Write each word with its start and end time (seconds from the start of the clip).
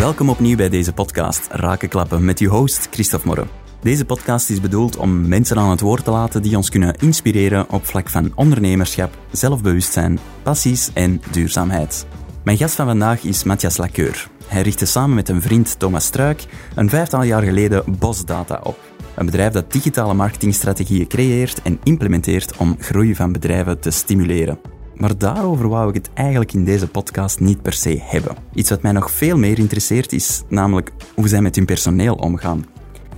Welkom 0.00 0.28
opnieuw 0.28 0.56
bij 0.56 0.68
deze 0.68 0.92
podcast 0.92 1.48
Rakenklappen 1.50 2.24
met 2.24 2.38
uw 2.38 2.48
host 2.50 2.88
Christophe 2.90 3.26
Morre. 3.26 3.46
Deze 3.80 4.04
podcast 4.04 4.50
is 4.50 4.60
bedoeld 4.60 4.96
om 4.96 5.28
mensen 5.28 5.56
aan 5.56 5.70
het 5.70 5.80
woord 5.80 6.04
te 6.04 6.10
laten 6.10 6.42
die 6.42 6.56
ons 6.56 6.70
kunnen 6.70 6.94
inspireren 6.94 7.70
op 7.70 7.86
vlak 7.86 8.08
van 8.08 8.32
ondernemerschap, 8.34 9.18
zelfbewustzijn, 9.30 10.18
passies 10.42 10.90
en 10.92 11.20
duurzaamheid. 11.30 12.06
Mijn 12.44 12.56
gast 12.56 12.74
van 12.74 12.86
vandaag 12.86 13.22
is 13.22 13.44
Matthias 13.44 13.76
Laqueur. 13.76 14.28
Hij 14.46 14.62
richtte 14.62 14.86
samen 14.86 15.14
met 15.14 15.28
een 15.28 15.42
vriend 15.42 15.78
Thomas 15.78 16.04
Struik 16.04 16.44
een 16.74 16.88
vijftal 16.88 17.22
jaar 17.22 17.42
geleden 17.42 17.84
Bosdata 17.98 18.60
op. 18.62 18.78
Een 19.14 19.26
bedrijf 19.26 19.52
dat 19.52 19.72
digitale 19.72 20.14
marketingstrategieën 20.14 21.06
creëert 21.06 21.62
en 21.62 21.80
implementeert 21.82 22.56
om 22.56 22.76
groei 22.78 23.14
van 23.14 23.32
bedrijven 23.32 23.80
te 23.80 23.90
stimuleren. 23.90 24.79
Maar 25.00 25.18
daarover 25.18 25.68
wou 25.68 25.88
ik 25.88 25.94
het 25.94 26.10
eigenlijk 26.14 26.52
in 26.52 26.64
deze 26.64 26.88
podcast 26.88 27.40
niet 27.40 27.62
per 27.62 27.72
se 27.72 28.00
hebben. 28.02 28.36
Iets 28.54 28.70
wat 28.70 28.82
mij 28.82 28.92
nog 28.92 29.10
veel 29.10 29.38
meer 29.38 29.58
interesseert 29.58 30.12
is 30.12 30.42
namelijk 30.48 30.92
hoe 31.14 31.28
zij 31.28 31.40
met 31.40 31.56
hun 31.56 31.64
personeel 31.64 32.14
omgaan. 32.14 32.64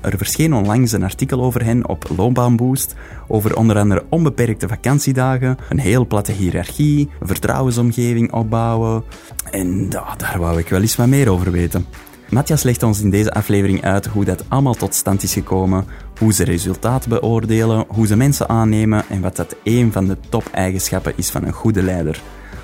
Er 0.01 0.17
verscheen 0.17 0.55
onlangs 0.55 0.93
een 0.93 1.03
artikel 1.03 1.43
over 1.43 1.65
hen 1.65 1.89
op 1.89 2.05
Loonbaanboost, 2.17 2.95
over 3.29 3.57
onder 3.57 3.79
andere 3.79 4.05
onbeperkte 4.09 4.69
vakantiedagen, 4.69 5.57
een 5.69 5.79
heel 5.79 6.07
platte 6.07 6.33
hiërarchie, 6.33 7.09
een 7.21 7.27
vertrouwensomgeving 7.27 8.33
opbouwen. 8.33 9.05
En 9.51 9.89
daar 9.89 10.37
wou 10.39 10.59
ik 10.59 10.69
wel 10.69 10.81
eens 10.81 10.97
wat 10.97 11.07
meer 11.07 11.31
over 11.31 11.51
weten. 11.51 11.87
Matthias 12.31 12.63
legt 12.63 12.83
ons 12.83 13.01
in 13.01 13.11
deze 13.11 13.33
aflevering 13.33 13.83
uit 13.83 14.07
hoe 14.07 14.25
dat 14.25 14.45
allemaal 14.49 14.75
tot 14.75 14.95
stand 14.95 15.23
is 15.23 15.33
gekomen, 15.33 15.85
hoe 16.23 16.33
ze 16.33 16.45
resultaten 16.45 17.09
beoordelen, 17.09 17.85
hoe 17.89 18.07
ze 18.07 18.17
mensen 18.17 18.49
aannemen 18.49 19.05
en 19.09 19.21
wat 19.21 19.37
dat 19.37 19.57
een 19.65 19.93
van 19.93 20.07
de 20.07 20.17
top-eigenschappen 20.29 21.13
is 21.17 21.31
van 21.31 21.45
een 21.45 21.53
goede 21.53 21.83
leider. 21.83 22.21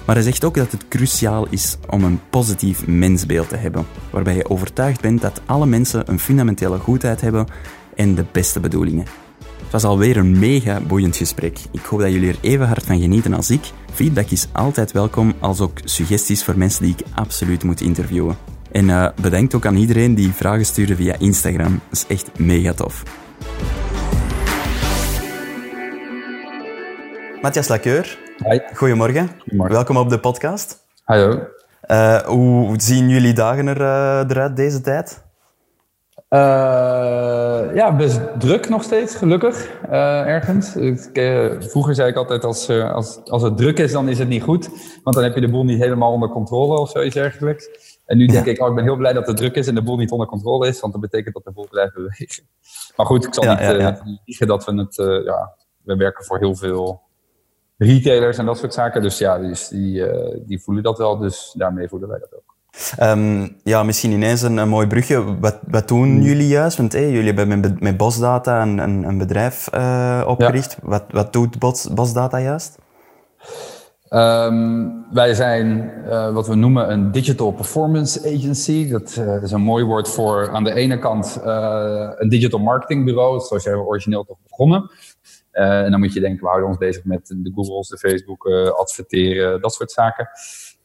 Maar 0.06 0.14
hij 0.14 0.24
zegt 0.24 0.44
ook 0.44 0.54
dat 0.54 0.72
het 0.72 0.88
cruciaal 0.88 1.46
is 1.50 1.76
om 1.90 2.04
een 2.04 2.20
positief 2.30 2.86
mensbeeld 2.86 3.48
te 3.48 3.56
hebben, 3.56 3.86
waarbij 4.10 4.34
je 4.34 4.48
overtuigd 4.48 5.00
bent 5.00 5.20
dat 5.20 5.40
alle 5.46 5.66
mensen 5.66 6.10
een 6.10 6.18
fundamentele 6.18 6.78
goedheid 6.78 7.20
hebben 7.20 7.46
en 7.94 8.14
de 8.14 8.24
beste 8.32 8.60
bedoelingen. 8.60 9.06
Het 9.62 9.72
was 9.72 9.84
alweer 9.84 10.16
een 10.16 10.38
mega 10.38 10.80
boeiend 10.80 11.16
gesprek. 11.16 11.58
Ik 11.70 11.84
hoop 11.84 12.00
dat 12.00 12.12
jullie 12.12 12.28
er 12.28 12.38
even 12.40 12.66
hard 12.66 12.84
van 12.84 13.00
genieten 13.00 13.34
als 13.34 13.50
ik. 13.50 13.70
Feedback 13.92 14.30
is 14.30 14.46
altijd 14.52 14.92
welkom, 14.92 15.32
als 15.38 15.60
ook 15.60 15.78
suggesties 15.84 16.44
voor 16.44 16.58
mensen 16.58 16.82
die 16.82 16.94
ik 16.98 17.06
absoluut 17.14 17.64
moet 17.64 17.80
interviewen. 17.80 18.36
En 18.72 18.84
uh, 18.84 19.08
bedankt 19.20 19.54
ook 19.54 19.66
aan 19.66 19.76
iedereen 19.76 20.14
die 20.14 20.32
vragen 20.32 20.66
stuurde 20.66 20.96
via 20.96 21.14
Instagram. 21.18 21.80
Dat 21.88 21.98
is 21.98 22.06
echt 22.06 22.38
mega 22.38 22.72
tof. 22.72 23.04
Matthias 27.42 27.68
Laqueur. 27.68 28.18
Hi. 28.38 28.58
Goedemorgen. 28.74 29.30
Goedemorgen. 29.38 29.74
Welkom 29.74 29.96
op 29.96 30.08
de 30.08 30.18
podcast. 30.18 30.86
Hallo. 31.04 31.40
Uh, 31.90 32.16
hoe 32.16 32.80
zien 32.80 33.08
jullie 33.08 33.32
dagen 33.32 33.66
er, 33.66 33.80
uh, 33.80 34.30
eruit 34.30 34.56
deze 34.56 34.80
tijd? 34.80 35.22
Uh, 36.30 36.40
ja, 37.74 37.96
best 37.96 38.20
druk 38.38 38.68
nog 38.68 38.82
steeds, 38.82 39.14
gelukkig, 39.14 39.70
ergens. 39.90 40.76
Ik, 40.76 41.00
vroeger 41.60 41.94
zei 41.94 42.08
ik 42.08 42.16
altijd, 42.16 42.44
als, 42.44 42.70
als, 42.70 43.20
als 43.24 43.42
het 43.42 43.56
druk 43.56 43.78
is, 43.78 43.92
dan 43.92 44.08
is 44.08 44.18
het 44.18 44.28
niet 44.28 44.42
goed. 44.42 44.68
Want 45.02 45.16
dan 45.16 45.24
heb 45.24 45.34
je 45.34 45.40
de 45.40 45.50
boel 45.50 45.64
niet 45.64 45.82
helemaal 45.82 46.12
onder 46.12 46.28
controle 46.28 46.80
of 46.80 46.90
zoiets 46.90 47.14
dergelijks. 47.14 47.68
En 48.08 48.18
nu 48.18 48.26
denk 48.26 48.46
ik, 48.46 48.62
oh, 48.62 48.68
ik 48.68 48.74
ben 48.74 48.84
heel 48.84 48.96
blij 48.96 49.12
dat 49.12 49.26
het 49.26 49.36
druk 49.36 49.54
is 49.54 49.66
en 49.66 49.74
de 49.74 49.82
boel 49.82 49.96
niet 49.96 50.10
onder 50.10 50.26
controle 50.26 50.68
is, 50.68 50.80
want 50.80 50.92
dat 50.92 51.02
betekent 51.02 51.34
dat 51.34 51.44
de 51.44 51.50
boel 51.50 51.66
blijft 51.70 51.94
bewegen. 51.94 52.44
Maar 52.96 53.06
goed, 53.06 53.24
ik 53.24 53.34
zal 53.34 53.44
Ja, 53.44 53.50
niet 53.50 53.60
ja, 53.60 53.96
eh, 53.96 54.06
liegen 54.24 54.46
dat 54.46 54.64
we 54.64 54.74
het, 54.74 54.98
eh, 54.98 55.24
ja, 55.24 55.54
we 55.82 55.96
werken 55.96 56.24
voor 56.24 56.38
heel 56.38 56.56
veel 56.56 57.00
retailers 57.76 58.38
en 58.38 58.46
dat 58.46 58.58
soort 58.58 58.74
zaken. 58.74 59.02
Dus 59.02 59.18
ja, 59.18 59.38
dus 59.38 59.68
die, 59.68 60.06
eh, 60.06 60.40
die 60.46 60.62
voelen 60.62 60.82
dat 60.82 60.98
wel, 60.98 61.18
dus 61.18 61.54
daarmee 61.56 61.88
voelen 61.88 62.08
wij 62.08 62.18
dat 62.18 62.34
ook. 62.34 62.56
Ehm, 62.96 63.48
ja, 63.64 63.82
misschien 63.82 64.10
ineens 64.10 64.42
een, 64.42 64.56
een 64.56 64.68
mooi 64.68 64.86
brugje. 64.86 65.38
Wat, 65.38 65.58
wat 65.66 65.88
doen 65.88 66.22
jullie 66.22 66.48
juist? 66.48 66.76
Want 66.76 66.92
hey, 66.92 67.10
jullie 67.10 67.32
hebben 67.32 67.60
met, 67.60 67.80
met 67.80 67.96
Bosdata 67.96 68.62
een, 68.62 68.78
een, 68.78 69.02
een 69.04 69.18
bedrijf 69.18 69.68
opgericht. 70.26 70.76
Wat, 70.82 71.04
wat 71.10 71.32
doet 71.32 71.58
Bos, 71.58 71.94
Bosdata 71.94 72.40
juist? 72.40 72.78
Ehm, 74.08 74.88
wij 75.12 75.34
zijn 75.34 75.90
eh, 76.04 76.32
wat 76.32 76.46
we 76.46 76.54
noemen 76.54 76.92
een 76.92 77.12
digital 77.12 77.52
performance 77.52 78.20
agency. 78.20 78.90
Dat 78.90 79.16
eh, 79.16 79.42
is 79.42 79.50
een 79.50 79.60
mooi 79.60 79.84
woord 79.84 80.08
voor 80.08 80.50
aan 80.50 80.64
de 80.64 80.74
ene 80.74 80.98
kant 80.98 81.40
eh, 81.44 82.10
een 82.16 82.28
digital 82.28 82.60
marketing 82.60 83.04
bureau, 83.04 83.40
zoals 83.40 83.64
jij 83.64 83.74
origineel 83.74 84.24
toch 84.24 84.38
begonnen. 84.42 84.90
En 85.50 85.90
dan 85.90 86.00
moet 86.00 86.12
je 86.12 86.20
denken, 86.20 86.40
we 86.40 86.46
houden 86.46 86.68
ons 86.68 86.78
bezig 86.78 87.04
met 87.04 87.26
de 87.26 87.52
Googles, 87.54 87.88
de 87.88 87.98
Facebook, 87.98 88.46
adverteren, 88.76 89.60
dat 89.60 89.72
soort 89.72 89.90
zaken. 89.90 90.28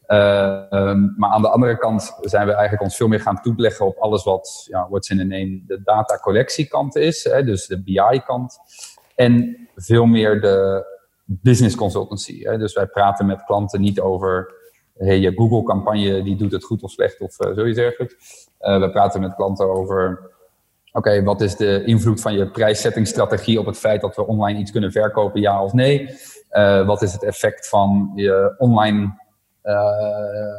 Ehm, 0.06 1.08
maar 1.16 1.30
aan 1.30 1.42
de 1.42 1.48
andere 1.48 1.78
kant 1.78 2.16
zijn 2.20 2.46
we 2.46 2.52
eigenlijk 2.52 2.82
ons 2.82 2.96
veel 2.96 3.08
meer 3.08 3.20
gaan 3.20 3.40
toeleggen 3.40 3.86
op 3.86 3.96
alles 3.96 4.24
wat, 4.24 4.66
ja, 4.68 4.86
what's 4.88 5.10
in 5.10 5.16
the 5.16 5.24
name, 5.24 5.62
de 5.66 5.80
data 5.84 6.18
collectiekant 6.18 6.96
is. 6.96 7.24
Hè, 7.24 7.44
dus 7.44 7.66
de 7.66 7.82
BI-kant. 7.82 8.58
En 9.14 9.56
veel 9.76 10.06
meer 10.06 10.40
de 10.40 10.86
business 11.24 11.74
consultancy. 11.74 12.42
Hè? 12.42 12.58
Dus 12.58 12.74
wij 12.74 12.86
praten 12.86 13.26
met 13.26 13.44
klanten 13.44 13.80
niet 13.80 14.00
over 14.00 14.54
hey, 14.96 15.18
je 15.18 15.32
Google-campagne 15.34 16.22
die 16.22 16.36
doet 16.36 16.52
het 16.52 16.64
goed 16.64 16.82
of 16.82 16.90
slecht 16.90 17.20
of 17.20 17.40
uh, 17.40 17.54
zoiets 17.54 17.78
dergelijks. 17.78 18.48
Uh, 18.60 18.80
we 18.80 18.90
praten 18.90 19.20
met 19.20 19.34
klanten 19.34 19.70
over 19.70 20.30
oké, 20.92 21.22
wat 21.22 21.40
is 21.40 21.56
de 21.56 21.84
invloed 21.84 22.20
van 22.20 22.34
je 22.34 22.50
prijszettingsstrategie 22.50 23.58
op 23.58 23.66
het 23.66 23.78
feit 23.78 24.00
dat 24.00 24.16
we 24.16 24.26
online 24.26 24.58
iets 24.58 24.70
kunnen 24.70 24.92
verkopen, 24.92 25.40
ja 25.40 25.62
of 25.62 25.72
nee? 25.72 26.08
Uh, 26.50 26.86
wat 26.86 27.02
is 27.02 27.12
het 27.12 27.22
effect 27.22 27.68
van 27.68 28.12
je 28.14 28.54
online 28.58 29.22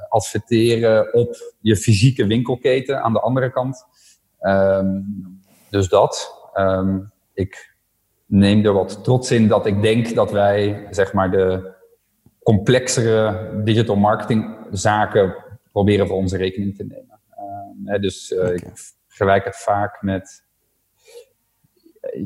adverteren 0.09 1.13
op 1.13 1.35
je 1.59 1.75
fysieke 1.75 2.25
winkelketen 2.25 3.01
aan 3.03 3.13
de 3.13 3.19
andere 3.19 3.51
kant? 3.51 3.85
Um, 4.41 5.41
dus 5.69 5.89
dat. 5.89 6.33
Um, 6.53 7.11
ik 7.33 7.74
neem 8.25 8.65
er 8.65 8.73
wat 8.73 9.03
trots 9.03 9.31
in 9.31 9.47
dat 9.47 9.65
ik 9.65 9.81
denk 9.81 10.15
dat 10.15 10.31
wij 10.31 10.87
zeg 10.89 11.13
maar 11.13 11.31
de 11.31 11.73
complexere 12.43 13.49
digital 13.63 13.95
marketing 13.95 14.57
zaken 14.71 15.35
proberen 15.71 16.07
voor 16.07 16.17
onze 16.17 16.37
rekening 16.37 16.75
te 16.75 16.83
nemen. 16.83 17.19
Uh, 17.29 17.91
hè, 17.91 17.99
dus 17.99 18.31
uh, 18.31 18.39
okay. 18.39 18.53
ik 18.53 18.93
vergelijk 19.07 19.45
het 19.45 19.57
vaak 19.57 20.01
met 20.01 20.43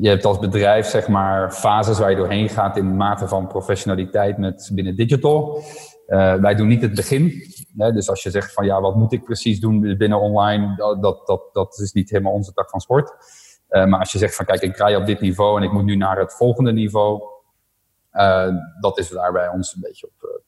je 0.00 0.08
hebt 0.08 0.24
als 0.24 0.38
bedrijf 0.38 0.86
zeg 0.86 1.08
maar 1.08 1.52
fases 1.52 1.98
waar 1.98 2.10
je 2.10 2.16
doorheen 2.16 2.48
gaat 2.48 2.76
in 2.76 2.96
mate 2.96 3.28
van 3.28 3.46
professionaliteit 3.46 4.38
met 4.38 4.70
binnen 4.72 4.96
digital. 4.96 5.62
Uh, 6.08 6.34
wij 6.34 6.54
doen 6.54 6.68
niet 6.68 6.82
het 6.82 6.94
begin. 6.94 7.32
Hè? 7.76 7.92
Dus 7.92 8.08
als 8.08 8.22
je 8.22 8.30
zegt 8.30 8.52
van 8.52 8.64
ja, 8.64 8.80
wat 8.80 8.96
moet 8.96 9.12
ik 9.12 9.24
precies 9.24 9.60
doen 9.60 9.96
binnen 9.96 10.20
online, 10.20 10.76
dat, 10.76 11.02
dat, 11.02 11.26
dat, 11.26 11.42
dat 11.52 11.78
is 11.78 11.92
niet 11.92 12.10
helemaal 12.10 12.32
onze 12.32 12.52
tak 12.52 12.70
van 12.70 12.80
sport. 12.80 13.12
Uh, 13.70 13.84
maar 13.84 13.98
als 13.98 14.12
je 14.12 14.18
zegt 14.18 14.34
van 14.34 14.44
kijk, 14.44 14.60
ik 14.60 14.74
draai 14.74 14.96
op 14.96 15.06
dit 15.06 15.20
niveau 15.20 15.56
en 15.56 15.62
ik 15.62 15.72
moet 15.72 15.84
nu 15.84 15.96
naar 15.96 16.18
het 16.18 16.34
volgende 16.34 16.72
niveau, 16.72 17.22
uh, 18.12 18.48
dat 18.80 18.98
is 18.98 19.10
waar 19.10 19.32
wij 19.32 19.48
ons 19.48 19.74
een 19.74 19.80
beetje 19.80 20.06
op 20.06 20.12
toeleggen. 20.18 20.39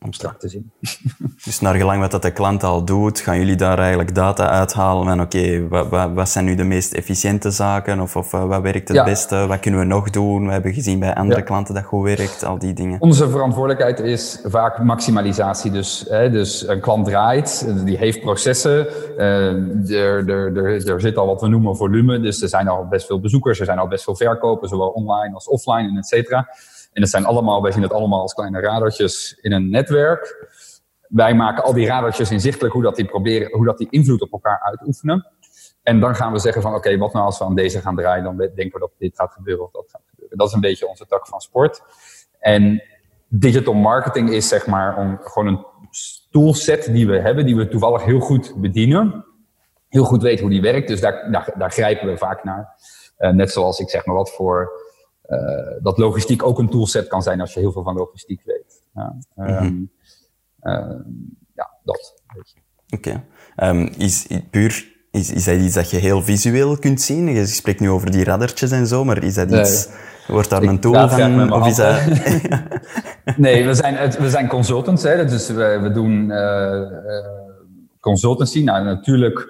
Om 0.00 0.12
strak 0.12 0.38
te 0.38 0.48
zien. 0.48 0.70
Dus 1.44 1.60
naar 1.60 1.74
gelang 1.74 2.00
wat 2.00 2.10
dat 2.10 2.22
de 2.22 2.32
klant 2.32 2.62
al 2.62 2.84
doet, 2.84 3.20
gaan 3.20 3.38
jullie 3.38 3.56
daar 3.56 3.78
eigenlijk 3.78 4.14
data 4.14 4.48
uithalen 4.48 5.04
van 5.04 5.20
oké, 5.20 5.38
okay, 5.38 5.68
wat, 5.68 5.88
wat, 5.88 6.12
wat, 6.12 6.28
zijn 6.28 6.44
nu 6.44 6.54
de 6.54 6.64
meest 6.64 6.92
efficiënte 6.92 7.50
zaken 7.50 8.00
of, 8.00 8.16
of 8.16 8.30
wat 8.30 8.62
werkt 8.62 8.88
het 8.88 8.96
ja. 8.96 9.04
beste, 9.04 9.46
wat 9.46 9.60
kunnen 9.60 9.80
we 9.80 9.86
nog 9.86 10.10
doen? 10.10 10.46
We 10.46 10.52
hebben 10.52 10.72
gezien 10.72 10.98
bij 10.98 11.14
andere 11.14 11.40
ja. 11.40 11.46
klanten 11.46 11.74
dat 11.74 11.84
goed 11.84 12.04
werkt, 12.04 12.44
al 12.44 12.58
die 12.58 12.72
dingen. 12.72 13.00
Onze 13.00 13.30
verantwoordelijkheid 13.30 14.00
is 14.00 14.40
vaak 14.44 14.82
maximalisatie. 14.82 15.70
Dus, 15.70 16.04
hè, 16.08 16.30
dus 16.30 16.68
een 16.68 16.80
klant 16.80 17.04
draait, 17.04 17.66
die 17.84 17.96
heeft 17.96 18.20
processen, 18.20 18.86
uh, 19.16 19.90
er, 19.90 20.28
er, 20.28 20.56
er, 20.56 20.90
er 20.90 21.00
zit 21.00 21.16
al 21.16 21.26
wat 21.26 21.40
we 21.40 21.48
noemen 21.48 21.76
volume, 21.76 22.20
dus 22.20 22.42
er 22.42 22.48
zijn 22.48 22.68
al 22.68 22.88
best 22.88 23.06
veel 23.06 23.20
bezoekers, 23.20 23.60
er 23.60 23.66
zijn 23.66 23.78
al 23.78 23.88
best 23.88 24.04
veel 24.04 24.16
verkopen, 24.16 24.68
zowel 24.68 24.88
online 24.88 25.34
als 25.34 25.48
offline 25.48 25.88
en 25.88 25.96
et 25.96 26.06
cetera. 26.06 26.48
En 26.92 27.00
dat 27.00 27.10
zijn 27.10 27.24
allemaal, 27.24 27.62
wij 27.62 27.72
zien 27.72 27.82
het 27.82 27.92
allemaal 27.92 28.20
als 28.20 28.34
kleine 28.34 28.60
radartjes 28.60 29.38
in 29.40 29.52
een 29.52 29.70
netwerk. 29.70 30.50
Wij 31.08 31.34
maken 31.34 31.64
al 31.64 31.72
die 31.72 31.86
radartjes 31.86 32.30
inzichtelijk 32.30 32.74
hoe 32.74 32.82
dat 32.82 32.96
die 32.96 33.04
proberen, 33.04 33.56
hoe 33.56 33.64
dat 33.64 33.78
die 33.78 33.86
invloed 33.90 34.20
op 34.20 34.32
elkaar 34.32 34.60
uitoefenen. 34.60 35.26
En 35.82 36.00
dan 36.00 36.14
gaan 36.14 36.32
we 36.32 36.38
zeggen 36.38 36.62
van 36.62 36.74
oké, 36.74 36.98
wat 36.98 37.12
nou 37.12 37.24
als 37.24 37.38
we 37.38 37.44
aan 37.44 37.54
deze 37.54 37.80
gaan 37.80 37.96
draaien, 37.96 38.24
dan 38.24 38.36
denken 38.36 38.72
we 38.72 38.78
dat 38.78 38.90
dit 38.98 39.16
gaat 39.16 39.32
gebeuren 39.32 39.64
of 39.64 39.70
dat 39.70 39.90
gaat 39.90 40.02
gebeuren. 40.10 40.38
Dat 40.38 40.46
is 40.46 40.52
een 40.52 40.60
beetje 40.60 40.88
onze 40.88 41.06
tak 41.06 41.26
van 41.26 41.40
sport. 41.40 41.82
En 42.38 42.82
digital 43.28 43.74
marketing 43.74 44.30
is 44.30 44.48
zeg 44.48 44.66
maar 44.66 44.96
om, 44.96 45.18
gewoon 45.20 45.46
een 45.46 45.66
toolset 46.30 46.84
die 46.92 47.06
we 47.06 47.18
hebben, 47.18 47.46
die 47.46 47.56
we 47.56 47.68
toevallig 47.68 48.04
heel 48.04 48.20
goed 48.20 48.54
bedienen. 48.56 49.24
Heel 49.88 50.04
goed 50.04 50.22
weten 50.22 50.40
hoe 50.40 50.50
die 50.50 50.62
werkt, 50.62 50.88
dus 50.88 51.00
daar, 51.00 51.52
daar, 51.58 51.70
grijpen 51.70 52.08
we 52.08 52.16
vaak 52.16 52.44
naar. 52.44 52.68
Uh, 53.18 53.30
net 53.30 53.50
zoals 53.50 53.78
ik 53.78 53.90
zeg 53.90 54.06
maar 54.06 54.14
wat 54.14 54.30
voor 54.30 54.70
dat 55.82 55.98
logistiek 55.98 56.42
ook 56.42 56.58
een 56.58 56.68
toolset 56.68 57.06
kan 57.06 57.22
zijn 57.22 57.40
als 57.40 57.54
je 57.54 57.60
heel 57.60 57.72
veel 57.72 57.82
van 57.82 57.94
logistiek 57.94 58.42
weet. 58.44 58.82
Ja, 58.94 59.16
um, 59.36 59.44
mm-hmm. 59.44 59.90
uh, 60.62 61.00
ja 61.54 61.70
dat. 61.84 62.14
Oké. 62.88 63.22
Okay. 63.56 63.70
Um, 63.70 63.90
is, 63.98 64.26
puur, 64.50 64.92
is, 65.10 65.32
is 65.32 65.44
dat 65.44 65.58
iets 65.58 65.74
dat 65.74 65.90
je 65.90 65.96
heel 65.96 66.22
visueel 66.22 66.78
kunt 66.78 67.00
zien? 67.00 67.28
Je 67.28 67.46
spreekt 67.46 67.80
nu 67.80 67.90
over 67.90 68.10
die 68.10 68.24
radartjes 68.24 68.70
en 68.70 68.86
zo, 68.86 69.04
maar 69.04 69.22
is 69.22 69.34
dat 69.34 69.50
iets... 69.50 69.86
Nee. 69.86 69.96
Wordt 70.26 70.50
daar 70.50 70.62
een 70.62 70.80
tool 70.80 71.08
van? 71.08 71.52
Of 71.52 71.66
is 71.66 71.76
dat... 71.76 72.00
nee, 73.36 73.66
we 73.66 73.74
zijn, 73.74 74.10
we 74.10 74.30
zijn 74.30 74.48
consultants. 74.48 75.02
Hè, 75.02 75.24
dus 75.24 75.48
we, 75.48 75.78
we 75.82 75.90
doen 75.90 76.30
uh, 76.30 76.82
consultancy. 78.00 78.62
Nou, 78.64 78.84
natuurlijk 78.84 79.48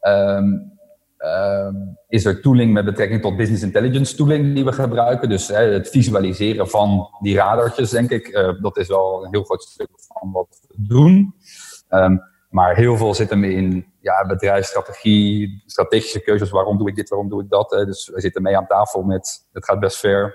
ehm, 0.00 0.44
ehm, 0.44 0.58
is 2.08 2.24
er 2.24 2.40
tooling 2.40 2.72
met 2.72 2.84
betrekking 2.84 3.22
tot 3.22 3.36
business 3.36 3.62
intelligence 3.62 4.16
tooling 4.16 4.54
die 4.54 4.64
we 4.64 4.72
gebruiken. 4.72 5.28
Dus 5.28 5.48
het 5.48 5.88
visualiseren 5.88 6.68
van 6.68 7.08
die 7.20 7.36
radartjes, 7.36 7.90
denk 7.90 8.10
ik, 8.10 8.28
uh, 8.28 8.62
dat 8.62 8.76
is 8.76 8.88
wel 8.88 9.24
een 9.24 9.32
heel 9.32 9.44
groot 9.44 9.62
stuk 9.62 9.88
van 9.94 10.32
wat 10.32 10.60
we 10.68 10.74
doen. 10.78 11.34
Um, 11.90 12.22
maar 12.50 12.76
heel 12.76 12.96
veel 12.96 13.14
zit 13.14 13.30
hem 13.30 13.44
in 13.44 13.86
ja, 14.00 14.26
bedrijfsstrategie, 14.26 15.62
strategische 15.66 16.22
keuzes. 16.22 16.50
Waarom 16.50 16.78
doe 16.78 16.88
ik 16.88 16.96
dit, 16.96 17.08
waarom 17.08 17.28
doe 17.28 17.42
ik 17.42 17.50
dat? 17.50 17.70
Hè? 17.70 17.84
Dus 17.84 18.08
we 18.14 18.20
zitten 18.20 18.42
mee 18.42 18.56
aan 18.56 18.66
tafel 18.66 19.02
met, 19.02 19.48
het 19.52 19.64
gaat 19.64 19.80
best 19.80 19.98
ver. 19.98 20.34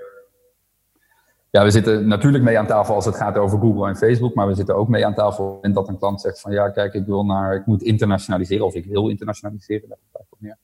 Ja, 1.49 1.63
we 1.63 1.71
zitten 1.71 2.07
natuurlijk 2.07 2.43
mee 2.43 2.59
aan 2.59 2.67
tafel 2.67 2.95
als 2.95 3.05
het 3.05 3.15
gaat 3.15 3.37
over 3.37 3.59
Google 3.59 3.87
en 3.87 3.95
Facebook, 3.95 4.33
maar 4.33 4.47
we 4.47 4.55
zitten 4.55 4.75
ook 4.75 4.87
mee 4.87 5.05
aan 5.05 5.13
tafel 5.13 5.57
en 5.61 5.73
dat 5.73 5.87
een 5.87 5.97
klant 5.97 6.21
zegt 6.21 6.41
van 6.41 6.51
ja, 6.51 6.69
kijk, 6.69 6.93
ik 6.93 7.05
wil 7.05 7.25
naar, 7.25 7.55
ik 7.55 7.65
moet 7.65 7.81
internationaliseren 7.81 8.65
of 8.65 8.73
ik 8.73 8.85
wil 8.85 9.09
internationaliseren. 9.09 9.89
Daar. 9.89 10.57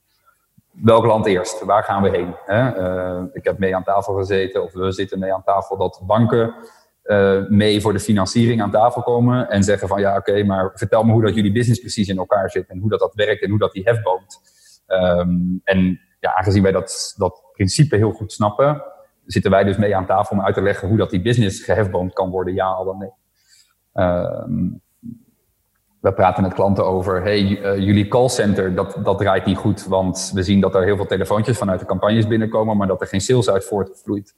Welk 0.82 1.04
land 1.04 1.26
eerst? 1.26 1.64
Waar 1.64 1.82
gaan 1.82 2.02
we 2.02 2.10
heen? 2.10 2.34
Hè? 2.44 2.78
Uh, 2.78 3.24
ik 3.32 3.44
heb 3.44 3.58
mee 3.58 3.76
aan 3.76 3.84
tafel 3.84 4.14
gezeten, 4.14 4.62
of 4.62 4.72
we 4.72 4.92
zitten 4.92 5.18
mee 5.18 5.34
aan 5.34 5.42
tafel 5.44 5.76
dat 5.76 6.02
banken 6.06 6.54
uh, 7.04 7.46
mee 7.48 7.80
voor 7.80 7.92
de 7.92 8.00
financiering 8.00 8.62
aan 8.62 8.70
tafel 8.70 9.02
komen 9.02 9.48
en 9.48 9.62
zeggen 9.62 9.88
van 9.88 10.00
ja, 10.00 10.16
oké, 10.16 10.44
maar 10.44 10.70
vertel 10.74 11.02
me 11.02 11.12
hoe 11.12 11.22
dat 11.22 11.34
jullie 11.34 11.52
business 11.52 11.80
precies 11.80 12.08
in 12.08 12.18
elkaar 12.18 12.50
zit 12.50 12.68
en 12.68 12.78
hoe 12.78 12.90
dat, 12.90 13.00
dat 13.00 13.14
werkt 13.14 13.42
en 13.42 13.50
hoe 13.50 13.58
dat 13.58 13.72
die 13.72 13.82
hefboomt. 13.84 14.40
Um, 14.86 15.60
en 15.64 16.00
ja, 16.20 16.34
aangezien 16.34 16.62
wij 16.62 16.72
dat, 16.72 17.14
dat 17.16 17.42
principe 17.52 17.96
heel 17.96 18.12
goed 18.12 18.32
snappen, 18.32 18.82
zitten 19.26 19.50
wij 19.50 19.64
dus 19.64 19.76
mee 19.76 19.96
aan 19.96 20.06
tafel 20.06 20.36
om 20.36 20.44
uit 20.44 20.54
te 20.54 20.62
leggen 20.62 20.88
hoe 20.88 20.96
dat 20.96 21.10
die 21.10 21.22
business 21.22 21.64
gehefboomd 21.64 22.12
kan 22.12 22.30
worden, 22.30 22.54
ja 22.54 22.66
al 22.66 22.84
dan 22.84 22.98
nee. 22.98 23.12
Um, 24.06 24.82
we 26.04 26.12
praten 26.12 26.42
met 26.42 26.54
klanten 26.54 26.86
over, 26.86 27.22
hey, 27.22 27.40
uh, 27.40 27.78
jullie 27.78 28.08
callcenter, 28.08 28.74
dat, 28.74 28.96
dat 29.02 29.18
draait 29.18 29.44
niet 29.44 29.56
goed, 29.56 29.84
want 29.84 30.30
we 30.34 30.42
zien 30.42 30.60
dat 30.60 30.74
er 30.74 30.84
heel 30.84 30.96
veel 30.96 31.06
telefoontjes 31.06 31.58
vanuit 31.58 31.80
de 31.80 31.86
campagnes 31.86 32.26
binnenkomen, 32.26 32.76
maar 32.76 32.86
dat 32.86 33.00
er 33.00 33.06
geen 33.06 33.20
sales 33.20 33.50
uit 33.50 33.64
voortvloeit. 33.64 34.34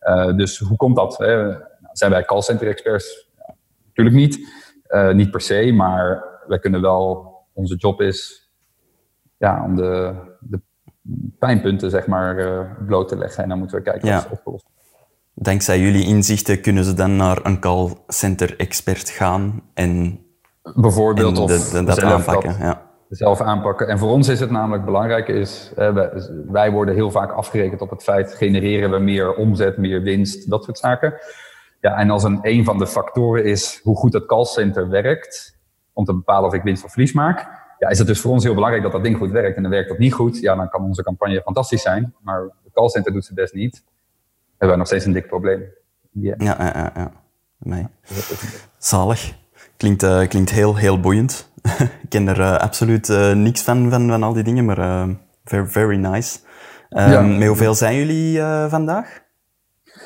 Uh, 0.00 0.36
dus 0.36 0.58
hoe 0.58 0.76
komt 0.76 0.96
dat? 0.96 1.18
Hè? 1.18 1.54
zijn 1.92 2.10
wij 2.10 2.24
callcenter 2.24 2.68
experts? 2.68 3.28
Ja, 3.36 3.54
natuurlijk 3.86 4.16
niet. 4.16 4.38
Uh, 4.88 5.12
niet 5.12 5.30
per 5.30 5.40
se, 5.40 5.72
maar 5.72 6.24
wij 6.46 6.58
kunnen 6.58 6.80
wel, 6.80 7.32
onze 7.52 7.76
job 7.76 8.00
is 8.00 8.50
ja, 9.36 9.64
om 9.64 9.76
de, 9.76 10.14
de 10.40 10.60
pijnpunten 11.38 11.90
zeg 11.90 12.06
maar 12.06 12.76
bloot 12.86 13.08
te 13.08 13.16
leggen. 13.16 13.42
En 13.42 13.48
dan 13.48 13.58
moeten 13.58 13.76
we 13.76 13.82
kijken 13.82 14.08
ja. 14.08 14.14
wat 14.14 14.22
ze 14.22 14.30
oplossen. 14.30 14.70
Dankzij 15.34 15.80
jullie 15.80 16.06
inzichten 16.06 16.60
kunnen 16.60 16.84
ze 16.84 16.94
dan 16.94 17.16
naar 17.16 17.40
een 17.42 17.60
callcenter 17.60 18.56
expert 18.56 19.08
gaan 19.08 19.62
en 19.74 20.23
bijvoorbeeld 20.74 21.36
de, 21.36 21.68
de, 21.72 21.84
dat 21.84 22.02
aanpakken. 22.02 22.50
Dat, 22.50 22.58
ja. 22.58 22.92
Zelf 23.08 23.40
aanpakken. 23.40 23.88
En 23.88 23.98
voor 23.98 24.10
ons 24.10 24.28
is 24.28 24.40
het 24.40 24.50
namelijk 24.50 24.84
belangrijk, 24.84 25.28
is, 25.28 25.72
wij, 25.76 26.10
wij 26.46 26.70
worden 26.70 26.94
heel 26.94 27.10
vaak 27.10 27.32
afgerekend 27.32 27.80
op 27.80 27.90
het 27.90 28.02
feit, 28.02 28.34
genereren 28.34 28.90
we 28.90 28.98
meer 28.98 29.34
omzet, 29.34 29.76
meer 29.76 30.02
winst, 30.02 30.50
dat 30.50 30.64
soort 30.64 30.78
zaken. 30.78 31.14
Ja, 31.80 31.96
en 31.96 32.10
als 32.10 32.22
een, 32.22 32.38
een 32.42 32.64
van 32.64 32.78
de 32.78 32.86
factoren 32.86 33.44
is 33.44 33.80
hoe 33.82 33.96
goed 33.96 34.12
het 34.12 34.26
callcenter 34.26 34.88
werkt, 34.88 35.58
om 35.92 36.04
te 36.04 36.14
bepalen 36.14 36.48
of 36.48 36.54
ik 36.54 36.62
winst 36.62 36.84
of 36.84 36.90
verlies 36.90 37.12
maak, 37.12 37.48
ja, 37.78 37.88
is 37.88 37.98
het 37.98 38.06
dus 38.06 38.20
voor 38.20 38.32
ons 38.32 38.44
heel 38.44 38.54
belangrijk 38.54 38.82
dat 38.82 38.92
dat 38.92 39.02
ding 39.02 39.16
goed 39.16 39.30
werkt. 39.30 39.56
En 39.56 39.62
dan 39.62 39.70
werkt 39.70 39.88
dat 39.88 39.98
niet 39.98 40.12
goed, 40.12 40.40
ja, 40.40 40.54
dan 40.54 40.68
kan 40.68 40.84
onze 40.84 41.02
campagne 41.02 41.42
fantastisch 41.42 41.82
zijn, 41.82 42.14
maar 42.20 42.42
het 42.42 42.72
callcenter 42.72 43.12
doet 43.12 43.24
ze 43.24 43.34
best 43.34 43.54
niet. 43.54 43.84
Hebben 44.48 44.68
wij 44.68 44.76
nog 44.76 44.86
steeds 44.86 45.04
een 45.04 45.12
dik 45.12 45.26
probleem. 45.26 45.62
Yeah. 46.10 46.40
Ja, 46.40 46.56
ja, 46.58 46.72
ja. 46.74 46.92
ja. 46.94 47.12
Nee. 47.58 47.86
Zalig. 48.78 49.34
Klinkt, 49.76 50.02
uh, 50.02 50.26
klinkt 50.28 50.50
heel, 50.50 50.76
heel 50.76 51.00
boeiend. 51.00 51.48
ik 52.02 52.08
ken 52.08 52.28
er 52.28 52.40
uh, 52.40 52.56
absoluut 52.56 53.08
uh, 53.08 53.32
niks 53.32 53.62
van, 53.62 53.90
van, 53.90 54.08
van 54.08 54.22
al 54.22 54.32
die 54.32 54.42
dingen, 54.42 54.64
maar 54.64 55.08
very, 55.44 55.66
very 55.66 55.96
nice. 55.96 56.38
Um, 56.90 57.10
ja. 57.10 57.20
Met 57.20 57.48
hoeveel 57.48 57.74
zijn 57.74 57.96
jullie 57.96 58.40
vandaag? 58.68 59.22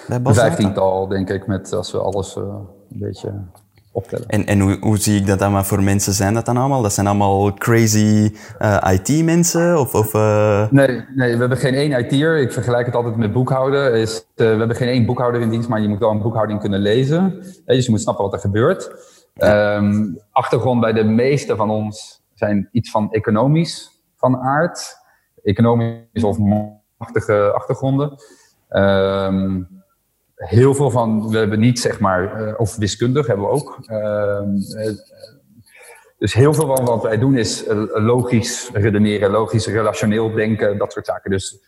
Een 0.08 0.34
vijftiental, 0.34 1.08
denk 1.08 1.30
ik, 1.30 1.46
met, 1.46 1.72
als 1.72 1.92
we 1.92 1.98
alles 1.98 2.36
een 2.36 2.66
beetje 2.88 3.32
optellen. 3.92 4.28
En, 4.28 4.46
en 4.46 4.60
hoe, 4.60 4.76
hoe 4.80 4.98
zie 4.98 5.20
ik 5.20 5.26
dat 5.26 5.38
dan? 5.38 5.52
Wat 5.52 5.66
voor 5.66 5.82
mensen 5.82 6.12
zijn 6.12 6.34
dat 6.34 6.46
dan 6.46 6.56
allemaal? 6.56 6.82
Dat 6.82 6.92
zijn 6.92 7.06
allemaal 7.06 7.54
crazy 7.54 8.32
IT-mensen? 8.92 9.80
Of, 9.80 9.94
of, 9.94 10.12
nee, 10.70 11.04
nee, 11.14 11.32
we 11.32 11.38
hebben 11.38 11.58
geen 11.58 11.74
één 11.74 11.98
IT'er. 11.98 12.38
Ik 12.38 12.52
vergelijk 12.52 12.86
het 12.86 12.94
altijd 12.94 13.16
met 13.16 13.32
boekhouden. 13.32 13.94
Is, 13.94 14.24
we 14.34 14.44
hebben 14.44 14.76
geen 14.76 14.88
één 14.88 15.06
boekhouder 15.06 15.40
in 15.40 15.50
dienst, 15.50 15.68
maar 15.68 15.80
je 15.80 15.88
moet 15.88 15.98
wel 15.98 16.10
een 16.10 16.22
boekhouding 16.22 16.60
kunnen 16.60 16.80
lezen. 16.80 17.42
dus 17.64 17.84
je 17.84 17.90
moet 17.90 18.00
snappen 18.00 18.24
wat 18.24 18.32
er 18.32 18.40
gebeurt. 18.40 18.90
Um, 19.38 20.18
achtergrond 20.30 20.80
bij 20.80 20.92
de 20.92 21.04
meeste 21.04 21.56
van 21.56 21.70
ons 21.70 22.22
zijn 22.34 22.68
iets 22.72 22.90
van 22.90 23.12
economisch 23.12 24.00
van 24.16 24.36
aard. 24.36 24.96
Economisch 25.42 26.24
of 26.24 26.38
machtige 26.98 27.52
achtergronden. 27.52 28.16
Um, 28.70 29.68
heel 30.34 30.74
veel 30.74 30.90
van, 30.90 31.28
we 31.28 31.38
hebben 31.38 31.60
niet 31.60 31.80
zeg 31.80 32.00
maar, 32.00 32.48
uh, 32.48 32.54
of 32.60 32.76
wiskundig 32.76 33.26
hebben 33.26 33.46
we 33.46 33.52
ook. 33.52 33.78
Uh, 33.90 34.40
dus 36.18 36.34
heel 36.34 36.54
veel 36.54 36.76
van 36.76 36.84
wat 36.84 37.02
wij 37.02 37.18
doen 37.18 37.36
is 37.36 37.66
uh, 37.66 37.84
logisch 37.92 38.70
redeneren, 38.72 39.30
logisch 39.30 39.66
relationeel 39.66 40.32
denken, 40.32 40.78
dat 40.78 40.92
soort 40.92 41.06
zaken. 41.06 41.30
Dus 41.30 41.58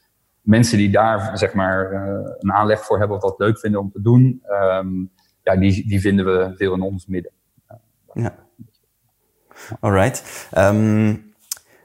mensen 0.40 0.78
die 0.78 0.90
daar 0.90 1.38
zeg 1.38 1.54
maar 1.54 1.92
een 2.38 2.52
aanleg 2.52 2.84
voor 2.84 2.98
hebben 2.98 3.16
of 3.16 3.22
dat 3.22 3.38
leuk 3.38 3.58
vinden 3.58 3.80
om 3.80 3.90
te 3.90 4.02
doen, 4.02 4.42
ja, 5.42 5.56
die, 5.56 5.88
die 5.88 6.00
vinden 6.00 6.24
we 6.24 6.52
veel 6.56 6.74
in 6.74 6.80
ons 6.80 7.06
midden. 7.06 7.32
Ja. 8.14 8.34
Alright. 9.80 10.22
Um, 10.58 11.28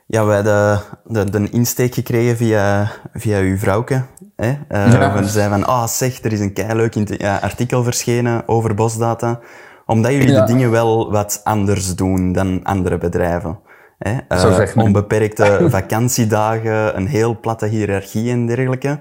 ja, 0.07 0.25
we 0.25 0.33
hadden 0.33 0.81
de, 1.05 1.29
de, 1.29 1.49
insteek 1.49 1.93
gekregen 1.93 2.37
via, 2.37 2.91
via 3.13 3.39
uw 3.39 3.57
vrouwke. 3.57 4.03
Hè? 4.35 4.49
Uh, 4.49 4.91
ja. 4.91 5.13
We 5.13 5.27
zeiden 5.27 5.59
van, 5.59 5.67
ah 5.67 5.81
oh, 5.81 5.87
zeg, 5.87 6.23
er 6.23 6.31
is 6.31 6.39
een 6.39 6.53
leuk 6.75 7.19
ja, 7.21 7.37
artikel 7.37 7.83
verschenen 7.83 8.47
over 8.47 8.75
bosdata. 8.75 9.39
Omdat 9.85 10.11
jullie 10.11 10.31
ja. 10.31 10.45
de 10.45 10.51
dingen 10.51 10.71
wel 10.71 11.11
wat 11.11 11.41
anders 11.43 11.95
doen 11.95 12.31
dan 12.31 12.63
andere 12.63 12.97
bedrijven. 12.97 13.59
Hè? 13.97 14.17
Uh, 14.29 14.75
onbeperkte 14.75 15.65
vakantiedagen, 15.69 16.97
een 16.97 17.07
heel 17.07 17.39
platte 17.39 17.65
hiërarchie 17.65 18.31
en 18.31 18.45
dergelijke. 18.45 18.99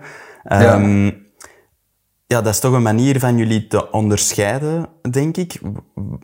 Um, 0.53 1.05
ja. 1.05 1.13
Ja. 2.27 2.43
dat 2.43 2.53
is 2.53 2.61
toch 2.61 2.73
een 2.73 2.83
manier 2.83 3.19
van 3.19 3.37
jullie 3.37 3.67
te 3.67 3.91
onderscheiden, 3.91 4.87
denk 5.11 5.37
ik. 5.37 5.61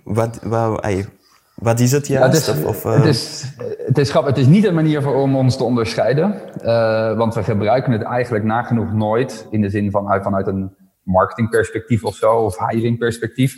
Wat, 0.04 0.38
wat, 0.42 0.80
wat 1.54 1.80
is 1.80 1.92
het 1.92 2.06
juist? 2.06 2.46
Ja, 2.46 2.52
het, 2.52 2.58
is, 2.58 2.64
of, 2.64 2.84
uh... 2.84 2.94
het, 2.94 3.04
is, 3.04 3.44
het, 3.86 3.98
is, 3.98 4.12
het 4.12 4.38
is 4.38 4.46
niet 4.46 4.64
een 4.64 4.74
manier 4.74 5.02
voor, 5.02 5.14
om 5.14 5.36
ons 5.36 5.56
te 5.56 5.64
onderscheiden. 5.64 6.40
Uh, 6.62 7.16
want 7.16 7.34
we 7.34 7.42
gebruiken 7.42 7.92
het 7.92 8.02
eigenlijk 8.02 8.44
nagenoeg 8.44 8.92
nooit 8.92 9.46
in 9.50 9.60
de 9.60 9.70
zin 9.70 9.90
van 9.90 10.22
vanuit 10.22 10.46
een 10.46 10.76
marketingperspectief 11.02 12.04
of 12.04 12.14
zo, 12.14 12.32
of 12.32 12.68
hiringperspectief. 12.68 13.54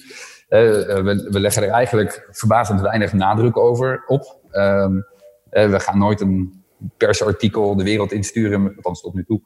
Uh, 0.49 0.59
we, 0.85 1.28
we, 1.31 1.40
leggen 1.40 1.62
er 1.62 1.69
eigenlijk 1.69 2.28
verbazend 2.31 2.81
weinig 2.81 3.12
nadruk 3.12 3.57
over 3.57 4.05
op. 4.07 4.40
Um, 4.52 5.05
we 5.50 5.81
gaan 5.81 5.99
nooit 5.99 6.21
een 6.21 6.62
persartikel 6.97 7.77
de 7.77 7.85
wereld 7.85 8.12
insturen, 8.12 8.75
althans 8.77 9.01
tot 9.01 9.15
nu 9.15 9.25
toe, 9.25 9.41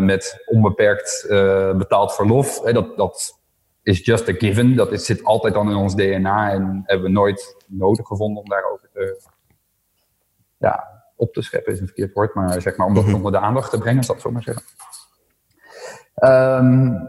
met 0.00 0.42
onbeperkt 0.46 1.26
betaald 1.76 2.14
verlof. 2.14 2.60
dat, 2.60 2.96
dat 2.96 3.42
is 3.84 4.04
just 4.04 4.28
a 4.28 4.32
given. 4.32 4.76
Dat 4.76 4.92
is, 4.92 5.04
zit 5.04 5.24
altijd 5.24 5.54
dan 5.54 5.70
in 5.70 5.76
ons 5.76 5.94
DNA 5.94 6.50
en 6.50 6.82
hebben 6.84 7.06
we 7.06 7.12
nooit 7.12 7.56
nodig 7.66 8.06
gevonden 8.06 8.42
om 8.42 8.48
daarover 8.48 8.88
te, 8.92 9.22
ja, 10.58 11.02
op 11.16 11.32
te 11.32 11.42
scheppen, 11.42 11.72
is 11.72 11.80
een 11.80 11.86
verkeerd 11.86 12.12
woord, 12.12 12.34
maar 12.34 12.60
zeg 12.60 12.76
maar 12.76 12.86
om 12.86 12.94
dat 12.94 13.04
mhm. 13.04 13.14
onder 13.14 13.32
de 13.32 13.38
aandacht 13.38 13.70
te 13.70 13.78
brengen, 13.78 14.06
dat 14.06 14.20
zo 14.20 14.30
maar 14.30 14.42
zeggen. 14.42 14.64
Um, 16.24 17.08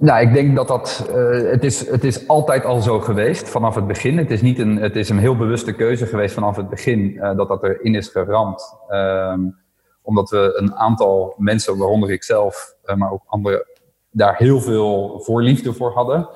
nou, 0.00 0.20
ik 0.20 0.32
denk 0.32 0.56
dat 0.56 0.68
dat, 0.68 1.08
uh, 1.10 1.50
het, 1.50 1.64
is, 1.64 1.88
het 1.90 2.04
is 2.04 2.28
altijd 2.28 2.64
al 2.64 2.80
zo 2.80 3.00
geweest 3.00 3.48
vanaf 3.48 3.74
het 3.74 3.86
begin. 3.86 4.18
Het 4.18 4.30
is, 4.30 4.42
niet 4.42 4.58
een, 4.58 4.76
het 4.76 4.96
is 4.96 5.08
een 5.08 5.18
heel 5.18 5.36
bewuste 5.36 5.72
keuze 5.72 6.06
geweest 6.06 6.34
vanaf 6.34 6.56
het 6.56 6.68
begin 6.68 6.98
uh, 6.98 7.36
dat 7.36 7.48
dat 7.48 7.62
erin 7.62 7.94
is 7.94 8.08
geramd. 8.08 8.76
Um, 8.90 9.58
omdat 10.02 10.30
we 10.30 10.52
een 10.56 10.74
aantal 10.74 11.34
mensen, 11.36 11.78
waaronder 11.78 12.10
ik 12.10 12.24
zelf, 12.24 12.74
uh, 12.84 12.96
maar 12.96 13.12
ook 13.12 13.22
andere 13.26 13.76
daar 14.10 14.36
heel 14.36 14.60
veel 14.60 15.20
voorliefde 15.20 15.72
voor 15.72 15.92
hadden. 15.92 16.28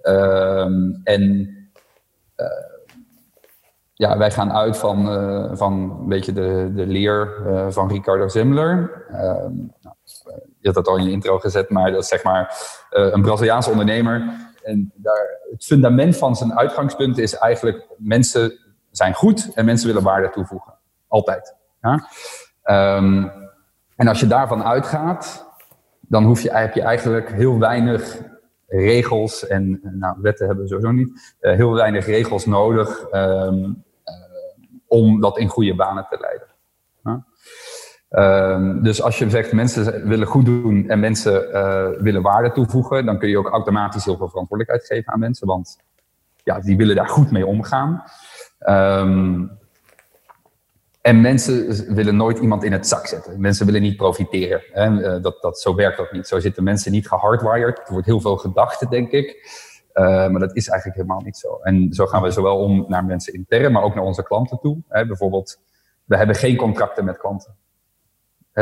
Ehm, 0.00 0.92
en 1.04 1.52
ja, 3.92 4.18
wij 4.18 4.30
gaan 4.30 4.52
uit 4.52 4.76
van, 4.76 5.06
van 5.56 5.72
een 6.00 6.08
beetje 6.08 6.32
de, 6.32 6.72
de 6.74 6.86
leer 6.86 7.32
van 7.68 7.88
Ricardo 7.88 8.28
Zimler. 8.28 9.06
Ehm, 9.12 9.52
nou, 9.54 9.77
je 10.60 10.66
had 10.66 10.74
dat 10.74 10.86
al 10.86 10.96
in 10.96 11.04
je 11.04 11.10
intro 11.10 11.38
gezet, 11.38 11.70
maar 11.70 11.92
dat 11.92 12.06
zeg 12.06 12.22
maar 12.22 12.56
een 12.90 13.22
Braziliaanse 13.22 13.70
ondernemer. 13.70 14.46
En 14.62 14.92
daar, 14.94 15.40
het 15.50 15.64
fundament 15.64 16.16
van 16.16 16.36
zijn 16.36 16.58
uitgangspunt 16.58 17.18
is 17.18 17.34
eigenlijk 17.34 17.86
mensen 17.96 18.58
zijn 18.90 19.14
goed 19.14 19.50
en 19.54 19.64
mensen 19.64 19.86
willen 19.86 20.02
waarde 20.02 20.30
toevoegen. 20.30 20.74
Altijd. 21.08 21.54
Ja? 21.80 22.08
Um, 22.96 23.32
en 23.96 24.08
als 24.08 24.20
je 24.20 24.26
daarvan 24.26 24.64
uitgaat, 24.64 25.46
dan 26.00 26.24
hoef 26.24 26.40
je, 26.40 26.52
heb 26.52 26.74
je 26.74 26.82
eigenlijk 26.82 27.32
heel 27.32 27.58
weinig 27.58 28.18
regels 28.66 29.46
en 29.46 29.80
nou, 29.82 30.16
wetten 30.20 30.46
hebben 30.46 30.64
we 30.64 30.70
sowieso 30.70 30.92
niet. 30.92 31.36
heel 31.38 31.72
weinig 31.72 32.06
regels 32.06 32.46
nodig 32.46 33.00
ehm, 33.02 33.72
om 34.86 35.20
dat 35.20 35.38
in 35.38 35.48
goede 35.48 35.74
banen 35.74 36.06
te 36.10 36.18
leiden. 36.20 36.46
Um, 38.10 38.82
dus 38.82 39.02
als 39.02 39.18
je 39.18 39.30
zegt 39.30 39.52
mensen 39.52 40.08
willen 40.08 40.26
goed 40.26 40.44
doen 40.44 40.88
en 40.88 41.00
mensen 41.00 41.48
uh, 41.52 41.88
willen 41.98 42.22
waarde 42.22 42.52
toevoegen, 42.52 43.06
dan 43.06 43.18
kun 43.18 43.28
je 43.28 43.38
ook 43.38 43.48
automatisch 43.48 44.04
heel 44.04 44.16
veel 44.16 44.28
verantwoordelijkheid 44.28 44.86
geven 44.86 45.12
aan 45.12 45.18
mensen, 45.18 45.46
want 45.46 45.78
ja, 46.44 46.60
die 46.60 46.76
willen 46.76 46.96
daar 46.96 47.08
goed 47.08 47.30
mee 47.30 47.46
omgaan. 47.46 48.02
Um, 48.68 49.50
en 51.00 51.20
mensen 51.20 51.94
willen 51.94 52.16
nooit 52.16 52.38
iemand 52.38 52.64
in 52.64 52.72
het 52.72 52.86
zak 52.86 53.06
zetten. 53.06 53.40
Mensen 53.40 53.66
willen 53.66 53.82
niet 53.82 53.96
profiteren. 53.96 54.62
Hè? 54.72 55.02
Eh, 55.02 55.22
dat, 55.22 55.42
dat, 55.42 55.60
zo 55.60 55.74
werkt 55.74 55.96
dat 55.96 56.12
niet. 56.12 56.26
Zo 56.26 56.40
zitten 56.40 56.64
mensen 56.64 56.92
niet 56.92 57.08
gehardwired. 57.08 57.78
Er 57.78 57.92
wordt 57.92 58.06
heel 58.06 58.20
veel 58.20 58.36
gedacht, 58.36 58.90
denk 58.90 59.10
ik. 59.10 59.28
Uh, 59.94 60.04
maar 60.04 60.40
dat 60.40 60.56
is 60.56 60.68
eigenlijk 60.68 61.00
helemaal 61.00 61.22
niet 61.24 61.36
zo. 61.36 61.58
En 61.62 61.92
zo 61.92 62.06
gaan 62.06 62.22
we 62.22 62.30
zowel 62.30 62.58
om 62.58 62.84
naar 62.88 63.04
mensen 63.04 63.34
intern, 63.34 63.72
maar 63.72 63.82
ook 63.82 63.94
naar 63.94 64.04
onze 64.04 64.22
klanten 64.22 64.58
toe. 64.58 64.78
Hè? 64.88 65.06
Bijvoorbeeld, 65.06 65.60
we 66.04 66.16
hebben 66.16 66.36
geen 66.36 66.56
contracten 66.56 67.04
met 67.04 67.18
klanten 67.18 67.56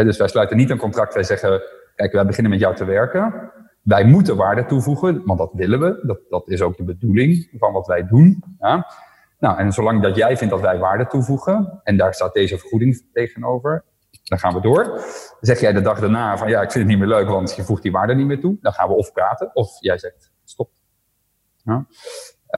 dus 0.04 0.16
wij 0.16 0.28
sluiten 0.28 0.56
niet 0.56 0.70
een 0.70 0.78
contract. 0.78 1.14
Wij 1.14 1.22
zeggen, 1.22 1.62
kijk, 1.94 2.12
wij 2.12 2.26
beginnen 2.26 2.52
met 2.52 2.60
jou 2.60 2.74
te 2.74 2.84
werken. 2.84 3.50
Wij 3.82 4.04
moeten 4.04 4.36
waarde 4.36 4.66
toevoegen, 4.66 5.22
want 5.24 5.38
dat 5.38 5.50
willen 5.52 5.80
we. 5.80 6.06
Dat, 6.06 6.18
dat 6.28 6.48
is 6.48 6.62
ook 6.62 6.76
de 6.76 6.84
bedoeling 6.84 7.48
van 7.58 7.72
wat 7.72 7.86
wij 7.86 8.06
doen. 8.06 8.44
Ja. 8.58 8.86
Nou, 9.38 9.58
en 9.58 9.72
zolang 9.72 10.02
dat 10.02 10.16
jij 10.16 10.36
vindt 10.36 10.52
dat 10.52 10.62
wij 10.62 10.78
waarde 10.78 11.06
toevoegen, 11.06 11.80
en 11.82 11.96
daar 11.96 12.14
staat 12.14 12.34
deze 12.34 12.58
vergoeding 12.58 13.06
tegenover, 13.12 13.84
dan 14.24 14.38
gaan 14.38 14.54
we 14.54 14.60
door. 14.60 15.00
Zeg 15.40 15.60
jij 15.60 15.72
de 15.72 15.80
dag 15.80 16.00
daarna 16.00 16.38
van 16.38 16.48
ja, 16.48 16.62
ik 16.62 16.70
vind 16.70 16.84
het 16.84 16.98
niet 16.98 17.06
meer 17.06 17.16
leuk, 17.16 17.28
want 17.28 17.54
je 17.54 17.62
voegt 17.62 17.82
die 17.82 17.92
waarde 17.92 18.14
niet 18.14 18.26
meer 18.26 18.40
toe. 18.40 18.56
Dan 18.60 18.72
gaan 18.72 18.88
we 18.88 18.94
of 18.94 19.12
praten, 19.12 19.50
of 19.54 19.76
jij 19.80 19.98
zegt 19.98 20.32
stop. 20.44 20.70
Ja. 21.64 21.86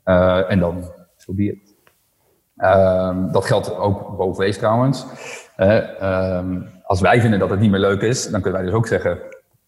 Uh, 0.04 0.50
en 0.50 0.58
dan, 0.58 0.92
so 1.16 1.34
be 1.34 1.44
it. 1.44 1.76
Dat 3.32 3.44
geldt 3.44 3.76
ook 3.76 4.16
bovenwees 4.16 4.58
trouwens. 4.58 5.06
Uh, 5.56 5.76
als 6.88 7.00
wij 7.00 7.20
vinden 7.20 7.38
dat 7.38 7.50
het 7.50 7.60
niet 7.60 7.70
meer 7.70 7.80
leuk 7.80 8.00
is, 8.00 8.30
dan 8.30 8.40
kunnen 8.40 8.60
wij 8.60 8.70
dus 8.70 8.78
ook 8.78 8.86
zeggen, 8.86 9.18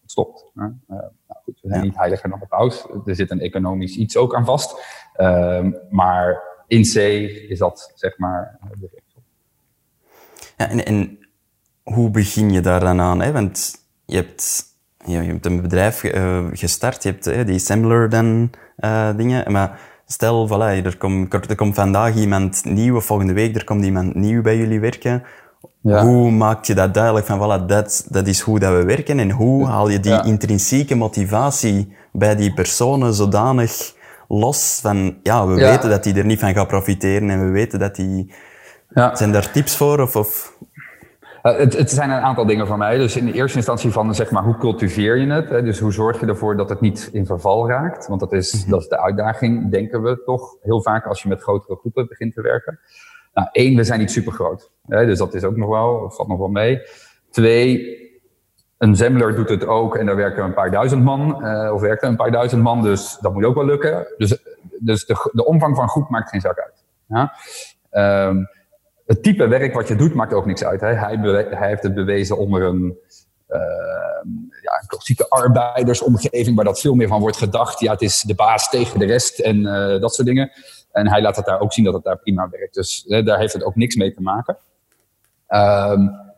stopt. 0.05 0.51
Uh, 0.55 0.63
nou 0.87 1.39
goed, 1.43 1.59
we 1.61 1.69
zijn 1.69 1.81
niet 1.81 1.97
heiliger 1.97 2.29
dan 2.29 2.39
de 2.39 2.45
paus. 2.45 2.85
Er 3.05 3.15
zit 3.15 3.31
een 3.31 3.39
economisch 3.39 3.95
iets 3.95 4.17
ook 4.17 4.35
aan 4.35 4.45
vast. 4.45 4.75
Uh, 5.17 5.65
maar 5.89 6.41
in 6.67 6.81
C 6.81 6.95
is 7.49 7.59
dat, 7.59 7.91
zeg 7.95 8.17
maar, 8.17 8.57
de 8.79 8.89
regel. 8.91 9.23
Ja, 10.57 10.69
en, 10.69 10.85
en, 10.85 11.19
hoe 11.83 12.09
begin 12.09 12.51
je 12.51 12.61
daar 12.61 12.79
dan 12.79 12.99
aan? 12.99 13.21
Hè? 13.21 13.31
Want 13.31 13.75
je 14.05 14.15
hebt, 14.15 14.63
je 15.05 15.15
hebt 15.15 15.45
een 15.45 15.61
bedrijf 15.61 16.03
uh, 16.03 16.47
gestart, 16.51 17.03
je 17.03 17.09
hebt 17.09 17.27
uh, 17.27 17.45
die 17.45 17.55
Assembler 17.55 18.09
dan 18.09 18.51
uh, 18.77 19.15
dingen, 19.15 19.51
maar 19.51 19.79
stel, 20.05 20.47
voilà, 20.47 20.85
er, 20.85 20.97
komt, 20.97 21.33
er 21.33 21.55
komt 21.55 21.75
vandaag 21.75 22.15
iemand 22.15 22.65
nieuw, 22.65 22.95
of 22.95 23.05
volgende 23.05 23.33
week 23.33 23.55
er 23.55 23.63
komt 23.63 23.85
iemand 23.85 24.15
nieuw 24.15 24.41
bij 24.41 24.57
jullie 24.57 24.79
werken. 24.79 25.23
Ja. 25.81 26.03
Hoe 26.05 26.31
maak 26.31 26.65
je 26.65 26.75
dat 26.75 26.93
duidelijk 26.93 27.25
van, 27.25 27.37
voilà, 27.39 27.65
dat, 27.65 28.05
dat 28.09 28.27
is 28.27 28.39
hoe 28.39 28.59
dat 28.59 28.73
we 28.73 28.83
werken 28.83 29.19
en 29.19 29.31
hoe 29.31 29.65
haal 29.65 29.89
je 29.89 29.99
die 29.99 30.23
intrinsieke 30.23 30.95
motivatie 30.95 31.95
bij 32.11 32.35
die 32.35 32.53
personen 32.53 33.13
zodanig 33.13 33.93
los 34.27 34.79
van, 34.81 35.17
ja, 35.23 35.47
we 35.47 35.53
weten 35.53 35.89
dat 35.89 36.03
die 36.03 36.15
er 36.15 36.25
niet 36.25 36.39
van 36.39 36.53
gaat 36.53 36.67
profiteren 36.67 37.29
en 37.29 37.45
we 37.45 37.51
weten 37.51 37.79
dat 37.79 37.95
die... 37.95 38.33
Zijn 39.13 39.31
daar 39.31 39.51
tips 39.51 39.77
voor 39.77 39.99
of... 39.99 40.15
of? 40.15 40.57
Uh, 41.43 41.57
het, 41.57 41.77
het, 41.77 41.91
zijn 41.91 42.09
een 42.09 42.21
aantal 42.21 42.45
dingen 42.45 42.67
voor 42.67 42.77
mij. 42.77 42.97
Dus 42.97 43.15
in 43.15 43.25
de 43.25 43.33
eerste 43.33 43.57
instantie 43.57 43.91
van, 43.91 44.15
zeg 44.15 44.31
maar, 44.31 44.43
hoe 44.43 44.57
cultiveer 44.57 45.17
je 45.17 45.31
het? 45.31 45.49
Hè? 45.49 45.63
Dus 45.63 45.79
hoe 45.79 45.91
zorg 45.91 46.19
je 46.19 46.25
ervoor 46.25 46.57
dat 46.57 46.69
het 46.69 46.81
niet 46.81 47.09
in 47.11 47.25
verval 47.25 47.67
raakt? 47.67 48.07
Want 48.07 48.19
dat 48.19 48.33
is, 48.33 48.61
mhm. 48.61 48.71
dat 48.71 48.81
is 48.81 48.87
de 48.87 49.01
uitdaging, 49.01 49.71
denken 49.71 50.01
we 50.01 50.21
toch, 50.25 50.55
heel 50.61 50.81
vaak 50.81 51.05
als 51.05 51.21
je 51.21 51.29
met 51.29 51.41
grotere 51.41 51.75
groepen 51.75 52.07
begint 52.07 52.33
te 52.33 52.41
werken. 52.41 52.79
Nou, 53.33 53.75
we 53.75 53.83
zijn 53.83 53.99
niet 53.99 54.11
super 54.11 54.31
groot. 54.31 54.71
Hè, 54.87 55.05
dus 55.05 55.17
dat 55.17 55.33
is 55.33 55.43
ook 55.43 55.57
nog 55.57 55.69
wel, 55.69 56.09
valt 56.09 56.27
nog 56.27 56.37
wel 56.37 56.47
mee. 56.47 56.81
Twee, 57.29 57.99
een 58.77 58.95
Zemmler 58.95 59.35
doet 59.35 59.49
het 59.49 59.65
ook 59.65 59.95
en 59.95 60.05
daar 60.05 60.15
werken 60.15 60.43
een 60.43 60.53
paar 60.53 60.71
duizend 60.71 61.03
man, 61.03 61.45
uh, 61.45 61.73
of 61.73 61.81
werken 61.81 62.07
een 62.07 62.15
paar 62.15 62.31
duizend 62.31 62.61
man, 62.61 62.81
dus 62.81 63.17
dat 63.21 63.33
moet 63.33 63.45
ook 63.45 63.55
wel 63.55 63.65
lukken. 63.65 64.07
Dus, 64.17 64.37
dus 64.79 65.05
de, 65.05 65.29
de 65.33 65.45
omvang 65.45 65.75
van 65.75 65.89
groep 65.89 66.09
maakt 66.09 66.29
geen 66.29 66.41
zak 66.41 66.59
uit. 66.59 66.83
Ja? 67.07 67.33
Um, 68.27 68.47
het 69.05 69.23
type 69.23 69.47
werk 69.47 69.73
wat 69.73 69.87
je 69.87 69.95
doet 69.95 70.13
maakt 70.13 70.33
ook 70.33 70.45
niks 70.45 70.63
uit. 70.63 70.81
Hè? 70.81 70.87
Hij, 70.87 71.17
hij, 71.49 71.67
heeft 71.67 71.83
het 71.83 71.93
bewezen 71.93 72.37
onder 72.37 72.63
een, 72.63 72.97
uh, 73.49 73.57
ja, 74.61 74.83
klassieke 74.87 75.29
arbeidersomgeving 75.29 76.55
waar 76.55 76.65
dat 76.65 76.79
veel 76.79 76.95
meer 76.95 77.07
van 77.07 77.19
wordt 77.19 77.37
gedacht. 77.37 77.79
Ja, 77.79 77.91
het 77.91 78.01
is 78.01 78.21
de 78.21 78.35
baas 78.35 78.69
tegen 78.69 78.99
de 78.99 79.05
rest 79.05 79.39
en 79.39 79.57
uh, 79.57 79.99
dat 79.99 80.13
soort 80.13 80.27
dingen. 80.27 80.51
En 80.91 81.09
hij 81.09 81.21
laat 81.21 81.35
het 81.35 81.45
daar 81.45 81.59
ook 81.59 81.73
zien 81.73 81.85
dat 81.85 81.93
het 81.93 82.03
daar 82.03 82.17
prima 82.17 82.49
werkt. 82.49 82.73
Dus 82.73 83.05
hè, 83.07 83.23
daar 83.23 83.39
heeft 83.39 83.53
het 83.53 83.63
ook 83.63 83.75
niks 83.75 83.95
mee 83.95 84.13
te 84.13 84.21
maken. 84.21 84.57
Um, 85.49 86.29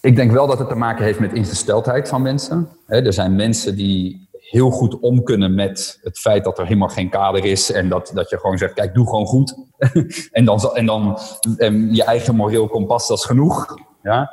ik 0.00 0.16
denk 0.16 0.30
wel 0.30 0.46
dat 0.46 0.58
het 0.58 0.68
te 0.68 0.74
maken 0.74 1.04
heeft 1.04 1.18
met 1.18 1.32
ingesteldheid 1.32 2.08
van 2.08 2.22
mensen. 2.22 2.68
er 2.86 3.12
zijn 3.12 3.36
mensen 3.36 3.76
die 3.76 4.28
heel 4.32 4.70
goed 4.70 4.98
om 4.98 5.22
kunnen 5.22 5.54
met 5.54 5.98
het 6.02 6.18
feit 6.18 6.44
dat 6.44 6.58
er 6.58 6.66
helemaal 6.66 6.88
geen 6.88 7.10
kader 7.10 7.44
is. 7.44 7.72
En 7.72 7.88
dat, 7.88 8.10
dat 8.14 8.30
je 8.30 8.38
gewoon 8.38 8.58
zegt, 8.58 8.72
kijk, 8.72 8.94
doe 8.94 9.06
gewoon 9.06 9.26
goed. 9.26 9.56
en 10.32 10.44
dan, 10.44 10.60
en 10.74 10.86
dan 10.86 11.18
en 11.56 11.94
je 11.94 12.04
eigen 12.04 12.34
moreel 12.34 12.68
kompas, 12.68 13.08
dat 13.08 13.18
is 13.18 13.24
genoeg. 13.24 13.74
Ja? 14.02 14.30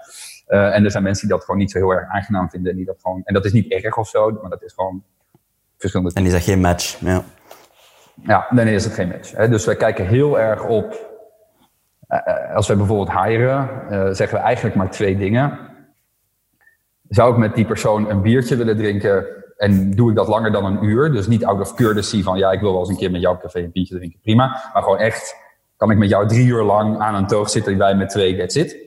Uh, 0.48 0.76
en 0.76 0.84
er 0.84 0.92
zijn 0.92 1.04
mensen 1.04 1.28
die 1.28 1.36
dat 1.36 1.46
gewoon 1.46 1.60
niet 1.60 1.72
zo 1.72 1.78
heel 1.78 1.94
erg 1.94 2.10
aangenaam 2.10 2.50
vinden. 2.50 2.78
En, 2.78 2.86
dat, 2.86 2.98
gewoon, 3.02 3.22
en 3.24 3.34
dat 3.34 3.46
is 3.46 3.52
niet 3.52 3.72
erg 3.72 3.98
of 3.98 4.08
zo, 4.08 4.32
maar 4.42 4.50
dat 4.50 4.64
is 4.64 4.74
gewoon 4.74 5.04
verschillende... 5.78 6.14
En 6.14 6.24
die 6.24 6.32
zegt 6.32 6.46
geen 6.46 6.62
match, 6.62 7.00
ja. 7.00 7.24
Ja, 8.22 8.48
dan 8.50 8.68
is 8.68 8.84
het 8.84 8.94
geen 8.94 9.08
match. 9.08 9.32
Hè? 9.32 9.50
Dus 9.50 9.66
wij 9.66 9.76
kijken 9.76 10.08
heel 10.08 10.40
erg 10.40 10.66
op. 10.66 11.12
Uh, 12.10 12.56
als 12.56 12.68
we 12.68 12.76
bijvoorbeeld 12.76 13.24
hiren, 13.24 13.70
uh, 13.92 14.08
zeggen 14.12 14.38
we 14.38 14.44
eigenlijk 14.44 14.76
maar 14.76 14.92
twee 14.92 15.18
dingen. 15.18 15.60
Zou 17.10 17.32
ik 17.32 17.38
met 17.38 17.56
die 17.56 17.66
persoon 17.66 18.10
een 18.10 18.22
biertje 18.22 18.56
willen 18.56 18.78
drinken 18.78 19.26
en 19.58 19.92
doe 19.92 20.10
ik 20.10 20.16
dat 20.16 20.28
langer 20.28 20.52
dan 20.52 20.66
een 20.66 20.84
uur? 20.84 21.12
Dus 21.12 21.28
niet 21.28 21.46
out 21.46 21.60
of 21.60 21.74
courtesy 21.76 22.24
van 22.24 22.38
ja, 22.38 22.52
ik 22.52 22.60
wil 22.60 22.72
wel 22.72 22.80
eens 22.80 22.90
een 22.90 22.98
keer 22.98 23.12
met 23.12 23.22
jou 23.22 23.38
café 23.40 23.60
een 23.60 23.72
biertje 23.72 23.96
drinken, 23.96 24.20
prima. 24.20 24.70
Maar 24.74 24.84
gewoon 24.84 24.98
echt, 24.98 25.36
kan 25.78 25.92
ik 25.92 25.98
met 25.98 26.10
jou 26.10 26.28
drie 26.28 26.48
uur 26.48 26.64
lang 26.64 27.00
aan 27.00 27.16
een 27.16 27.28
toog 27.28 27.50
zitten, 27.50 27.78
wij 27.78 27.96
met 27.96 28.10
twee, 28.10 28.38
that's 28.38 28.56
it. 28.56 28.78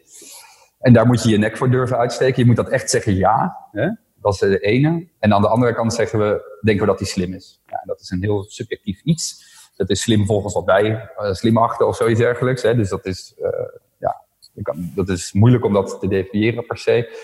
En 0.79 0.93
daar 0.93 1.07
moet 1.07 1.23
je 1.23 1.29
je 1.29 1.39
nek 1.39 1.57
voor 1.57 1.71
durven 1.71 1.99
uitsteken. 1.99 2.43
Je 2.43 2.47
moet 2.47 2.57
dat 2.57 2.69
echt 2.69 2.91
zeggen 2.91 3.15
ja. 3.15 3.57
Hè? 3.73 3.89
Dat 4.27 4.35
is 4.35 4.41
de 4.41 4.59
ene. 4.59 5.07
En 5.19 5.35
aan 5.35 5.43
de 5.43 5.49
andere 5.49 5.75
kant 5.75 5.95
zeggen 5.95 6.19
we, 6.19 6.59
denken 6.61 6.85
we 6.85 6.91
dat 6.91 7.01
hij 7.01 7.09
slim 7.09 7.33
is. 7.33 7.63
Ja, 7.67 7.83
dat 7.85 8.01
is 8.01 8.11
een 8.11 8.23
heel 8.23 8.45
subjectief 8.49 9.01
iets. 9.03 9.45
Dat 9.77 9.91
is 9.91 10.01
slim 10.01 10.27
volgens 10.27 10.55
wat 10.55 10.65
wij 10.65 10.91
uh, 10.91 11.33
slim 11.33 11.57
achten 11.57 11.87
of 11.87 11.97
zoiets 11.97 12.21
dergelijks. 12.21 12.63
Hè. 12.63 12.75
Dus 12.75 12.89
dat 12.89 13.07
is, 13.07 13.35
uh, 13.39 13.49
ja, 13.99 14.23
dat 14.95 15.09
is 15.09 15.33
moeilijk 15.33 15.65
om 15.65 15.73
dat 15.73 16.01
te 16.01 16.09
definiëren 16.09 16.67
per 16.67 16.79
se. 16.79 17.19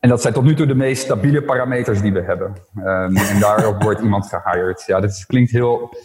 En 0.00 0.08
dat 0.08 0.22
zijn 0.22 0.34
tot 0.34 0.44
nu 0.44 0.54
toe 0.54 0.66
de 0.66 0.74
meest 0.74 1.02
stabiele 1.02 1.42
parameters 1.42 2.00
die 2.00 2.12
we 2.12 2.22
hebben. 2.22 2.56
Um, 2.76 3.16
en 3.16 3.40
daarop 3.40 3.82
wordt 3.82 4.00
iemand 4.00 4.26
gehired. 4.26 4.84
Ja, 4.86 5.00
dat 5.00 5.24
klinkt 5.26 5.50
heel. 5.50 5.96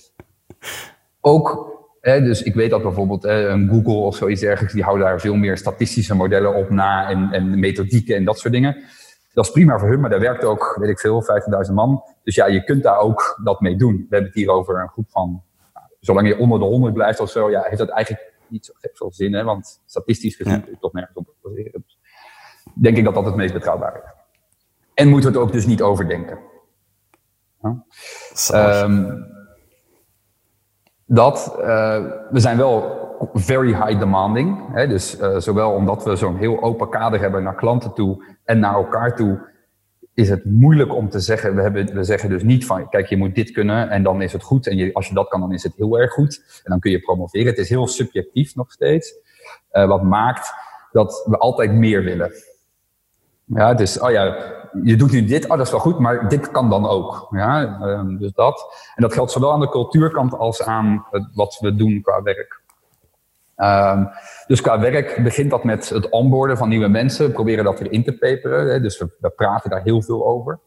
Ook 1.22 1.74
Hè, 2.02 2.22
dus 2.22 2.44
ik 2.44 2.54
weet 2.54 2.70
dat 2.70 2.82
bijvoorbeeld 2.82 3.24
hè, 3.24 3.48
een 3.48 3.70
Google 3.70 3.94
of 3.94 4.16
zoiets 4.16 4.42
dergelijks, 4.42 4.74
die 4.74 4.84
houden 4.84 5.06
daar 5.06 5.20
veel 5.20 5.36
meer 5.36 5.58
statistische 5.58 6.16
modellen 6.16 6.56
op 6.56 6.70
na 6.70 7.10
en, 7.10 7.32
en 7.32 7.60
methodieken 7.60 8.16
en 8.16 8.26
dat 8.26 8.40
soort 8.40 8.54
dingen. 8.54 8.84
Dat 9.36 9.46
is 9.46 9.52
prima 9.52 9.80
voor 9.80 9.90
hun, 9.90 10.00
maar 10.00 10.10
daar 10.10 10.20
werkt 10.20 10.44
ook, 10.44 10.78
weet 10.80 10.90
ik 10.90 11.00
veel, 11.00 11.24
50.000 11.68 11.74
man. 11.74 12.04
Dus 12.24 12.36
ja, 12.36 12.46
je 12.46 12.64
kunt 12.64 12.84
daar 12.84 12.98
ook 12.98 13.40
dat 13.44 13.62
mee 13.62 13.76
doen. 13.76 13.96
We 13.96 14.06
hebben 14.10 14.30
het 14.30 14.34
hier 14.34 14.50
over 14.50 14.82
een 14.82 14.90
groep 14.90 15.10
van, 15.10 15.44
nou, 15.74 15.86
zolang 16.00 16.28
je 16.28 16.38
onder 16.38 16.60
de 16.60 16.66
100 16.66 16.94
blijft 16.94 17.20
of 17.20 17.30
zo, 17.30 17.50
ja, 17.50 17.62
heeft 17.62 17.78
dat 17.78 17.90
eigenlijk 17.90 18.34
niet 18.48 18.66
zo 18.66 18.74
veel 18.94 19.14
zin, 19.14 19.34
hè, 19.34 19.44
want 19.44 19.82
statistisch 19.86 20.36
gezien 20.36 20.62
kun 20.62 20.72
je 20.72 20.78
toch 20.80 20.94
nergens 20.94 21.18
op 21.18 21.34
baseren. 21.42 21.84
Dus 21.86 22.00
denk 22.74 22.98
ik 22.98 23.04
dat 23.04 23.14
dat 23.14 23.26
het 23.26 23.36
meest 23.36 23.54
betrouwbaar 23.54 23.96
is. 23.96 24.10
En 24.94 25.08
moeten 25.08 25.32
we 25.32 25.38
het 25.38 25.48
ook 25.48 25.54
dus 25.54 25.66
niet 25.66 25.82
overdenken. 25.82 26.40
Um, 28.54 29.26
dat, 31.06 31.56
uh, 31.60 31.66
we 32.30 32.40
zijn 32.40 32.58
wel 32.58 33.06
very 33.34 33.74
high 33.74 34.00
demanding. 34.00 34.74
Hè? 34.74 34.88
Dus 34.88 35.20
uh, 35.20 35.38
zowel 35.38 35.72
omdat 35.72 36.04
we 36.04 36.16
zo'n 36.16 36.38
heel 36.38 36.62
open 36.62 36.90
kader 36.90 37.20
hebben 37.20 37.44
naar 37.44 37.56
klanten 37.56 37.94
toe 37.94 38.24
en 38.44 38.60
naar 38.60 38.74
elkaar 38.74 39.16
toe, 39.16 39.54
is 40.14 40.30
het 40.30 40.46
moeilijk 40.46 40.94
om 40.94 41.10
te 41.10 41.20
zeggen. 41.20 41.56
We, 41.56 41.62
hebben, 41.62 41.94
we 41.94 42.04
zeggen 42.04 42.30
dus 42.30 42.44
niet 42.44 42.66
van, 42.66 42.90
kijk, 42.90 43.08
je 43.08 43.18
moet 43.18 43.36
dit 43.36 43.52
kunnen 43.52 43.90
en 43.90 44.04
dan 44.04 44.22
is 44.22 44.34
het 44.34 44.44
goed. 44.44 44.68
En 44.68 44.78
je, 44.78 44.94
als 44.94 45.08
je 45.08 45.14
dat 45.14 45.28
kan, 45.28 45.40
dan 45.40 45.54
is 45.54 45.64
het 45.64 45.76
heel 45.76 46.00
erg 46.00 46.12
goed. 46.12 46.62
En 46.64 46.72
dan 46.72 46.80
kun 46.80 46.92
je 46.92 47.00
promoveren. 47.00 47.46
Het 47.46 47.58
is 47.58 47.70
heel 47.70 47.88
subjectief 47.88 48.56
nog 48.56 48.72
steeds. 48.72 49.14
Uh, 49.72 49.88
wat 49.88 50.04
maakt 50.04 50.54
dat 50.92 51.26
we 51.30 51.38
altijd 51.38 51.72
meer 51.72 52.04
willen. 52.04 52.32
Ja, 53.46 53.74
dus, 53.74 54.00
oh 54.00 54.12
ja, 54.12 54.54
je 54.84 54.96
doet 54.96 55.12
nu 55.12 55.26
dit, 55.26 55.44
oh, 55.44 55.58
dat 55.58 55.66
is 55.66 55.72
wel 55.72 55.80
goed, 55.80 56.00
maar 56.00 56.30
dit 56.30 56.52
kan 56.52 56.70
dan 56.70 56.88
ook. 56.88 57.28
Ja, 57.32 57.80
um, 57.82 58.18
dus 58.18 58.32
dat. 58.34 58.66
En 58.96 59.02
dat 59.02 59.14
geldt 59.14 59.32
zowel 59.32 59.52
aan 59.52 59.60
de 59.60 59.70
cultuurkant 59.70 60.34
als 60.34 60.64
aan 60.64 61.06
wat 61.34 61.58
we 61.60 61.76
doen 61.76 62.02
qua 62.02 62.22
werk. 62.22 62.64
Um, 63.58 64.10
dus 64.48 64.62
qua 64.62 64.80
werk 64.80 65.24
begint 65.24 65.50
dat 65.50 65.64
met 65.64 65.90
het 65.90 66.10
onboarden 66.10 66.58
van 66.58 66.70
nieuwe 66.70 66.88
mensen. 66.88 67.26
We 67.26 67.32
proberen 67.32 67.64
dat 67.64 67.80
erin 67.80 68.04
te 68.04 68.12
peperen. 68.12 68.68
Hè, 68.68 68.82
dus 68.82 68.98
we, 69.20 69.30
praten 69.36 69.70
daar 69.70 69.84
heel 69.84 70.02
veel 70.02 70.28
over. 70.28 70.60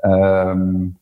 Um, 0.00 0.98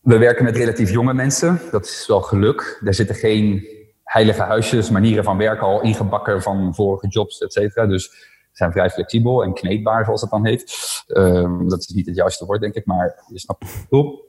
we 0.00 0.18
werken 0.18 0.44
met 0.44 0.56
relatief 0.56 0.90
jonge 0.90 1.14
mensen. 1.14 1.60
Dat 1.70 1.84
is 1.84 2.06
wel 2.06 2.20
geluk. 2.20 2.80
Er 2.84 2.94
zitten 2.94 3.16
geen 3.16 3.66
heilige 4.04 4.42
huisjes, 4.42 4.90
manieren 4.90 5.24
van 5.24 5.36
werken 5.36 5.66
al 5.66 5.82
ingebakken 5.82 6.42
van 6.42 6.74
vorige 6.74 7.06
jobs, 7.06 7.38
et 7.38 7.52
cetera. 7.52 7.86
Dus 7.86 8.36
zijn 8.52 8.72
vrij 8.72 8.90
flexibel 8.90 9.42
en 9.42 9.54
kneedbaar, 9.54 10.04
zoals 10.04 10.20
het 10.20 10.30
dan 10.30 10.46
heet. 10.46 10.74
Um, 11.06 11.68
dat 11.68 11.78
is 11.78 11.88
niet 11.88 12.06
het 12.06 12.16
juiste 12.16 12.44
woord, 12.44 12.60
denk 12.60 12.74
ik, 12.74 12.86
maar 12.86 13.24
je 13.28 13.38
snapt 13.38 13.62
het 13.62 13.86
goed. 13.88 14.22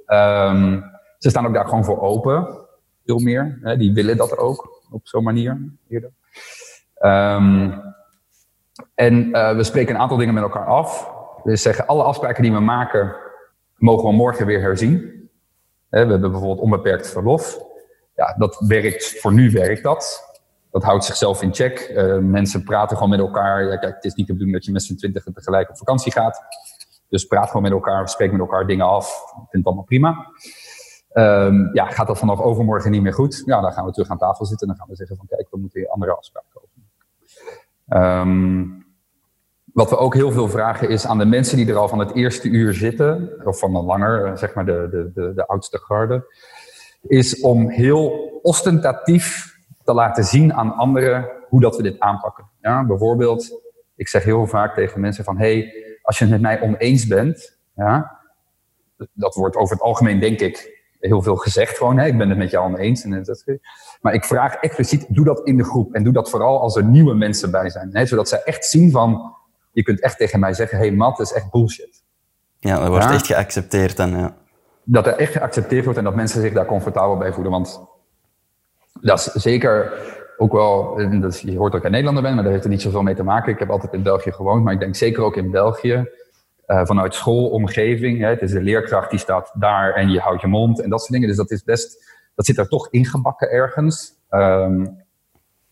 Ze 1.17 1.29
staan 1.29 1.45
ook 1.47 1.53
daar 1.53 1.65
gewoon 1.65 1.85
voor 1.85 2.01
open, 2.01 2.47
veel 3.05 3.19
meer. 3.19 3.59
Hè, 3.61 3.77
die 3.77 3.93
willen 3.93 4.17
dat 4.17 4.37
ook 4.37 4.78
op 4.91 5.07
zo'n 5.07 5.23
manier. 5.23 5.51
Um, 7.01 7.81
en 8.95 9.27
uh, 9.27 9.55
we 9.55 9.63
spreken 9.63 9.95
een 9.95 10.01
aantal 10.01 10.17
dingen 10.17 10.33
met 10.33 10.43
elkaar 10.43 10.65
af. 10.65 11.11
We 11.43 11.55
zeggen, 11.55 11.87
alle 11.87 12.03
afspraken 12.03 12.43
die 12.43 12.51
we 12.51 12.59
maken, 12.59 13.15
mogen 13.75 14.09
we 14.09 14.15
morgen 14.15 14.45
weer 14.45 14.61
herzien. 14.61 15.29
We 15.89 15.97
hebben 15.97 16.21
bijvoorbeeld 16.21 16.59
onbeperkt 16.59 17.09
verlof. 17.09 17.59
Ja, 18.15 18.35
dat 18.37 18.63
werkt, 18.67 19.19
voor 19.19 19.33
nu 19.33 19.51
werkt 19.51 19.83
dat. 19.83 20.27
Dat 20.71 20.83
houdt 20.83 21.05
zichzelf 21.05 21.41
in 21.41 21.53
check. 21.53 21.91
Uh, 21.93 22.17
mensen 22.17 22.63
praten 22.63 22.97
gewoon 22.97 23.11
met 23.11 23.19
elkaar. 23.19 23.63
Ja, 23.63 23.77
kijk, 23.77 23.95
het 23.95 24.05
is 24.05 24.13
niet 24.13 24.27
de 24.27 24.33
bedoeling 24.33 24.57
dat 24.57 24.65
je 24.65 24.71
met 24.71 24.83
z'n 24.83 24.95
twintig 24.95 25.23
tegelijk 25.23 25.69
op 25.69 25.77
vakantie 25.77 26.11
gaat. 26.11 26.41
Dus 27.09 27.25
praat 27.25 27.47
gewoon 27.47 27.61
met 27.61 27.71
elkaar, 27.71 28.09
spreek 28.09 28.31
met 28.31 28.39
elkaar 28.39 28.67
dingen 28.67 28.85
af. 28.85 29.07
Ik 29.07 29.35
vind 29.35 29.51
het 29.51 29.65
allemaal 29.65 29.83
prima. 29.83 30.27
Um, 31.13 31.69
ja, 31.73 31.85
gaat 31.85 32.07
dat 32.07 32.17
vanaf 32.17 32.39
overmorgen 32.39 32.91
niet 32.91 33.01
meer 33.01 33.13
goed? 33.13 33.41
Ja, 33.45 33.61
dan 33.61 33.71
gaan 33.71 33.85
we 33.85 33.91
terug 33.91 34.09
aan 34.09 34.17
tafel 34.17 34.45
zitten 34.45 34.67
en 34.67 34.73
dan 34.73 34.81
gaan 34.81 34.91
we 34.91 34.95
zeggen 34.95 35.17
van 35.17 35.25
kijk, 35.25 35.47
we 35.51 35.57
moeten 35.57 35.79
hier 35.79 35.89
andere 35.89 36.15
afspraken 36.15 36.61
over. 36.61 36.69
Um, 38.21 38.87
wat 39.73 39.89
we 39.89 39.97
ook 39.97 40.13
heel 40.13 40.31
veel 40.31 40.49
vragen 40.49 40.89
is 40.89 41.05
aan 41.05 41.17
de 41.17 41.25
mensen 41.25 41.57
die 41.57 41.69
er 41.69 41.77
al 41.77 41.87
van 41.87 41.99
het 41.99 42.15
eerste 42.15 42.49
uur 42.49 42.73
zitten, 42.73 43.31
of 43.43 43.59
van 43.59 43.71
langer, 43.71 44.25
eh, 44.25 44.35
zeg 44.35 44.53
maar 44.53 44.65
de, 44.65 44.87
de, 44.91 45.11
de, 45.13 45.33
de 45.33 45.47
oudste 45.47 45.77
garde, 45.77 46.33
is 47.01 47.41
om 47.41 47.69
heel 47.69 48.09
ostentatief 48.41 49.57
te 49.83 49.93
laten 49.93 50.23
zien 50.23 50.53
aan 50.53 50.75
anderen 50.75 51.29
hoe 51.47 51.61
dat 51.61 51.77
we 51.77 51.83
dit 51.83 51.99
aanpakken. 51.99 52.49
Ja, 52.61 52.85
bijvoorbeeld, 52.85 53.61
ik 53.95 54.07
zeg 54.07 54.23
heel 54.23 54.47
vaak 54.47 54.75
tegen 54.75 54.99
mensen 54.99 55.23
van, 55.23 55.37
hey, 55.37 55.73
als 56.01 56.17
je 56.17 56.23
het 56.23 56.33
met 56.33 56.41
mij 56.41 56.61
oneens 56.61 57.07
bent, 57.07 57.57
ja, 57.75 58.19
dat 59.13 59.35
wordt 59.35 59.55
over 59.55 59.75
het 59.75 59.83
algemeen 59.83 60.19
denk 60.19 60.39
ik 60.39 60.78
heel 60.99 61.21
veel 61.21 61.35
gezegd 61.35 61.77
gewoon, 61.77 61.97
hè, 61.97 62.05
ik 62.05 62.17
ben 62.17 62.29
het 62.29 62.37
met 62.37 62.49
jou 62.49 62.73
oneens. 62.73 63.03
En 63.03 63.23
dat, 63.23 63.43
maar 64.01 64.13
ik 64.13 64.23
vraag 64.23 64.55
expliciet, 64.55 65.05
doe 65.09 65.25
dat 65.25 65.41
in 65.43 65.57
de 65.57 65.63
groep. 65.63 65.93
En 65.93 66.03
doe 66.03 66.13
dat 66.13 66.29
vooral 66.29 66.61
als 66.61 66.75
er 66.75 66.83
nieuwe 66.83 67.13
mensen 67.13 67.51
bij 67.51 67.69
zijn. 67.69 67.89
Hè, 67.91 68.05
zodat 68.05 68.29
zij 68.29 68.41
echt 68.43 68.65
zien 68.65 68.91
van, 68.91 69.35
je 69.71 69.83
kunt 69.83 70.01
echt 70.01 70.17
tegen 70.17 70.39
mij 70.39 70.53
zeggen, 70.53 70.77
hey 70.77 70.91
Matt, 70.91 71.17
dat 71.17 71.27
is 71.27 71.33
echt 71.33 71.51
bullshit. 71.51 72.03
Ja, 72.59 72.79
dat 72.79 72.87
wordt 72.87 73.05
echt 73.05 73.25
geaccepteerd 73.25 73.97
dan, 73.97 74.09
ja. 74.09 74.35
Dat 74.83 75.07
er 75.07 75.15
echt 75.15 75.31
geaccepteerd 75.31 75.83
wordt 75.83 75.99
en 75.99 76.05
dat 76.05 76.15
mensen 76.15 76.41
zich 76.41 76.53
daar 76.53 76.65
comfortabel 76.65 77.17
bij 77.17 77.33
voelen. 77.33 77.51
Want 77.51 77.81
dat 79.01 79.19
is 79.19 79.43
zeker 79.43 79.93
ook 80.37 80.51
wel, 80.51 80.95
dat 81.21 81.39
je 81.39 81.57
hoort 81.57 81.71
dat 81.71 81.79
ik 81.79 81.85
een 81.85 81.91
Nederlander 81.91 82.23
ben, 82.23 82.33
maar 82.33 82.43
daar 82.43 82.51
heeft 82.51 82.63
er 82.63 82.69
niet 82.69 82.81
zoveel 82.81 83.01
mee 83.01 83.15
te 83.15 83.23
maken. 83.23 83.53
Ik 83.53 83.59
heb 83.59 83.69
altijd 83.69 83.93
in 83.93 84.03
België 84.03 84.31
gewoond, 84.31 84.63
maar 84.63 84.73
ik 84.73 84.79
denk 84.79 84.95
zeker 84.95 85.23
ook 85.23 85.35
in 85.35 85.51
België, 85.51 86.09
uh, 86.69 86.85
vanuit 86.85 87.13
schoolomgeving. 87.13 88.19
Hè, 88.19 88.27
het 88.27 88.41
is 88.41 88.51
de 88.51 88.61
leerkracht 88.61 89.09
die 89.09 89.19
staat 89.19 89.51
daar 89.53 89.93
en 89.93 90.09
je 90.09 90.19
houdt 90.19 90.41
je 90.41 90.47
mond 90.47 90.81
en 90.81 90.89
dat 90.89 90.99
soort 90.99 91.11
dingen. 91.11 91.27
Dus 91.27 91.37
dat 91.37 91.51
is 91.51 91.63
best, 91.63 92.13
dat 92.35 92.45
zit 92.45 92.57
er 92.57 92.67
toch 92.67 92.87
ingebakken 92.89 93.49
ergens. 93.49 94.13
Um, 94.29 94.97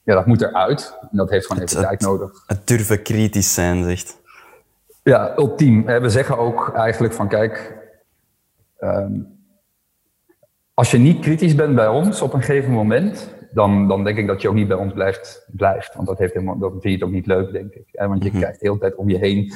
ja, 0.03 0.13
dat 0.13 0.25
moet 0.25 0.41
eruit. 0.41 0.97
En 1.01 1.17
dat 1.17 1.29
heeft 1.29 1.45
gewoon 1.45 1.63
even 1.63 1.81
tijd 1.81 2.01
nodig. 2.01 2.43
Het 2.47 2.67
durven 2.67 3.01
kritisch 3.01 3.53
zijn, 3.53 3.83
zegt. 3.83 4.21
Ja, 5.03 5.37
ultiem. 5.37 5.85
We 5.85 6.09
zeggen 6.09 6.37
ook 6.37 6.71
eigenlijk 6.75 7.13
van 7.13 7.27
kijk, 7.27 7.77
um, 8.79 9.27
als 10.73 10.91
je 10.91 10.97
niet 10.97 11.19
kritisch 11.19 11.55
bent 11.55 11.75
bij 11.75 11.87
ons 11.87 12.21
op 12.21 12.33
een 12.33 12.41
gegeven 12.41 12.71
moment, 12.71 13.35
dan, 13.51 13.87
dan 13.87 14.03
denk 14.03 14.17
ik 14.17 14.27
dat 14.27 14.41
je 14.41 14.47
ook 14.49 14.55
niet 14.55 14.67
bij 14.67 14.77
ons 14.77 14.93
blijft. 14.93 15.45
blijft. 15.51 15.95
Want 15.95 16.07
dat, 16.07 16.17
heeft 16.17 16.33
helemaal, 16.33 16.57
dat 16.57 16.71
vind 16.71 16.83
je 16.83 16.91
het 16.91 17.03
ook 17.03 17.11
niet 17.11 17.25
leuk, 17.25 17.51
denk 17.51 17.73
ik. 17.73 17.87
Want 17.91 18.23
je 18.23 18.29
mm 18.31 18.39
krijgt 18.39 18.59
de 18.59 18.67
hele 18.67 18.79
tijd 18.79 18.95
om 18.95 19.09
je 19.09 19.17
heen 19.17 19.53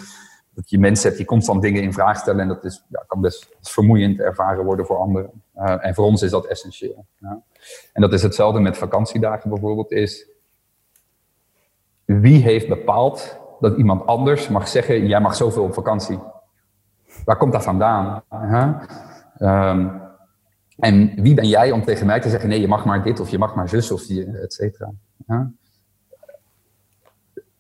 dat 0.54 0.70
je 0.70 0.80
mensen 0.80 1.06
hebt 1.06 1.18
die 1.18 1.26
constant 1.26 1.62
dingen 1.62 1.82
in 1.82 1.94
vraag 1.94 2.18
stellen. 2.18 2.42
En 2.42 2.48
dat 2.48 2.64
is, 2.64 2.86
ja, 2.90 3.04
kan 3.08 3.22
best 3.22 3.50
vermoeiend 3.62 4.20
ervaren 4.20 4.66
worden 4.66 4.86
voor 4.86 4.98
anderen. 4.98 5.44
Uh, 5.58 5.86
en 5.86 5.96
voor 5.96 6.06
ons 6.06 6.22
is 6.22 6.32
dat 6.32 6.46
essentieel. 6.46 7.06
Ja. 7.18 7.42
En 7.94 8.02
dat 8.02 8.14
is 8.14 8.24
hetzelfde 8.24 8.60
met 8.60 8.78
vakantiedagen 8.78 9.50
bijvoorbeeld. 9.50 9.92
Is, 9.92 10.30
wie 12.06 12.42
heeft 12.42 12.68
bepaald 12.68 13.40
dat 13.60 13.78
iemand 13.78 14.06
anders 14.06 14.48
mag 14.48 14.68
zeggen, 14.68 15.08
jij 15.08 15.22
mag 15.22 15.36
zoveel 15.36 15.64
op 15.64 15.74
vakantie? 15.74 16.20
Waar 17.26 17.38
komt 17.38 17.52
dat 17.52 17.64
vandaan? 17.64 18.24
Um, 19.40 20.02
en 20.78 21.22
wie 21.22 21.34
ben 21.34 21.48
jij 21.48 21.72
om 21.72 21.84
tegen 21.84 22.06
mij 22.06 22.20
te 22.20 22.30
zeggen, 22.30 22.50
nee, 22.50 22.62
je 22.62 22.68
mag 22.68 22.86
maar 22.86 23.04
dit 23.04 23.20
of 23.20 23.30
je 23.30 23.38
mag 23.38 23.56
maar 23.56 23.70
zus 23.70 23.92
of 23.92 24.04
je, 24.04 24.26
et 24.26 24.54
cetera. 24.54 24.92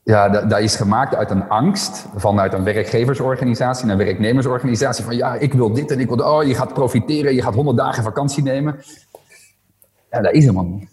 Ja, 0.03 0.29
dat, 0.29 0.59
is 0.59 0.75
gemaakt 0.75 1.15
uit 1.15 1.31
een 1.31 1.49
angst 1.49 2.05
vanuit 2.15 2.53
een 2.53 2.63
werkgeversorganisatie 2.63 3.89
een 3.89 3.97
werknemersorganisatie. 3.97 5.03
Van 5.03 5.15
ja, 5.15 5.35
ik 5.35 5.53
wil 5.53 5.73
dit 5.73 5.91
en 5.91 5.99
ik 5.99 6.07
wil, 6.07 6.17
oh, 6.17 6.43
je 6.43 6.55
gaat 6.55 6.73
profiteren, 6.73 7.35
je 7.35 7.41
gaat 7.41 7.53
honderd 7.53 7.77
dagen 7.77 8.03
vakantie 8.03 8.43
nemen. 8.43 8.75
Ja, 10.11 10.21
dat 10.21 10.33
is 10.33 10.41
helemaal 10.41 10.65
niet. 10.65 10.89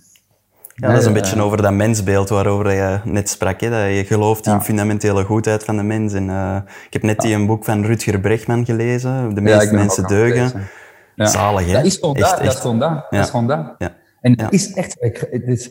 Ja, 0.75 0.89
dat 0.89 1.01
is 1.01 1.07
een 1.07 1.13
beetje 1.13 1.43
over 1.43 1.63
dat 1.63 1.73
mensbeeld 1.73 2.29
waarover 2.29 2.73
je 2.73 3.01
net 3.05 3.29
sprak. 3.29 3.61
Hè? 3.61 3.71
Dat 3.71 3.97
je 3.97 4.05
gelooft 4.05 4.47
in 4.47 4.61
fundamentele 4.61 5.25
goedheid 5.25 5.65
van 5.65 5.77
de 5.77 5.83
mens. 5.83 6.13
En, 6.13 6.29
uh, 6.29 6.57
ik 6.87 6.93
heb 6.93 7.03
net 7.03 7.21
die 7.21 7.35
een 7.35 7.47
boek 7.47 7.65
van 7.65 7.85
Rutger 7.85 8.21
Brechtman 8.21 8.65
gelezen, 8.65 9.35
De 9.35 9.41
meeste 9.41 9.75
mensen 9.75 10.07
deugen. 10.07 10.69
Ja. 11.15 11.27
Zalig, 11.27 11.67
hè? 11.67 11.73
Dat 11.73 11.85
is 11.85 11.97
gewoon 11.97 12.15
daar, 12.15 12.43
dat 12.43 12.55
is 12.55 12.61
gewoon 12.61 12.79
daar. 12.79 13.07
Dat 13.11 13.25
is 13.25 13.31
gewoon 13.31 13.47
daar. 13.47 13.77
En 14.21 14.41
het 14.41 14.53
is 14.53 14.73
echt... 14.73 14.97
Het 15.31 15.43
is, 15.47 15.71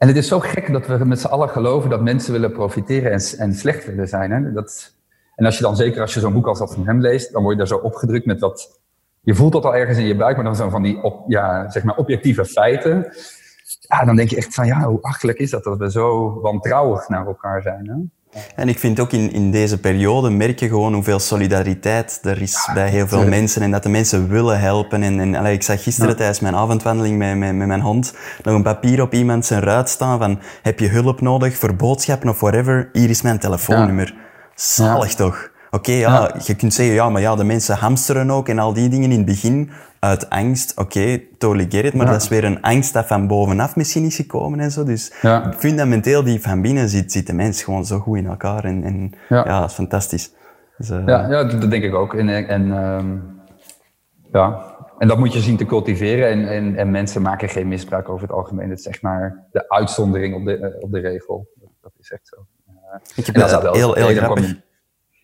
en 0.00 0.08
het 0.08 0.16
is 0.16 0.28
zo 0.28 0.40
gek 0.40 0.72
dat 0.72 0.86
we 0.86 1.04
met 1.04 1.20
z'n 1.20 1.26
allen 1.26 1.48
geloven 1.48 1.90
dat 1.90 2.02
mensen 2.02 2.32
willen 2.32 2.52
profiteren 2.52 3.12
en, 3.12 3.20
en 3.38 3.54
slecht 3.54 3.86
willen 3.86 4.08
zijn. 4.08 4.30
Hè? 4.30 4.52
Dat, 4.52 4.94
en 5.36 5.44
als 5.44 5.56
je 5.56 5.62
dan, 5.62 5.76
zeker 5.76 6.00
als 6.00 6.14
je 6.14 6.20
zo'n 6.20 6.32
boek 6.32 6.46
als 6.46 6.58
dat 6.58 6.74
van 6.74 6.86
hem 6.86 7.00
leest, 7.00 7.32
dan 7.32 7.42
word 7.42 7.52
je 7.52 7.58
daar 7.58 7.68
zo 7.68 7.76
opgedrukt 7.76 8.26
met 8.26 8.40
wat... 8.40 8.80
Je 9.20 9.34
voelt 9.34 9.52
dat 9.52 9.64
al 9.64 9.76
ergens 9.76 9.98
in 9.98 10.06
je 10.06 10.16
buik, 10.16 10.36
maar 10.36 10.44
dan 10.44 10.56
zo 10.56 10.68
van 10.68 10.82
die 10.82 11.02
op, 11.02 11.24
ja, 11.26 11.70
zeg 11.70 11.82
maar 11.82 11.96
objectieve 11.96 12.44
feiten 12.44 13.12
ja, 13.90 14.04
dan 14.04 14.16
denk 14.16 14.30
je 14.30 14.36
echt 14.36 14.54
van 14.54 14.66
ja, 14.66 14.80
hoe 14.82 15.02
achtelijk 15.02 15.38
is 15.38 15.50
dat 15.50 15.64
dat 15.64 15.78
we 15.78 15.90
zo 15.90 16.40
wantrouwig 16.40 17.08
naar 17.08 17.26
elkaar 17.26 17.62
zijn. 17.62 17.88
Hè? 17.88 17.94
En 18.56 18.68
ik 18.68 18.78
vind 18.78 19.00
ook 19.00 19.12
in, 19.12 19.32
in 19.32 19.50
deze 19.50 19.80
periode 19.80 20.30
merk 20.30 20.60
je 20.60 20.68
gewoon 20.68 20.94
hoeveel 20.94 21.18
solidariteit 21.18 22.20
er 22.22 22.42
is 22.42 22.70
bij 22.74 22.88
heel 22.88 23.08
veel 23.08 23.26
mensen 23.26 23.62
en 23.62 23.70
dat 23.70 23.82
de 23.82 23.88
mensen 23.88 24.28
willen 24.28 24.60
helpen. 24.60 25.02
En, 25.02 25.20
en 25.20 25.34
allee, 25.34 25.54
ik 25.54 25.62
zag 25.62 25.82
gisteren 25.82 26.16
tijdens 26.16 26.40
mijn 26.40 26.56
avondwandeling 26.56 27.18
met, 27.18 27.36
met, 27.36 27.54
met 27.54 27.66
mijn 27.66 27.80
hond 27.80 28.14
nog 28.42 28.54
een 28.54 28.62
papier 28.62 29.02
op 29.02 29.14
iemand 29.14 29.46
zijn 29.46 29.62
ruit 29.62 29.88
staan 29.88 30.18
van 30.18 30.40
heb 30.62 30.78
je 30.78 30.88
hulp 30.88 31.20
nodig 31.20 31.56
voor 31.56 31.74
boodschappen 31.74 32.28
of 32.28 32.40
whatever, 32.40 32.88
hier 32.92 33.10
is 33.10 33.22
mijn 33.22 33.38
telefoonnummer. 33.38 34.14
Zalig 34.54 35.14
toch? 35.14 35.49
Oké, 35.70 35.92
ja, 35.92 36.34
je 36.44 36.54
kunt 36.54 36.74
zeggen, 36.74 36.94
ja, 36.94 37.10
maar 37.10 37.20
ja, 37.20 37.36
de 37.36 37.44
mensen 37.44 37.76
hamsteren 37.76 38.30
ook 38.30 38.48
en 38.48 38.58
al 38.58 38.72
die 38.72 38.88
dingen 38.88 39.10
in 39.10 39.16
het 39.16 39.26
begin 39.26 39.70
uit 39.98 40.30
angst. 40.30 40.70
Oké, 40.70 40.98
okay, 40.98 41.28
totally 41.38 41.66
get 41.68 41.84
it, 41.84 41.94
maar 41.94 42.06
dat 42.06 42.22
is 42.22 42.28
weer 42.28 42.44
een 42.44 42.62
angst 42.62 42.92
dat 42.92 43.06
van 43.06 43.26
bovenaf 43.26 43.76
misschien 43.76 44.04
is 44.04 44.16
gekomen 44.16 44.60
en 44.60 44.70
zo. 44.70 44.84
Dus 44.84 45.12
ja. 45.22 45.52
fundamenteel 45.56 46.22
die 46.22 46.40
van 46.40 46.62
binnen 46.62 46.88
zit, 46.88 47.12
zit 47.12 47.26
de 47.26 47.32
mens 47.32 47.62
gewoon 47.62 47.84
zo 47.84 47.98
goed 47.98 48.16
in 48.16 48.26
elkaar 48.26 48.64
en, 48.64 48.84
en 48.84 49.12
ja. 49.28 49.60
dat 49.60 49.70
is 49.70 49.74
fantastisch. 49.74 50.32
Dus, 50.76 50.90
uh... 50.90 51.02
ja, 51.06 51.28
ja, 51.28 51.44
dat 51.44 51.70
denk 51.70 51.84
ik 51.84 51.94
ook. 51.94 52.14
En, 52.14 52.28
en, 52.48 52.70
um, 52.70 53.40
ja. 54.32 54.74
en 54.98 55.08
dat 55.08 55.18
moet 55.18 55.32
je 55.32 55.40
zien 55.40 55.56
te 55.56 55.66
cultiveren 55.66 56.28
en, 56.28 56.48
en, 56.48 56.76
en 56.76 56.90
mensen 56.90 57.22
maken 57.22 57.48
geen 57.48 57.68
misbruik 57.68 58.08
over 58.08 58.22
het 58.22 58.36
algemeen. 58.36 58.70
Het 58.70 58.78
is 58.78 58.84
zeg 58.84 59.02
maar 59.02 59.46
de 59.52 59.68
uitzondering 59.68 60.34
op 60.34 60.44
de, 60.44 60.58
uh, 60.58 60.82
op 60.82 60.92
de 60.92 61.00
regel. 61.00 61.48
Dat 61.80 61.92
is 61.98 62.10
echt 62.10 62.28
zo. 62.28 62.36
Ik 63.14 63.26
heb 63.26 63.34
dat 63.34 63.62
wel 63.62 63.74
heel, 63.74 63.94
heel 63.94 64.14
grappig. 64.16 64.68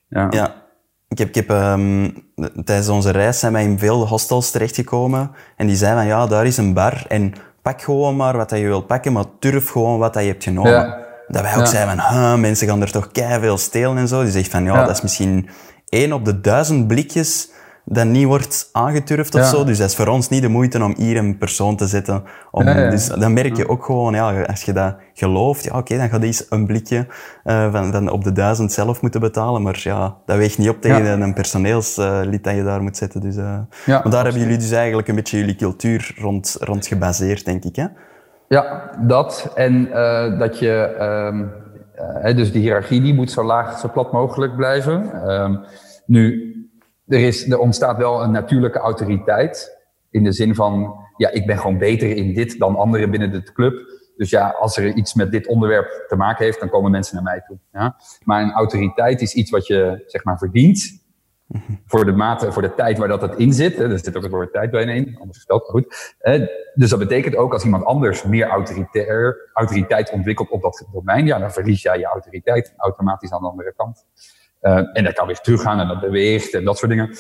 Ja. 0.09 0.27
ja. 0.31 0.64
Ik 1.09 1.19
heb, 1.19 1.29
ik 1.29 1.35
heb 1.35 1.51
um, 1.51 2.14
tijdens 2.64 2.88
onze 2.88 3.11
reis 3.11 3.38
zijn 3.38 3.53
wij 3.53 3.62
in 3.62 3.79
veel 3.79 4.07
hostels 4.07 4.51
terechtgekomen. 4.51 5.31
En 5.57 5.66
die 5.66 5.77
zeiden 5.77 6.01
van, 6.01 6.09
ja, 6.09 6.27
daar 6.27 6.47
is 6.47 6.57
een 6.57 6.75
bar. 6.75 7.05
En 7.09 7.33
pak 7.62 7.83
gewoon 7.83 8.16
maar 8.16 8.37
wat 8.37 8.51
je 8.51 8.66
wilt 8.66 8.87
pakken, 8.87 9.12
maar 9.12 9.25
durf 9.38 9.71
gewoon 9.71 9.99
wat 9.99 10.14
je 10.14 10.21
hebt 10.21 10.45
genomen. 10.45 10.71
Ja. 10.71 11.05
Dat 11.29 11.42
wij 11.42 11.53
ook 11.53 11.59
ja. 11.59 11.66
zeiden 11.66 11.99
van, 11.99 12.40
mensen 12.40 12.69
gaan 12.69 12.81
er 12.81 12.90
toch 12.90 13.09
veel 13.12 13.59
stelen 13.59 13.97
en 13.97 14.09
zo. 14.09 14.23
Die 14.23 14.31
zegt 14.31 14.51
van, 14.51 14.64
ja, 14.64 14.85
dat 14.85 14.97
is 14.97 15.03
misschien 15.03 15.49
één 15.88 16.12
op 16.12 16.25
de 16.25 16.40
duizend 16.40 16.87
blikjes 16.87 17.51
dat 17.88 18.07
niet 18.07 18.27
wordt 18.27 18.68
aangeturfd 18.72 19.35
of 19.35 19.44
zo. 19.44 19.64
Dus 19.64 19.79
dat 19.79 19.88
is 19.88 19.96
voor 19.96 20.07
ons 20.07 20.29
niet 20.29 20.42
de 20.42 20.49
moeite 20.49 20.85
om 20.85 20.94
hier 20.96 21.16
een 21.16 21.38
persoon 21.38 21.77
te 21.77 21.87
zetten. 21.87 22.22
Om, 22.51 22.64
Dus 22.64 23.07
dan 23.07 23.33
merk 23.33 23.57
je 23.57 23.68
ook 23.68 23.85
gewoon, 23.85 24.14
ja, 24.14 24.42
als 24.42 24.62
je 24.62 24.72
dat 24.72 24.96
gelooft, 25.14 25.64
ja, 25.64 25.70
oké, 25.70 25.79
okay, 25.79 25.99
dan 25.99 26.09
gaat 26.09 26.22
eens 26.22 26.46
een 26.51 26.66
blikje 26.66 27.07
uh, 27.44 27.72
van, 27.72 28.11
op 28.11 28.25
de 28.25 28.33
duizend 28.33 28.72
zelf 28.72 29.03
moeten 29.03 29.20
betalen. 29.20 29.62
Maar 29.62 29.81
ja, 29.83 30.16
dat 30.27 30.37
weegt 30.37 30.59
niet 30.59 30.68
op 30.68 30.81
tegen 30.81 31.20
een 31.20 31.35
personeelslid 31.35 32.44
dat 32.44 32.55
je 32.55 32.64
daar 32.64 32.83
moet 32.83 32.96
zetten. 32.96 33.20
Dus, 33.20 33.37
uh, 33.37 33.59
maar 33.87 34.11
daar 34.11 34.25
hebben 34.25 34.42
jullie 34.42 34.59
dus 34.59 34.70
eigenlijk 34.70 35.09
een 35.09 35.14
beetje 35.14 35.38
jullie 35.38 35.57
cultuur 35.57 36.14
rond, 36.18 36.57
rond 36.61 36.87
gebaseerd, 36.87 37.44
denk 37.44 37.64
ik, 37.64 37.77
hè? 37.77 37.87
Ja, 38.49 38.90
dat. 39.01 39.53
En 39.55 39.88
uh, 39.88 40.38
dat 40.38 40.59
je... 40.59 40.96
Um, 41.33 41.64
dus 42.37 42.53
de 42.53 42.59
hiërarchie 42.59 43.01
die 43.01 43.14
moet 43.14 43.31
zo 43.31 43.44
laag, 43.44 43.79
zo 43.79 43.88
plat 43.92 44.12
mogelijk 44.12 44.57
blijven. 44.57 45.31
Um, 45.31 45.61
nu, 46.07 46.56
er, 47.07 47.21
is, 47.21 47.51
er 47.51 47.59
ontstaat 47.59 47.97
wel 47.97 48.23
een 48.23 48.31
natuurlijke 48.31 48.79
autoriteit. 48.79 49.75
in 50.11 50.25
de 50.25 50.33
zin 50.33 50.55
van, 50.55 50.95
ja, 51.16 51.31
ik 51.31 51.47
ben 51.47 51.59
gewoon 51.59 51.79
beter 51.79 52.16
in 52.16 52.35
dit 52.35 52.59
dan 52.59 52.77
anderen 52.77 53.11
binnen 53.11 53.31
de 53.31 53.53
club. 53.53 53.95
Dus 54.16 54.31
ja, 54.31 54.49
als 54.49 54.77
er 54.77 54.95
iets 54.95 55.14
met 55.14 55.33
dit 55.33 55.47
onderwerp 55.47 56.05
te 56.09 56.16
maken 56.16 56.45
heeft, 56.45 56.61
dan 56.61 56.69
komen 56.69 56.90
mensen 56.90 57.14
naar 57.14 57.25
mij 57.25 57.42
toe. 57.47 57.59
Ja? 57.73 57.97
Maar 58.25 58.42
een 58.42 58.53
autoriteit 58.53 59.21
is 59.21 59.35
iets 59.35 59.51
wat 59.51 59.66
je, 59.66 60.03
zeg 60.07 60.25
maar, 60.25 60.38
verdient. 60.38 61.05
Voor 61.87 62.05
de 62.05 62.12
mate, 62.12 62.53
voor 62.53 62.62
de 62.62 62.75
tijd 62.75 62.99
waar 62.99 63.09
dat 63.09 63.23
het 63.23 63.35
in 63.35 63.53
zit. 63.53 63.79
Er 63.79 63.99
zit 63.99 64.16
ook 64.16 64.23
het 64.23 64.33
woord 64.33 64.53
tijd 64.53 64.71
bij 64.71 64.85
in, 64.85 65.16
anders 65.19 65.37
gesteld, 65.37 65.62
maar 65.62 65.71
goed. 65.71 66.14
Dus 66.75 66.90
dat 66.90 66.99
betekent 66.99 67.37
ook 67.37 67.53
als 67.53 67.64
iemand 67.64 67.85
anders 67.85 68.23
meer 68.23 68.47
autoritair, 68.47 69.51
autoriteit 69.53 70.11
ontwikkelt 70.11 70.51
op 70.51 70.62
dat 70.62 70.87
domein, 70.92 71.27
ja, 71.27 71.38
dan 71.38 71.53
verlies 71.53 71.83
jij 71.83 71.99
je 71.99 72.05
autoriteit 72.05 72.75
automatisch 72.77 73.33
aan 73.33 73.40
de 73.40 73.49
andere 73.49 73.73
kant. 73.77 74.07
Uh, 74.67 74.89
en 74.93 75.05
dat 75.05 75.13
kan 75.13 75.27
weer 75.27 75.41
teruggaan 75.41 75.81
en 75.81 75.89
dat 75.89 76.01
beweegt 76.01 76.55
en 76.55 76.65
dat 76.65 76.79
soort 76.79 76.91
dingen. 76.91 77.17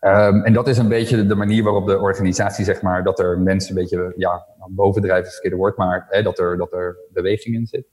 Um, 0.00 0.44
en 0.44 0.52
dat 0.52 0.68
is 0.68 0.78
een 0.78 0.88
beetje 0.88 1.26
de 1.26 1.34
manier 1.34 1.62
waarop 1.62 1.86
de 1.86 1.98
organisatie, 1.98 2.64
zeg 2.64 2.82
maar, 2.82 3.04
dat 3.04 3.18
er 3.18 3.38
mensen 3.38 3.76
een 3.76 3.82
beetje, 3.82 4.12
ja, 4.16 4.46
bovendrijven 4.68 5.26
is 5.26 5.26
het 5.26 5.32
verkeerde 5.32 5.56
woord, 5.56 5.76
maar 5.76 6.06
hè, 6.08 6.22
dat, 6.22 6.38
er, 6.38 6.56
dat 6.56 6.72
er 6.72 6.96
beweging 7.12 7.54
in 7.54 7.66
zit. 7.66 7.86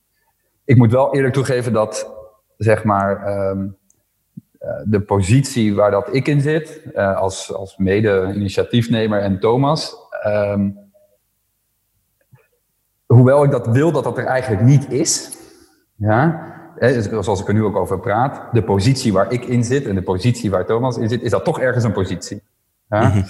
Ik 0.64 0.78
moet 0.78 0.92
wel 0.92 1.16
eerlijk 1.16 1.34
toegeven 1.34 1.74
dat, 1.74 2.14
zeg 2.58 2.84
maar, 2.84 3.38
um, 3.50 3.78
uh, 4.62 4.70
de 4.86 5.02
positie 5.02 5.76
waar 5.76 5.92
dat 5.92 6.16
ik 6.16 6.28
in 6.28 6.42
zit, 6.42 6.82
uh, 6.94 7.18
als, 7.18 7.54
als 7.54 7.78
mede-initiatiefnemer 7.78 9.20
en 9.20 9.40
Thomas, 9.40 9.96
um, 10.28 10.78
hoewel 13.06 13.44
ik 13.44 13.52
dat 13.52 13.68
wil 13.68 13.92
dat 13.92 14.04
dat 14.04 14.18
er 14.18 14.26
eigenlijk 14.26 14.64
niet 14.64 14.92
is, 14.92 15.38
ja, 15.96 16.54
zoals 17.22 17.42
ik 17.42 17.48
er 17.48 17.54
nu 17.54 17.64
ook 17.64 17.76
over 17.76 18.00
praat, 18.00 18.42
de 18.52 18.64
positie 18.64 19.14
waar 19.14 19.32
ik 19.32 19.46
in 19.46 19.64
zit 19.64 19.86
en 19.86 19.96
de 19.96 20.02
positie 20.02 20.52
waar 20.52 20.66
Thomas 20.66 20.98
in 20.98 21.10
zit, 21.10 21.22
is 21.22 21.32
dat 21.32 21.44
toch 21.44 21.60
ergens 21.60 21.84
een 21.84 21.92
positie. 21.92 22.42
Ja? 22.90 23.08
Mm 23.08 23.12
-hmm. 23.12 23.26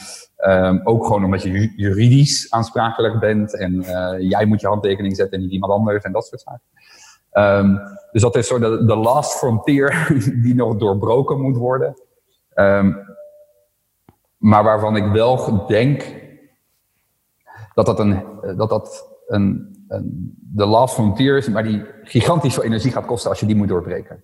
um, 0.52 0.82
ook 0.84 1.06
gewoon 1.06 1.24
omdat 1.24 1.44
je 1.44 1.74
juridisch 1.76 2.52
aansprakelijk 2.52 3.20
bent 3.20 3.58
en 3.58 3.74
uh, 3.74 4.30
jij 4.30 4.46
moet 4.46 4.62
je 4.62 4.68
handtekening 4.68 5.16
zetten 5.16 5.38
en 5.38 5.44
niet 5.44 5.54
iemand 5.54 5.72
anders 5.72 6.04
en 6.04 6.12
dat 6.12 6.26
soort 6.26 6.42
zaken. 6.42 6.74
Um, 7.38 7.80
dus 8.12 8.22
dat 8.22 8.36
is 8.36 8.48
zo 8.48 8.60
de, 8.60 8.86
de 8.86 8.96
last 8.96 9.38
frontier 9.38 10.08
die 10.44 10.56
nog 10.56 10.76
doorbroken 10.76 11.42
moet 11.42 11.58
worden. 11.58 12.02
Um, 12.56 12.98
maar 14.38 14.64
waarvan 14.64 14.96
ik 14.96 15.12
wel 15.12 15.66
denk 15.68 16.24
dat 17.74 17.86
dat 17.86 18.00
een, 18.00 18.24
dat 18.58 18.70
dat 18.70 19.08
een 19.28 19.75
de 20.54 20.66
last 20.66 20.94
frontier 20.94 21.52
maar 21.52 21.64
die 21.64 21.86
gigantisch 22.04 22.54
veel 22.54 22.64
energie 22.64 22.92
gaat 22.92 23.06
kosten 23.06 23.30
als 23.30 23.40
je 23.40 23.46
die 23.46 23.56
moet 23.56 23.68
doorbreken. 23.68 24.24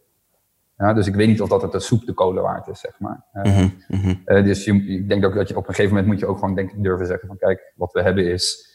Ja, 0.78 0.94
dus 0.94 1.08
ik 1.08 1.16
weet 1.16 1.28
niet 1.28 1.42
of 1.42 1.50
dat 1.50 1.62
het 1.62 1.72
de 1.72 1.80
soep 1.80 2.06
de 2.06 2.14
kolen 2.14 2.44
waard 2.44 2.68
is, 2.68 2.80
zeg 2.80 3.00
maar. 3.00 3.26
Uh, 3.34 3.68
mm-hmm. 3.88 4.22
uh, 4.26 4.44
dus 4.44 4.64
je, 4.64 4.74
ik 4.74 5.10
denk 5.10 5.26
ook 5.26 5.36
dat 5.36 5.48
je 5.48 5.56
op 5.58 5.68
een 5.68 5.74
gegeven 5.74 5.96
moment 5.96 6.12
moet 6.12 6.20
je 6.20 6.26
ook 6.26 6.40
gewoon 6.40 6.56
denk 6.56 6.84
durven 6.84 7.06
zeggen 7.06 7.28
van 7.28 7.38
kijk, 7.38 7.74
wat 7.76 7.92
we 7.92 8.02
hebben 8.02 8.32
is 8.32 8.70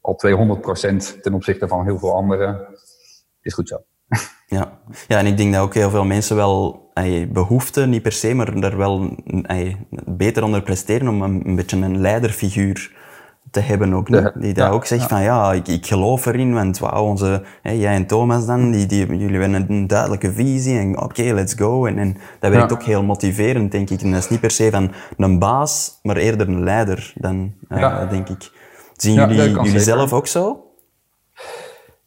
al 0.00 0.20
200% 0.26 1.20
ten 1.20 1.34
opzichte 1.34 1.68
van 1.68 1.84
heel 1.84 1.98
veel 1.98 2.14
anderen. 2.14 2.66
Is 3.40 3.54
goed 3.54 3.68
zo. 3.68 3.84
Ja. 4.46 4.78
ja, 5.08 5.18
en 5.18 5.26
ik 5.26 5.36
denk 5.36 5.52
dat 5.52 5.62
ook 5.62 5.74
heel 5.74 5.90
veel 5.90 6.04
mensen 6.04 6.36
wel 6.36 6.90
ay, 6.92 7.28
behoefte, 7.32 7.86
niet 7.86 8.02
per 8.02 8.12
se, 8.12 8.34
maar 8.34 8.54
er 8.56 8.76
wel 8.76 9.16
ay, 9.42 9.86
beter 10.06 10.42
onder 10.42 10.62
presteren 10.62 11.08
om 11.08 11.22
een, 11.22 11.48
een 11.48 11.56
beetje 11.56 11.76
een 11.76 12.00
leiderfiguur 12.00 12.96
te 13.54 13.60
hebben 13.60 13.94
ook. 13.94 14.08
Niet? 14.08 14.32
Die 14.34 14.54
daar 14.54 14.72
ook 14.72 14.84
zegt 14.84 15.08
van 15.08 15.22
ja, 15.22 15.52
ik, 15.52 15.68
ik 15.68 15.86
geloof 15.86 16.26
erin, 16.26 16.54
want 16.54 16.78
wauw, 16.78 17.04
onze, 17.04 17.42
hè, 17.62 17.70
jij 17.70 17.94
en 17.94 18.06
Thomas 18.06 18.46
dan, 18.46 18.70
die, 18.70 18.86
die, 18.86 19.16
jullie 19.16 19.40
hebben 19.40 19.66
een 19.68 19.86
duidelijke 19.86 20.32
visie 20.32 20.78
en 20.78 20.96
oké, 20.96 21.04
okay, 21.04 21.32
let's 21.32 21.54
go. 21.54 21.86
En, 21.86 21.98
en 21.98 22.16
dat 22.40 22.50
werkt 22.50 22.72
ook 22.72 22.82
heel 22.82 23.02
motiverend, 23.02 23.72
denk 23.72 23.90
ik. 23.90 24.00
En 24.00 24.10
dat 24.10 24.20
is 24.20 24.28
niet 24.28 24.40
per 24.40 24.50
se 24.50 24.70
van 24.70 24.92
een 25.16 25.38
baas, 25.38 25.98
maar 26.02 26.16
eerder 26.16 26.48
een 26.48 26.62
leider 26.62 27.12
dan, 27.14 27.52
uh, 27.68 28.10
denk 28.10 28.28
ik. 28.28 28.50
Zien 28.96 29.14
jullie, 29.14 29.50
jullie 29.50 29.80
zelf 29.80 30.12
ook 30.12 30.26
zo? 30.26 30.64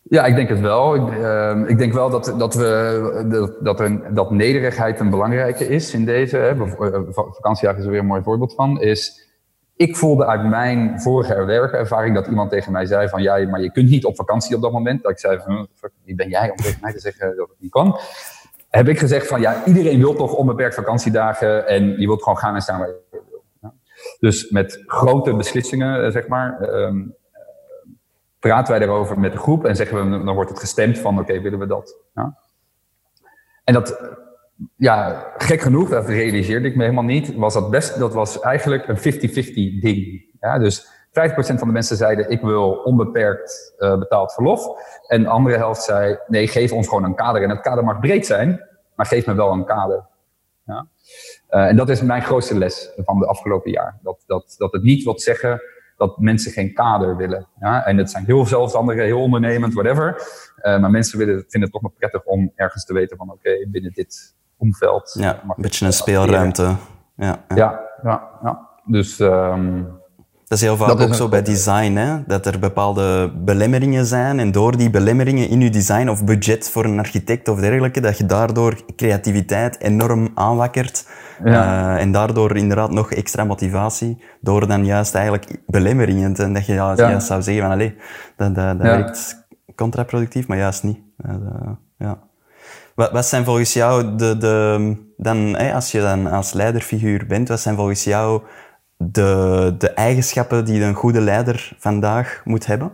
Ja, 0.10 0.26
ik 0.26 0.36
denk 0.36 0.50
het 0.50 0.60
wel. 0.60 0.96
Ik, 0.96 1.18
uh, 1.18 1.64
ik 1.68 1.78
denk 1.78 1.94
wel 1.94 2.10
dat, 2.10 2.34
dat, 2.38 2.54
we, 2.54 3.26
dat, 3.30 3.54
dat, 3.62 3.80
een, 3.80 4.04
dat 4.14 4.32
nederigheid 4.32 5.00
een 5.00 5.10
belangrijke 5.10 5.68
is 5.68 5.94
in 5.94 6.06
deze. 6.06 6.38
Hè. 6.38 6.56
Vakantiejaar 7.12 7.78
is 7.78 7.84
er 7.84 7.92
weer 7.92 8.00
een 8.00 8.06
mooi 8.06 8.24
voorbeeld 8.24 8.54
van. 8.54 8.82
Is 8.82 9.27
ik 9.78 9.96
voelde 9.96 10.26
uit 10.26 10.44
mijn 10.44 11.02
vorige 11.02 11.46
werkervaring 11.46 12.16
dat 12.16 12.28
iemand 12.28 12.50
tegen 12.50 12.72
mij 12.72 12.86
zei 12.86 13.10
van 13.10 13.22
ja, 13.22 13.48
maar 13.48 13.62
je 13.62 13.72
kunt 13.72 13.90
niet 13.90 14.06
op 14.06 14.16
vakantie 14.16 14.56
op 14.56 14.62
dat 14.62 14.72
moment. 14.72 15.04
Dat 15.04 15.12
ik 15.12 15.20
zei 15.20 15.40
van 15.40 15.68
wie 16.04 16.16
ben 16.16 16.30
jij 16.30 16.50
om 16.50 16.56
tegen 16.56 16.80
mij 16.82 16.94
te 16.94 17.00
zeggen 17.00 17.36
dat 17.38 17.50
het 17.50 17.60
niet 17.60 17.72
kan. 17.72 18.00
Heb 18.70 18.88
ik 18.88 19.00
gezegd 19.00 19.28
van 19.28 19.42
ja, 19.42 19.66
iedereen 19.66 20.00
wil 20.00 20.14
toch 20.14 20.34
onbeperkt 20.34 20.76
vakantiedagen 20.76 21.68
en 21.68 22.00
je 22.00 22.08
wilt 22.08 22.24
gewoon 22.24 22.38
gaan 22.38 22.56
en 22.56 22.62
staan 22.62 22.80
waar 22.80 22.88
je. 22.88 23.26
Dus 24.20 24.50
met 24.50 24.84
grote 24.86 25.36
beslissingen, 25.36 26.06
eh, 26.06 26.12
zeg 26.12 26.28
maar, 26.28 26.70
um, 26.70 27.16
praten 28.40 28.74
wij 28.74 28.88
erover 28.88 29.20
met 29.20 29.32
de 29.32 29.38
groep 29.38 29.66
en 29.66 29.76
zeggen 29.76 30.12
we, 30.12 30.24
dan 30.26 30.36
wordt 30.36 30.50
het 30.50 30.60
gestemd 30.60 31.00
van 31.00 31.20
oké, 31.20 31.42
willen 31.42 31.60
we 31.60 31.68
dat. 31.68 31.98
Ja. 32.14 32.38
En 33.64 33.74
dat 33.74 34.00
ja, 34.76 35.26
gek 35.38 35.62
genoeg, 35.62 35.90
dat 35.90 36.08
realiseerde 36.08 36.68
ik 36.68 36.76
me 36.76 36.82
helemaal 36.82 37.04
niet, 37.04 37.36
was 37.36 37.54
dat 37.54 37.70
best, 37.70 38.00
dat 38.00 38.14
was 38.14 38.40
eigenlijk 38.40 38.88
een 38.88 38.98
50-50 38.98 39.02
ding. 39.82 40.26
Ja, 40.40 40.60
dus 40.60 40.86
50% 40.86 41.10
van 41.34 41.68
de 41.68 41.74
mensen 41.74 41.98
zeiden, 41.98 42.30
ik 42.30 42.42
wil 42.42 42.72
onbeperkt 42.72 43.76
uh, 43.80 43.98
betaald 43.98 44.34
verlof. 44.34 44.68
En 45.08 45.24
de 45.24 45.30
andere 45.30 45.58
helft 45.58 45.84
zei, 45.84 46.18
nee, 46.28 46.48
geef 46.48 46.72
ons 46.72 46.88
gewoon 46.88 47.04
een 47.04 47.16
kader. 47.16 47.44
En 47.44 47.50
het 47.50 47.62
kader 47.62 47.84
mag 47.84 48.00
breed 48.00 48.26
zijn, 48.26 48.62
maar 48.96 49.06
geef 49.06 49.26
me 49.26 49.34
wel 49.34 49.52
een 49.52 49.66
kader. 49.66 50.06
Ja? 50.66 50.88
Uh, 51.50 51.68
en 51.68 51.76
dat 51.76 51.90
is 51.90 52.02
mijn 52.02 52.22
grootste 52.22 52.58
les 52.58 52.92
van 52.96 53.20
de 53.20 53.26
afgelopen 53.26 53.72
jaar. 53.72 54.00
Dat, 54.02 54.24
dat, 54.26 54.56
dat 54.58 54.72
het 54.72 54.84
niet 54.84 55.04
wil 55.04 55.20
zeggen 55.20 55.62
dat 55.98 56.18
mensen 56.18 56.52
geen 56.52 56.74
kader 56.74 57.18
willen. 57.18 57.48
Ja? 57.60 57.86
En 57.86 57.98
het 57.98 58.12
zijn 58.12 58.26
heel 58.26 58.46
zelfstandigen, 58.46 59.04
heel 59.04 59.22
ondernemend, 59.22 59.74
whatever. 59.74 60.16
Uh, 60.58 60.80
maar 60.80 60.92
mensen 60.92 61.18
willen, 61.18 61.40
vinden 61.40 61.62
het 61.62 61.72
toch 61.72 61.82
nog 61.82 61.94
prettig 61.94 62.24
om 62.24 62.52
ergens 62.56 62.86
te 62.86 62.94
weten 62.94 63.18
van, 63.18 63.32
oké, 63.32 63.68
binnen 63.70 63.92
dit 63.94 64.36
omveld. 64.58 65.16
Ja, 65.20 65.42
een 65.44 65.54
beetje 65.58 65.86
een 65.86 65.94
speelruimte. 65.94 66.64
Ja, 67.16 67.44
ja, 67.48 67.56
ja. 67.56 67.80
ja, 68.04 68.30
ja. 68.44 68.68
Dus... 68.86 69.20
Um, 69.20 69.96
dat 70.48 70.58
is 70.58 70.64
heel 70.64 70.78
vaak 70.78 71.00
ook 71.00 71.14
zo 71.14 71.30
bij 71.30 71.42
design, 71.42 71.96
hè? 71.96 72.24
dat 72.28 72.46
er 72.46 72.60
bepaalde 72.60 73.32
belemmeringen 73.36 74.06
zijn 74.06 74.40
en 74.40 74.52
door 74.52 74.78
die 74.78 74.90
belemmeringen 74.90 75.50
in 75.50 75.62
je 75.62 75.70
design 75.70 76.10
of 76.10 76.26
budget 76.26 76.70
voor 76.70 76.86
een 76.86 77.00
architect 77.00 77.48
of 77.48 77.60
dergelijke, 77.60 78.00
dat 78.00 78.18
je 78.18 78.26
daardoor 78.26 78.82
creativiteit 78.96 79.80
enorm 79.80 80.32
aanwakkert 80.34 81.08
ja. 81.44 81.96
uh, 81.96 82.02
en 82.02 82.12
daardoor 82.12 82.58
inderdaad 82.58 82.92
nog 82.92 83.12
extra 83.12 83.44
motivatie 83.44 84.24
door 84.42 84.68
dan 84.68 84.86
juist 84.86 85.16
eigenlijk 85.16 85.62
belemmeringen 85.66 86.36
en 86.36 86.54
dat 86.54 86.66
je 86.66 86.74
ja, 86.74 86.94
ja. 86.96 87.10
juist 87.10 87.28
zou 87.28 87.42
zeggen 87.42 87.64
van 87.64 87.72
allee, 87.72 87.96
dat, 88.36 88.56
dat, 88.56 88.78
dat 88.78 88.88
werkt 88.88 89.48
contraproductief, 89.76 90.48
maar 90.48 90.58
juist 90.58 90.84
niet. 90.84 91.00
Uh, 91.26 91.36
ja. 91.98 92.27
Wat, 92.98 93.12
wat 93.12 93.26
zijn 93.26 93.46
volgens 93.46 93.74
jou 93.74 94.16
de, 94.16 94.38
de 94.38 94.96
dan, 95.18 95.38
hè, 95.38 95.74
als 95.74 95.92
je 95.92 96.02
dan 96.02 96.28
als 96.28 96.54
leiderfiguur 96.54 97.26
bent, 97.28 97.48
wat 97.48 97.60
zijn 97.60 97.76
volgens 97.76 98.04
jou 98.04 98.42
de, 98.96 99.76
de 99.78 99.90
eigenschappen 99.90 100.66
die 100.66 100.84
een 100.84 100.94
goede 100.94 101.22
leider 101.22 101.76
vandaag 101.78 102.42
moet 102.46 102.66
hebben? 102.66 102.92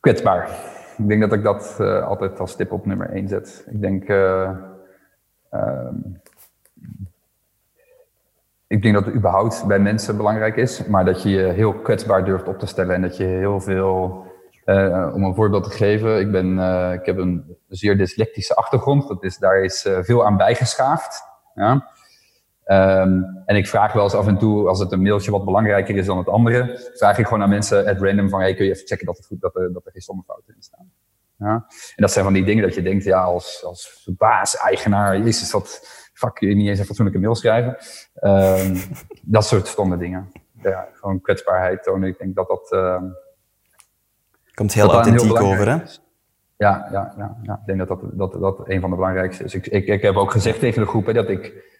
Kwetsbaar. 0.00 0.48
Ik 0.98 1.08
denk 1.08 1.20
dat 1.20 1.32
ik 1.32 1.42
dat 1.42 1.76
uh, 1.80 2.06
altijd 2.06 2.40
als 2.40 2.56
tip 2.56 2.72
op 2.72 2.86
nummer 2.86 3.10
1 3.10 3.28
zet. 3.28 3.64
Ik 3.70 3.80
denk, 3.80 4.08
uh, 4.08 4.50
um, 5.50 6.20
ik 8.66 8.82
denk 8.82 8.94
dat 8.94 9.04
het 9.04 9.14
überhaupt 9.14 9.64
bij 9.66 9.78
mensen 9.78 10.16
belangrijk 10.16 10.56
is, 10.56 10.86
maar 10.86 11.04
dat 11.04 11.22
je 11.22 11.30
je 11.30 11.42
heel 11.42 11.72
kwetsbaar 11.72 12.24
durft 12.24 12.48
op 12.48 12.58
te 12.58 12.66
stellen 12.66 12.94
en 12.94 13.02
dat 13.02 13.16
je 13.16 13.24
heel 13.24 13.60
veel 13.60 14.30
uh, 14.64 15.10
om 15.14 15.24
een 15.24 15.34
voorbeeld 15.34 15.64
te 15.64 15.70
geven, 15.70 16.20
ik, 16.20 16.30
ben, 16.30 16.56
uh, 16.56 16.92
ik 16.92 17.06
heb 17.06 17.18
een 17.18 17.56
zeer 17.68 17.98
dyslectische 17.98 18.54
achtergrond. 18.54 19.08
Dat 19.08 19.24
is, 19.24 19.38
daar 19.38 19.64
is 19.64 19.86
uh, 19.86 19.98
veel 20.02 20.26
aan 20.26 20.36
bijgeschaafd. 20.36 21.22
Ja. 21.54 21.90
Um, 22.66 23.42
en 23.44 23.56
ik 23.56 23.66
vraag 23.66 23.92
wel 23.92 24.02
eens 24.02 24.14
af 24.14 24.26
en 24.26 24.38
toe, 24.38 24.68
als 24.68 24.78
het 24.78 24.92
een 24.92 25.02
mailtje 25.02 25.30
wat 25.30 25.44
belangrijker 25.44 25.96
is 25.96 26.06
dan 26.06 26.18
het 26.18 26.28
andere, 26.28 26.90
vraag 26.94 27.18
ik 27.18 27.24
gewoon 27.24 27.42
aan 27.42 27.48
mensen 27.48 27.86
at 27.86 28.00
random 28.00 28.28
van, 28.28 28.40
kun 28.40 28.64
je 28.64 28.70
even 28.70 28.86
checken 28.86 29.06
dat, 29.06 29.16
het 29.16 29.26
goed, 29.26 29.40
dat, 29.40 29.56
er, 29.56 29.72
dat 29.72 29.86
er 29.86 29.92
geen 29.92 30.24
in 30.46 30.54
staan. 30.62 30.90
Ja. 31.38 31.52
En 31.68 31.94
dat 31.96 32.12
zijn 32.12 32.24
van 32.24 32.34
die 32.34 32.44
dingen 32.44 32.62
dat 32.62 32.74
je 32.74 32.82
denkt, 32.82 33.04
ja, 33.04 33.22
als, 33.22 33.64
als 33.64 34.08
baas, 34.16 34.56
eigenaar, 34.56 35.18
jezus, 35.18 35.50
dat 35.50 35.80
fuck, 36.14 36.38
je 36.38 36.54
niet 36.54 36.68
eens 36.68 36.78
een 36.78 36.84
fatsoenlijke 36.84 37.20
mail 37.20 37.34
schrijven. 37.34 37.76
Um, 38.20 38.76
dat 39.22 39.44
soort 39.44 39.66
stomme 39.66 39.96
dingen. 39.96 40.32
Ja, 40.62 40.88
gewoon 40.92 41.20
kwetsbaarheid 41.20 41.82
tonen. 41.82 42.08
Ik 42.08 42.18
denk 42.18 42.34
dat 42.34 42.48
dat... 42.48 42.70
Komt 44.54 44.72
heel 44.72 44.92
authentiek 44.92 45.40
over, 45.40 45.68
hè? 45.68 45.76
Ja, 46.56 46.88
ja, 46.92 47.14
ja, 47.16 47.36
ja, 47.42 47.54
ik 47.54 47.66
denk 47.66 47.78
dat 47.78 47.88
dat, 47.88 48.00
dat 48.12 48.40
dat 48.40 48.68
een 48.68 48.80
van 48.80 48.90
de 48.90 48.96
belangrijkste 48.96 49.44
is. 49.44 49.54
Ik, 49.54 49.66
ik, 49.66 49.86
ik 49.86 50.02
heb 50.02 50.16
ook 50.16 50.30
gezegd 50.30 50.58
tegen 50.58 50.82
de 50.82 50.88
groep 50.88 51.06
hè, 51.06 51.12
dat 51.12 51.28
ik 51.28 51.70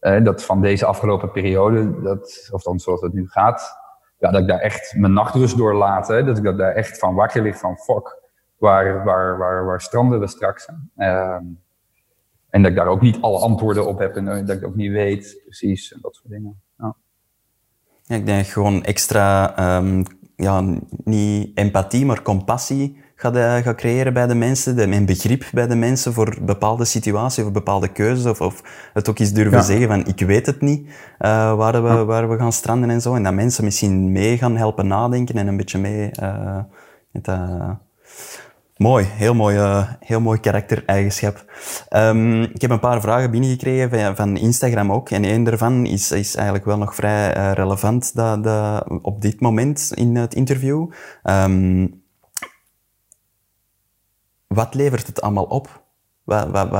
eh, 0.00 0.24
dat 0.24 0.44
van 0.44 0.60
deze 0.60 0.86
afgelopen 0.86 1.30
periode, 1.30 2.00
dat, 2.00 2.48
of 2.52 2.62
dan 2.62 2.78
zoals 2.78 3.00
het 3.00 3.12
nu 3.12 3.28
gaat, 3.28 3.76
ja, 4.18 4.30
dat 4.30 4.40
ik 4.40 4.48
daar 4.48 4.58
echt 4.58 4.94
mijn 4.96 5.12
nachtrust 5.12 5.56
door 5.56 5.74
laat. 5.74 6.08
Hè, 6.08 6.24
dat 6.24 6.38
ik 6.38 6.44
dat 6.44 6.58
daar 6.58 6.72
echt 6.72 6.98
van 6.98 7.14
wakker 7.14 7.42
lig 7.42 7.58
van 7.58 7.76
fuck, 7.76 8.22
waar, 8.56 9.04
waar, 9.04 9.38
waar, 9.38 9.64
waar 9.64 9.80
stranden 9.80 10.20
we 10.20 10.26
straks? 10.26 10.68
Uh, 10.96 11.38
en 12.48 12.62
dat 12.62 12.70
ik 12.70 12.76
daar 12.76 12.86
ook 12.86 13.00
niet 13.00 13.18
alle 13.20 13.38
antwoorden 13.38 13.86
op 13.86 13.98
heb 13.98 14.16
en 14.16 14.46
dat 14.46 14.56
ik 14.56 14.66
ook 14.66 14.74
niet 14.74 14.92
weet 14.92 15.40
precies 15.44 15.92
en 15.92 15.98
dat 16.02 16.14
soort 16.14 16.30
dingen. 16.30 16.60
Ja. 16.78 16.96
Ja, 18.02 18.16
ik 18.16 18.26
denk 18.26 18.46
gewoon 18.46 18.84
extra, 18.84 19.54
um, 19.76 20.04
ja, 20.36 20.64
niet 21.04 21.50
empathie, 21.54 22.06
maar 22.06 22.22
compassie 22.22 22.96
gaat, 23.14 23.36
uh, 23.36 23.56
gaat 23.56 23.76
creëren 23.76 24.12
bij 24.12 24.26
de 24.26 24.34
mensen, 24.34 24.76
de, 24.76 24.82
en 24.82 25.06
begrip 25.06 25.44
bij 25.52 25.66
de 25.66 25.74
mensen 25.74 26.12
voor 26.12 26.36
bepaalde 26.42 26.84
situaties 26.84 27.44
of 27.44 27.52
bepaalde 27.52 27.88
keuzes, 27.88 28.26
of, 28.26 28.40
of 28.40 28.62
het 28.92 29.08
ook 29.08 29.18
eens 29.18 29.32
durven 29.32 29.64
zeggen 29.64 29.88
van 29.88 30.06
ik 30.06 30.20
weet 30.20 30.46
het 30.46 30.60
niet, 30.60 30.86
uh, 30.86 31.54
waar, 31.54 31.82
we, 31.82 32.04
waar 32.04 32.30
we 32.30 32.36
gaan 32.36 32.52
stranden 32.52 32.90
en 32.90 33.00
zo. 33.00 33.14
En 33.14 33.22
dat 33.22 33.34
mensen 33.34 33.64
misschien 33.64 34.12
mee 34.12 34.38
gaan 34.38 34.56
helpen 34.56 34.86
nadenken 34.86 35.34
en 35.34 35.46
een 35.46 35.56
beetje 35.56 35.78
mee... 35.78 36.10
Uh, 36.22 36.58
het, 37.12 37.28
Mooi, 38.76 39.04
heel 39.04 39.34
mooi, 39.34 39.56
uh, 39.56 39.92
heel 40.00 40.20
mooi 40.20 40.40
karaktereigenschap. 40.40 41.44
Um, 41.90 42.42
ik 42.42 42.60
heb 42.60 42.70
een 42.70 42.80
paar 42.80 43.00
vragen 43.00 43.30
binnengekregen 43.30 43.90
van, 43.90 44.16
van 44.16 44.36
Instagram 44.36 44.92
ook. 44.92 45.10
En 45.10 45.24
één 45.24 45.44
daarvan 45.44 45.86
is, 45.86 46.12
is 46.12 46.34
eigenlijk 46.34 46.64
wel 46.64 46.78
nog 46.78 46.94
vrij 46.94 47.36
uh, 47.36 47.52
relevant 47.52 48.14
dat, 48.14 48.44
dat, 48.44 48.86
op 49.02 49.20
dit 49.20 49.40
moment 49.40 49.92
in 49.94 50.16
het 50.16 50.34
interview. 50.34 50.90
Um, 51.24 52.02
wat 54.46 54.74
levert 54.74 55.06
het 55.06 55.20
allemaal 55.20 55.44
op? 55.44 55.84
Wat, 56.24 56.50
wat, 56.50 56.70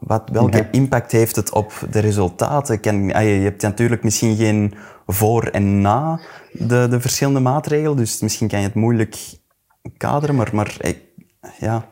wat, 0.00 0.30
welke 0.32 0.68
impact 0.70 1.12
heeft 1.12 1.36
het 1.36 1.52
op 1.52 1.72
de 1.90 1.98
resultaten? 1.98 2.80
Kan, 2.80 3.12
ah, 3.12 3.22
je 3.22 3.28
hebt 3.28 3.62
natuurlijk 3.62 4.02
misschien 4.02 4.36
geen 4.36 4.74
voor 5.06 5.42
en 5.42 5.80
na 5.80 6.20
de, 6.52 6.86
de 6.90 7.00
verschillende 7.00 7.40
maatregelen, 7.40 7.96
dus 7.96 8.20
misschien 8.20 8.48
kan 8.48 8.60
je 8.60 8.66
het 8.66 8.74
moeilijk 8.74 9.16
kaderen, 9.96 10.34
maar, 10.34 10.50
maar 10.52 10.76
ja. 11.58 11.88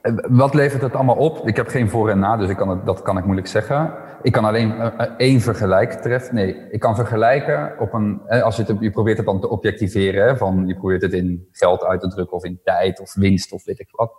Eh, 0.00 0.12
wat 0.28 0.54
levert 0.54 0.82
het 0.82 0.94
allemaal 0.94 1.16
op? 1.16 1.48
Ik 1.48 1.56
heb 1.56 1.68
geen 1.68 1.88
voor 1.88 2.10
en 2.10 2.18
na, 2.18 2.36
dus 2.36 2.50
ik 2.50 2.56
kan 2.56 2.84
dat 2.84 3.02
kan 3.02 3.18
ik 3.18 3.24
moeilijk 3.24 3.48
zeggen. 3.48 3.94
Ik 4.22 4.32
kan 4.32 4.44
alleen 4.44 4.74
uh, 4.76 5.00
één 5.16 5.40
vergelijk 5.40 5.92
treffen. 5.92 6.34
Nee, 6.34 6.66
ik 6.70 6.80
kan 6.80 6.94
vergelijken 6.94 7.74
op 7.78 7.92
een. 7.92 8.20
Als 8.28 8.56
je, 8.56 8.62
het, 8.62 8.76
je 8.80 8.90
probeert 8.90 9.16
het 9.16 9.26
dan 9.26 9.40
te 9.40 9.48
objectiveren, 9.48 10.38
van 10.38 10.66
je 10.66 10.76
probeert 10.76 11.02
het 11.02 11.12
in 11.12 11.48
geld 11.52 11.84
uit 11.84 12.00
te 12.00 12.08
drukken 12.08 12.36
of 12.36 12.44
in 12.44 12.60
tijd 12.64 13.00
of 13.00 13.14
winst 13.14 13.52
of 13.52 13.64
weet 13.64 13.80
ik 13.80 13.88
wat. 13.90 14.12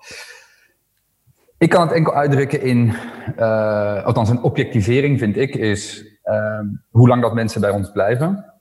Ik 1.57 1.69
kan 1.69 1.81
het 1.81 1.91
enkel 1.91 2.13
uitdrukken 2.13 2.61
in, 2.61 2.93
uh, 3.39 4.05
althans 4.05 4.29
een 4.29 4.43
objectivering 4.43 5.19
vind 5.19 5.37
ik, 5.37 5.55
is 5.55 6.05
uh, 6.25 6.59
hoe 6.89 7.07
lang 7.07 7.21
dat 7.21 7.33
mensen 7.33 7.61
bij 7.61 7.69
ons 7.69 7.91
blijven. 7.91 8.58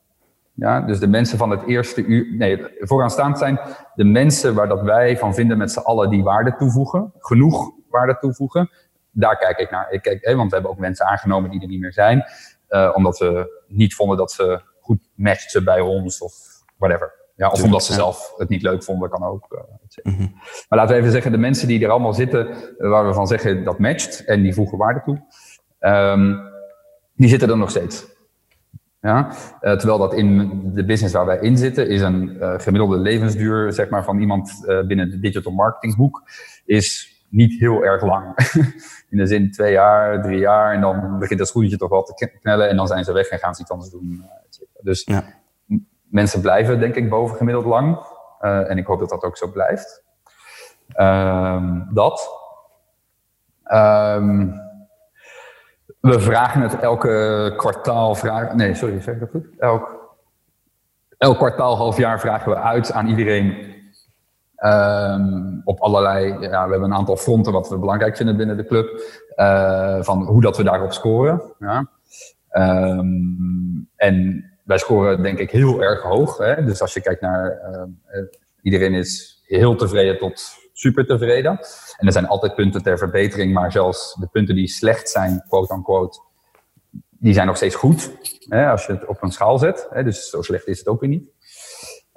Ja, 0.59 0.81
dus 0.81 1.01
de 1.01 1.07
mensen 1.07 1.39
van 1.39 1.51
het 1.51 1.63
eerste 1.67 2.05
uur, 2.05 2.37
nee, 2.37 2.65
vooraanstaand 2.79 3.39
zijn 3.39 3.61
de 3.95 4.05
mensen 4.05 4.55
waar 4.55 4.69
dat 4.69 4.83
wij 4.83 5.19
van 5.19 5.35
vinden 5.35 5.59
met 5.59 5.73
z'n 5.73 5.79
allen 5.79 6.11
die 6.11 6.23
waarde 6.23 6.57
toevoegen, 6.57 7.13
genoeg 7.19 7.71
waarde 7.91 8.17
toevoegen. 8.21 8.71
Daar 9.11 9.37
kijk 9.37 9.59
ik 9.59 9.71
naar. 9.71 9.91
Ik 9.91 10.03
kijk, 10.03 10.25
hè, 10.25 10.35
want 10.35 10.49
we 10.49 10.55
hebben 10.55 10.73
ook 10.73 10.79
mensen 10.79 11.07
aangenomen 11.07 11.51
die 11.51 11.61
er 11.61 11.69
niet 11.69 11.81
meer 11.81 11.93
zijn, 11.93 12.25
uh, 12.71 12.93
omdat 12.95 13.19
we 13.19 13.63
niet 13.67 13.95
vonden 13.95 14.17
dat 14.17 14.33
ze 14.33 14.61
goed 14.81 15.09
matchten 15.15 15.65
bij 15.65 15.81
ons 15.81 16.21
of 16.21 16.35
whatever. 16.77 17.15
Ja, 17.37 17.51
of 17.51 17.63
omdat 17.63 17.85
ze 17.85 17.93
zelf 17.93 18.33
het 18.37 18.49
niet 18.49 18.63
leuk 18.63 18.85
vonden, 18.85 19.11
kan 19.11 19.25
ook. 19.25 19.47
Uh, 19.51 20.13
mm 20.13 20.19
-hmm. 20.19 20.35
Maar 20.69 20.79
laten 20.79 20.95
we 20.95 21.01
even 21.01 21.13
zeggen, 21.13 21.33
de 21.33 21.39
mensen 21.39 21.69
die 21.69 21.85
er 21.85 21.91
allemaal 21.91 22.15
zitten, 22.15 22.55
waar 22.79 23.07
we 23.07 23.15
van 23.15 23.27
zeggen 23.27 23.65
dat 23.65 23.79
matcht 23.79 24.25
en 24.25 24.43
die 24.43 24.55
voegen 24.55 24.79
waarde 24.79 25.03
toe, 25.05 25.23
um, 25.81 26.41
die 27.15 27.29
zitten 27.29 27.51
er 27.51 27.57
nog 27.57 27.71
steeds. 27.71 28.17
Ja? 29.01 29.27
Uh, 29.29 29.33
terwijl 29.61 29.99
dat 29.99 30.15
in 30.15 30.61
de 30.75 30.85
business 30.85 31.15
waar 31.15 31.27
wij 31.27 31.39
in 31.39 31.57
zitten, 31.57 31.89
is 31.89 32.01
een 32.01 32.37
uh, 32.37 32.55
gemiddelde 32.59 32.97
levensduur 32.97 33.73
zeg 33.73 33.89
maar, 33.89 34.05
van 34.05 34.19
iemand 34.19 34.65
uh, 34.67 34.87
binnen 34.87 35.11
de 35.11 35.19
digital 35.19 35.53
marketinghoek, 35.53 36.23
is 36.65 37.17
niet 37.29 37.61
heel 37.61 37.85
erg 37.85 38.03
lang. 38.03 38.37
in 39.11 39.19
de 39.19 39.27
zin 39.27 39.51
twee 39.51 39.73
jaar, 39.73 40.23
drie 40.23 40.39
jaar, 40.39 40.75
en 40.75 40.81
dan 40.81 41.19
begint 41.19 41.39
dat 41.39 41.49
schoentje 41.49 41.77
toch 41.77 41.91
wel 41.91 42.03
te 42.03 42.31
knellen 42.41 42.69
en 42.69 42.77
dan 42.77 42.87
zijn 42.87 43.05
ze 43.05 43.13
weg 43.13 43.29
en 43.29 43.39
gaan 43.39 43.55
ze 43.55 43.61
iets 43.61 43.71
anders 43.71 43.91
doen. 43.91 44.25
Dus 44.81 45.05
ja. 45.05 45.25
mensen 46.03 46.41
blijven 46.41 46.81
denk 46.81 46.95
ik 46.95 47.09
boven 47.09 47.37
gemiddeld 47.37 47.65
lang. 47.65 47.99
en 48.41 48.79
ik 48.79 48.87
hoop 48.87 48.99
dat 48.99 49.09
dat 49.09 49.23
ook 49.23 49.37
zo 49.37 49.51
blijft. 49.51 50.05
Ehm, 50.89 51.81
dat. 51.95 52.29
Um, 53.73 54.68
we 56.01 56.21
vragen 56.21 56.61
het 56.61 56.79
elke 56.79 57.55
kwartaal. 57.57 58.15
Vragen, 58.15 58.57
nee, 58.57 58.75
sorry, 58.75 59.01
zeg 59.01 59.15
ik 59.15 59.21
dat 59.21 59.31
goed? 59.31 59.47
Elk, 59.59 60.11
elk 61.19 61.37
kwartaal, 61.37 61.77
half 61.77 61.97
jaar 61.97 62.21
vragen 62.21 62.51
we 62.51 62.59
uit 62.59 62.93
aan 62.93 63.09
iedereen. 63.09 63.77
Um, 64.65 65.61
op 65.65 65.81
allerlei. 65.81 66.39
Ja, 66.41 66.65
we 66.65 66.71
hebben 66.71 66.91
een 66.91 66.95
aantal 66.95 67.17
fronten 67.17 67.53
wat 67.53 67.69
we 67.69 67.79
belangrijk 67.79 68.17
vinden 68.17 68.37
binnen 68.37 68.57
de 68.57 68.67
club. 68.67 69.03
Uh, 69.37 70.03
van 70.03 70.23
hoe 70.23 70.41
dat 70.41 70.57
we 70.57 70.63
daarop 70.63 70.93
scoren. 70.93 71.43
Ja. 71.59 71.87
Um, 72.53 73.89
en 73.97 74.45
wij 74.65 74.79
scoren 74.79 75.23
denk 75.23 75.39
ik 75.39 75.51
heel 75.51 75.83
erg 75.83 76.03
hoog. 76.03 76.39
Hè? 76.39 76.65
Dus 76.65 76.81
als 76.81 76.95
je 76.95 77.01
kijkt 77.01 77.21
naar. 77.21 77.61
Uh, 77.73 78.23
iedereen 78.63 78.95
is 78.95 79.43
heel 79.47 79.77
tevreden 79.77 80.19
tot 80.19 80.43
super 80.79 81.07
tevreden. 81.07 81.59
En 81.97 82.07
er 82.07 82.13
zijn 82.13 82.27
altijd 82.27 82.55
punten 82.55 82.83
ter 82.83 82.99
verbetering, 82.99 83.53
maar 83.53 83.73
zelfs 83.73 84.15
de 84.15 84.27
punten 84.27 84.55
die 84.55 84.69
slecht 84.69 85.09
zijn, 85.09 85.45
quote 85.49 85.75
unquote, 85.75 86.21
die 87.11 87.33
zijn 87.33 87.47
nog 87.47 87.57
steeds 87.57 87.75
goed. 87.75 88.13
Hè, 88.49 88.71
als 88.71 88.87
je 88.87 88.93
het 88.93 89.07
op 89.07 89.23
een 89.23 89.31
schaal 89.31 89.59
zet. 89.59 89.87
Hè, 89.91 90.05
dus 90.05 90.31
zo 90.31 90.43
slecht 90.43 90.67
is 90.67 90.79
het 90.79 90.89
ook 90.89 91.01
weer 91.01 91.09
niet. 91.09 91.31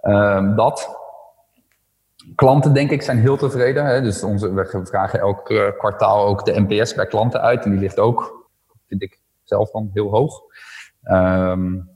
Um, 0.02 0.56
dat. 0.56 1.00
Klanten, 2.36 2.74
denk 2.74 2.91
ik, 2.91 3.02
zijn 3.02 3.19
heel 3.19 3.38
tevreden. 3.38 3.86
Hè, 3.86 4.02
dus 4.02 4.24
onze, 4.24 4.54
we 4.54 4.82
vragen 4.84 5.19
elk 5.19 5.50
uh, 5.50 5.71
kwartaal 5.78 6.26
ook 6.26 6.45
de 6.45 6.60
NPS 6.67 6.93
bij 6.93 7.06
klanten 7.06 7.41
uit. 7.41 7.65
En 7.65 7.71
die 7.71 7.80
ligt 7.80 8.00
ook, 8.00 8.50
vind 8.88 9.02
ik 9.02 9.19
zelf 9.43 9.71
dan, 9.71 9.89
heel 9.93 10.10
hoog. 10.10 10.41
Um, 11.04 11.89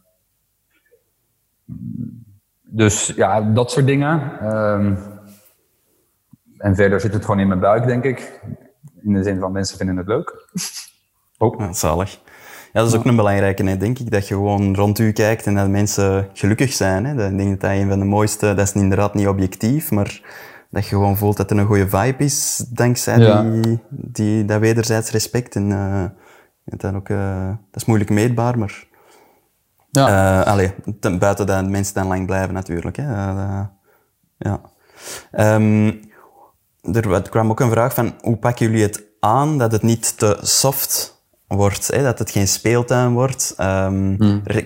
dus 2.62 3.08
ja, 3.08 3.42
dat 3.42 3.72
soort 3.72 3.86
dingen. 3.86 4.46
Um, 4.56 5.15
en 6.66 6.76
verder 6.76 7.02
zit 7.02 7.14
het 7.14 7.26
gewoon 7.26 7.40
in 7.40 7.48
mijn 7.48 7.60
buik, 7.60 7.86
denk 7.86 8.04
ik. 8.04 8.40
In 9.02 9.14
de 9.14 9.24
zin 9.24 9.40
van 9.40 9.52
mensen 9.52 9.78
vinden 9.78 9.98
het 9.98 10.08
leuk. 10.08 10.48
Ook. 11.38 11.60
Ja, 11.60 11.74
zalig. 11.74 12.20
Ja, 12.74 12.82
dat 12.82 12.88
is 12.88 12.96
ook 12.96 13.06
een 13.06 13.16
belangrijke, 13.16 13.64
hè, 13.64 13.78
denk 13.78 14.00
ik, 14.00 14.12
dat 14.12 14.28
je 14.28 14.34
gewoon 14.34 14.76
rond 14.76 15.00
u 15.00 15.12
kijkt 15.12 15.46
en 15.46 15.56
dat 15.56 15.70
mensen 15.70 16.30
gelukkig 16.34 16.74
zijn. 16.74 17.06
Hè. 17.06 17.28
Ik 17.28 17.38
denk 17.38 17.50
dat 17.50 17.60
dat 17.60 17.72
een 17.72 17.90
van 17.90 18.00
de 18.00 18.06
mooiste, 18.06 18.54
dat 18.54 18.68
is 18.68 18.74
inderdaad 18.74 19.14
niet 19.14 19.28
objectief, 19.28 19.92
maar 19.92 20.22
dat 20.70 20.84
je 20.84 20.90
gewoon 20.90 21.18
voelt 21.18 21.38
dat 21.38 21.52
er 21.52 21.58
een 21.58 21.66
goede 21.66 21.90
vibe 21.90 22.24
is, 22.24 22.66
dankzij 22.70 23.18
die, 23.18 23.80
die, 23.90 24.46
dat 24.46 24.60
wederzijds 24.60 25.12
respect. 25.12 25.56
En 25.56 25.70
uh, 25.70 26.04
dat, 26.64 26.94
ook, 26.94 27.10
uh, 27.10 27.48
dat 27.48 27.82
is 27.82 27.86
moeilijk 27.86 28.10
meetbaar, 28.10 28.58
maar... 28.58 28.88
Ja. 29.92 30.40
Uh, 30.42 30.48
allee, 30.48 30.74
buiten 31.20 31.46
dat 31.46 31.70
mensen 31.70 31.94
dan 31.94 32.08
lang 32.08 32.26
blijven 32.26 32.54
natuurlijk. 32.54 32.96
Hè. 32.96 33.04
ja. 34.38 34.62
Um, 35.32 36.14
er 36.94 37.30
kwam 37.30 37.50
ook 37.50 37.60
een 37.60 37.70
vraag 37.70 37.94
van 37.94 38.14
hoe 38.22 38.38
pakken 38.38 38.66
jullie 38.66 38.84
het 38.84 39.04
aan 39.20 39.58
dat 39.58 39.72
het 39.72 39.82
niet 39.82 40.18
te 40.18 40.38
soft 40.42 41.24
wordt, 41.48 41.88
hè? 41.88 42.04
dat 42.04 42.20
het 42.20 42.32
geen 42.32 42.48
speeltuin 42.48 43.14
wordt. 43.14 43.56
Um, 43.60 44.18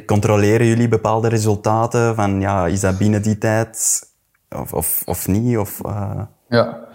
Controleren 0.05 0.67
jullie 0.67 0.87
bepaalde 0.87 1.27
resultaten 1.27 2.15
van 2.15 2.41
ja, 2.41 2.67
is 2.67 2.79
dat 2.79 2.97
binnen 2.97 3.21
die 3.21 3.37
tijd 3.37 4.01
of, 4.49 4.73
of, 4.73 5.01
of 5.05 5.27
niet? 5.27 5.57
Of, 5.57 5.81
uh... 5.85 6.21
Ja, 6.47 6.87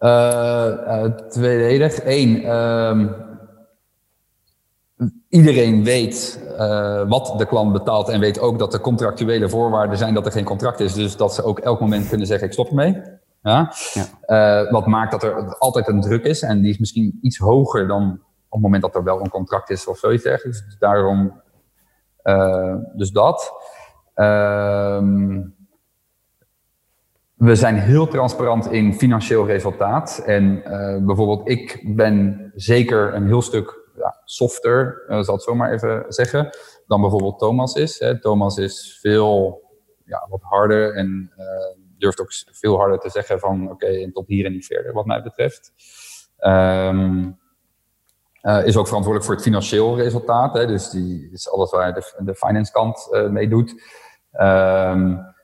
uh, 0.00 0.72
uh, 0.86 1.04
tweeledig. 1.28 2.04
Eén, 2.04 2.50
um, 2.50 3.14
iedereen 5.28 5.84
weet 5.84 6.44
wat 7.08 7.34
de 7.38 7.46
klant 7.46 7.72
betaalt 7.72 8.08
en 8.08 8.20
weet 8.20 8.38
ook 8.40 8.58
dat 8.58 8.74
er 8.74 8.80
contractuele 8.80 9.48
voorwaarden 9.48 9.98
zijn 9.98 10.14
dat 10.14 10.26
er 10.26 10.32
geen 10.32 10.44
contract 10.44 10.80
is. 10.80 10.92
Dus 10.92 11.16
dat 11.16 11.34
ze 11.34 11.42
ook 11.42 11.58
elk 11.58 11.80
moment 11.80 12.08
kunnen 12.08 12.26
zeggen 12.26 12.46
ik 12.46 12.52
stop 12.52 12.68
ermee. 12.68 13.02
Ja? 13.46 13.72
Uh, 14.26 14.70
wat 14.70 14.86
maakt 14.86 15.10
dat 15.10 15.22
er 15.22 15.56
altijd 15.58 15.88
een 15.88 16.00
druk 16.00 16.24
is. 16.24 16.42
En 16.42 16.60
die 16.60 16.70
is 16.70 16.78
misschien 16.78 17.18
iets 17.22 17.38
hoger 17.38 17.86
dan 17.86 18.20
op 18.46 18.52
het 18.52 18.60
moment 18.60 18.82
dat 18.82 18.94
er 18.94 19.04
wel 19.04 19.20
een 19.20 19.28
contract 19.28 19.70
is 19.70 19.86
of 19.86 19.98
zoiets 19.98 20.22
dergelijks. 20.22 20.64
Dus 20.64 20.78
daarom, 20.78 21.40
uh, 22.24 22.74
dus 22.94 23.10
dat. 23.10 23.52
Ehm, 24.14 25.42
we 27.34 27.54
zijn 27.54 27.74
heel 27.74 28.06
transparant 28.06 28.70
in 28.72 28.94
financieel 28.94 29.46
resultaat. 29.46 30.22
En 30.26 30.62
uh, 30.64 31.04
bijvoorbeeld, 31.04 31.48
ik 31.48 31.82
ben 31.96 32.50
zeker 32.54 33.14
een 33.14 33.26
heel 33.26 33.42
stuk 33.42 33.90
ja, 33.96 34.20
softer, 34.24 35.04
uh, 35.08 35.22
zal 35.22 35.34
het 35.34 35.44
zo 35.44 35.54
maar 35.54 35.72
even 35.72 36.04
zeggen, 36.08 36.48
dan 36.86 37.00
bijvoorbeeld 37.00 37.38
Thomas 37.38 37.74
is. 37.74 37.98
Hè. 37.98 38.20
Thomas 38.20 38.56
is 38.56 38.98
veel 39.00 39.60
ja, 40.04 40.26
wat 40.30 40.42
harder 40.42 40.94
en 40.94 41.30
durft 42.06 42.20
ook 42.20 42.56
veel 42.58 42.76
harder 42.76 42.98
te 42.98 43.10
zeggen 43.10 43.38
van 43.38 43.62
oké, 43.62 43.72
okay, 43.72 44.10
tot 44.12 44.26
hier 44.26 44.44
en 44.44 44.52
niet 44.52 44.66
verder 44.66 44.92
wat 44.92 45.06
mij 45.06 45.22
betreft. 45.22 45.72
Um, 46.38 47.38
uh, 48.42 48.66
is 48.66 48.76
ook 48.76 48.86
verantwoordelijk 48.86 49.24
voor 49.24 49.34
het 49.34 49.44
financieel 49.44 49.96
resultaat. 49.96 50.54
Hè, 50.54 50.66
dus 50.66 50.90
die 50.90 51.28
is 51.32 51.50
alles 51.50 51.70
waar 51.70 51.94
de, 51.94 52.12
de 52.18 52.34
finance 52.34 52.72
kant 52.72 53.08
uh, 53.10 53.28
mee 53.28 53.48
doet. 53.48 53.82
Um, 54.40 55.34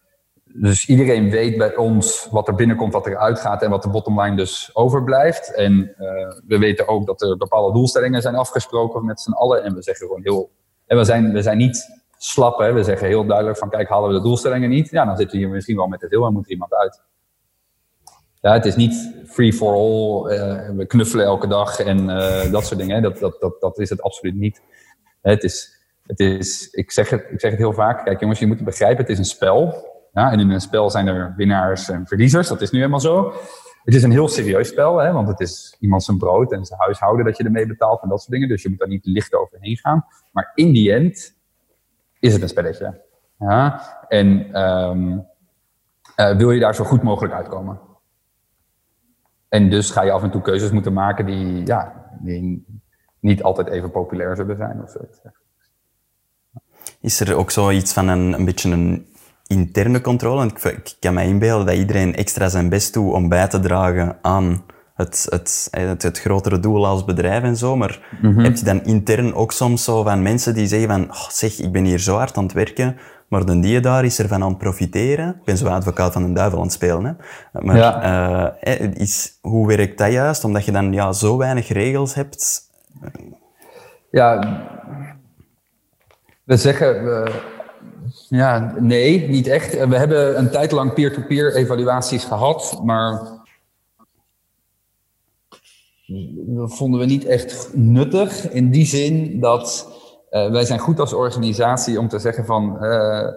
dus 0.44 0.86
iedereen 0.86 1.30
weet 1.30 1.56
bij 1.56 1.76
ons 1.76 2.28
wat 2.30 2.48
er 2.48 2.54
binnenkomt, 2.54 2.92
wat 2.92 3.06
er 3.06 3.16
uitgaat 3.16 3.62
en 3.62 3.70
wat 3.70 3.82
de 3.82 3.90
bottomline 3.90 4.36
dus 4.36 4.70
overblijft. 4.72 5.54
En 5.54 5.72
uh, 5.72 6.06
we 6.46 6.58
weten 6.58 6.88
ook 6.88 7.06
dat 7.06 7.22
er 7.22 7.36
bepaalde 7.36 7.72
doelstellingen 7.72 8.22
zijn 8.22 8.34
afgesproken 8.34 9.04
met 9.04 9.20
z'n 9.20 9.32
allen. 9.32 9.62
En 9.62 9.74
we 9.74 9.82
zeggen 9.82 10.06
gewoon 10.06 10.22
heel. 10.22 10.50
En 10.86 10.96
we 10.96 11.04
zijn, 11.04 11.32
we 11.32 11.42
zijn 11.42 11.56
niet 11.56 12.01
slap. 12.24 12.58
Hè? 12.58 12.72
We 12.72 12.82
zeggen 12.82 13.06
heel 13.06 13.26
duidelijk 13.26 13.58
van 13.58 13.70
kijk, 13.70 13.88
halen 13.88 14.08
we 14.08 14.16
de 14.16 14.22
doelstellingen 14.22 14.68
niet? 14.68 14.90
Ja, 14.90 15.04
dan 15.04 15.16
zitten 15.16 15.38
we 15.38 15.44
hier 15.44 15.52
misschien 15.52 15.76
wel 15.76 15.86
met 15.86 16.00
het 16.00 16.10
heel 16.10 16.26
en 16.26 16.32
moet 16.32 16.44
er 16.44 16.50
iemand 16.50 16.74
uit. 16.74 17.02
Ja, 18.40 18.52
het 18.52 18.64
is 18.64 18.76
niet 18.76 19.22
free 19.26 19.52
for 19.52 19.74
all, 19.74 20.32
uh, 20.32 20.76
we 20.76 20.86
knuffelen 20.86 21.24
elke 21.24 21.46
dag 21.46 21.80
en 21.80 21.98
uh, 21.98 22.52
dat 22.52 22.66
soort 22.66 22.80
dingen. 22.80 23.02
Dat, 23.02 23.18
dat, 23.18 23.40
dat, 23.40 23.60
dat 23.60 23.78
is 23.78 23.90
het 23.90 24.02
absoluut 24.02 24.34
niet. 24.34 24.62
Het 25.20 25.42
is, 25.42 25.82
het 26.06 26.20
is 26.20 26.70
ik, 26.70 26.90
zeg 26.90 27.10
het, 27.10 27.26
ik 27.30 27.40
zeg 27.40 27.50
het 27.50 27.60
heel 27.60 27.72
vaak, 27.72 28.04
kijk 28.04 28.20
jongens, 28.20 28.38
je 28.38 28.46
moet 28.46 28.64
begrijpen, 28.64 29.00
het 29.00 29.12
is 29.12 29.18
een 29.18 29.24
spel. 29.24 29.90
Ja, 30.12 30.32
en 30.32 30.40
in 30.40 30.50
een 30.50 30.60
spel 30.60 30.90
zijn 30.90 31.06
er 31.06 31.34
winnaars 31.36 31.88
en 31.88 32.06
verliezers, 32.06 32.48
dat 32.48 32.60
is 32.60 32.70
nu 32.70 32.78
helemaal 32.78 33.00
zo. 33.00 33.32
Het 33.84 33.94
is 33.94 34.02
een 34.02 34.10
heel 34.10 34.28
serieus 34.28 34.68
spel, 34.68 34.98
hè, 34.98 35.12
want 35.12 35.28
het 35.28 35.40
is 35.40 35.76
iemand 35.80 36.04
zijn 36.04 36.18
brood 36.18 36.52
en 36.52 36.64
zijn 36.64 36.80
huishouden 36.80 37.24
dat 37.24 37.36
je 37.36 37.44
ermee 37.44 37.66
betaalt 37.66 38.02
en 38.02 38.08
dat 38.08 38.20
soort 38.20 38.32
dingen. 38.32 38.48
Dus 38.48 38.62
je 38.62 38.68
moet 38.68 38.78
daar 38.78 38.88
niet 38.88 39.06
licht 39.06 39.34
overheen 39.34 39.76
gaan. 39.76 40.06
Maar 40.32 40.52
in 40.54 40.72
die 40.72 40.92
end 40.92 41.40
is 42.22 42.32
het 42.32 42.42
een 42.42 42.48
spelletje. 42.48 43.00
Ja? 43.38 43.80
En 44.08 44.60
um, 44.60 45.26
uh, 46.16 46.36
wil 46.36 46.50
je 46.50 46.60
daar 46.60 46.74
zo 46.74 46.84
goed 46.84 47.02
mogelijk 47.02 47.34
uitkomen. 47.34 47.80
En 49.48 49.70
dus 49.70 49.90
ga 49.90 50.02
je 50.02 50.10
af 50.10 50.22
en 50.22 50.30
toe 50.30 50.42
keuzes 50.42 50.70
moeten 50.70 50.92
maken 50.92 51.26
die, 51.26 51.66
ja, 51.66 52.08
die 52.20 52.66
niet 53.20 53.42
altijd 53.42 53.68
even 53.68 53.90
populair 53.90 54.36
zullen 54.36 54.56
zijn 54.56 54.82
of 54.82 54.90
zoiets. 54.90 55.20
Is 57.00 57.20
er 57.20 57.34
ook 57.34 57.50
zoiets 57.50 57.92
van 57.92 58.08
een, 58.08 58.32
een 58.32 58.44
beetje 58.44 58.70
een 58.70 59.06
interne 59.46 60.00
controle? 60.00 60.46
Ik, 60.46 60.64
ik 60.64 60.96
kan 61.00 61.14
me 61.14 61.24
inbeelden 61.24 61.66
dat 61.66 61.76
iedereen 61.76 62.14
extra 62.14 62.48
zijn 62.48 62.68
best 62.68 62.94
doet 62.94 63.12
om 63.12 63.28
bij 63.28 63.48
te 63.48 63.60
dragen 63.60 64.18
aan 64.22 64.64
het, 64.94 65.26
het, 65.30 65.68
het, 65.70 66.02
het, 66.02 66.20
grotere 66.20 66.60
doel 66.60 66.86
als 66.86 67.04
bedrijf 67.04 67.42
en 67.42 67.56
zo. 67.56 67.76
Maar 67.76 68.18
mm 68.20 68.34
-hmm. 68.34 68.44
heb 68.44 68.56
je 68.56 68.64
dan 68.64 68.84
intern 68.84 69.34
ook 69.34 69.52
soms 69.52 69.84
zo 69.84 70.02
van 70.02 70.22
mensen 70.22 70.54
die 70.54 70.66
zeggen 70.66 70.88
van, 70.88 71.10
oh, 71.10 71.28
zeg, 71.28 71.58
ik 71.58 71.72
ben 71.72 71.84
hier 71.84 71.98
zo 71.98 72.16
hard 72.16 72.36
aan 72.36 72.44
het 72.44 72.52
werken, 72.52 72.96
maar 73.28 73.44
de 73.44 73.60
die 73.60 73.80
daar 73.80 74.04
is 74.04 74.18
ervan 74.18 74.42
aan 74.42 74.48
het 74.48 74.58
profiteren. 74.58 75.28
Ik 75.28 75.44
ben 75.44 75.56
zo 75.56 75.66
advocaat 75.66 76.12
van 76.12 76.26
de 76.26 76.32
duivel 76.32 76.58
aan 76.58 76.64
het 76.64 76.72
spelen. 76.72 77.04
Hè. 77.04 77.12
Maar 77.60 77.76
ja. 77.76 78.56
uh, 78.64 78.94
is, 78.94 79.38
hoe 79.40 79.66
werkt 79.66 79.98
dat 79.98 80.12
juist? 80.12 80.44
Omdat 80.44 80.64
je 80.64 80.72
dan 80.72 80.92
ja, 80.92 81.12
zo 81.12 81.36
weinig 81.36 81.68
regels 81.68 82.14
hebt. 82.14 82.60
Ja, 84.10 84.60
we 86.44 86.56
zeggen... 86.56 87.04
Uh, 87.04 87.34
ja, 88.28 88.74
nee, 88.78 89.28
niet 89.28 89.46
echt. 89.46 89.86
We 89.86 89.96
hebben 89.96 90.38
een 90.38 90.50
tijd 90.50 90.70
lang 90.70 90.94
peer-to-peer 90.94 91.50
-peer 91.50 91.56
evaluaties 91.56 92.24
gehad, 92.24 92.80
maar 92.84 93.41
vonden 96.64 97.00
we 97.00 97.06
niet 97.06 97.24
echt 97.24 97.70
nuttig. 97.74 98.50
In 98.50 98.70
die 98.70 98.86
zin 98.86 99.40
dat 99.40 99.86
uh, 100.32 100.50
wij 100.50 100.64
zijn 100.64 100.78
goed 100.78 101.00
als 101.00 101.12
organisatie 101.12 101.98
om 101.98 102.08
te 102.08 102.18
zeggen 102.18 102.44
van, 102.44 102.74
uh, 102.74 102.80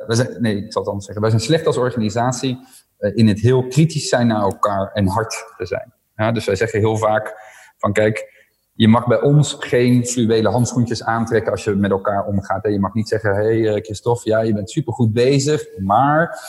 wij 0.07 0.15
zijn, 0.15 0.37
nee, 0.39 0.57
ik 0.57 0.71
zal 0.71 0.81
het 0.81 0.89
anders 0.89 1.05
zeggen, 1.05 1.23
wij 1.23 1.31
zijn 1.31 1.43
slecht 1.43 1.65
als 1.65 1.77
organisatie 1.77 2.59
uh, 2.99 3.11
in 3.15 3.27
het 3.27 3.39
heel 3.39 3.67
kritisch 3.67 4.09
zijn 4.09 4.27
naar 4.27 4.41
elkaar 4.41 4.91
en 4.93 5.07
hard 5.07 5.45
te 5.57 5.65
zijn. 5.65 5.93
Ja, 6.15 6.31
dus 6.31 6.45
wij 6.45 6.55
zeggen 6.55 6.79
heel 6.79 6.97
vaak 6.97 7.33
van, 7.77 7.93
kijk, 7.93 8.33
je 8.73 8.87
mag 8.87 9.07
bij 9.07 9.21
ons 9.21 9.55
geen 9.59 10.05
fluwelen 10.05 10.51
handschoentjes 10.51 11.03
aantrekken 11.03 11.51
als 11.51 11.63
je 11.63 11.75
met 11.75 11.91
elkaar 11.91 12.25
omgaat. 12.25 12.63
Je 12.63 12.79
mag 12.79 12.93
niet 12.93 13.07
zeggen, 13.07 13.35
hé 13.35 13.61
hey, 13.61 13.81
Christophe, 13.81 14.29
ja, 14.29 14.41
je 14.41 14.53
bent 14.53 14.69
supergoed 14.69 15.13
bezig, 15.13 15.65
maar... 15.77 16.39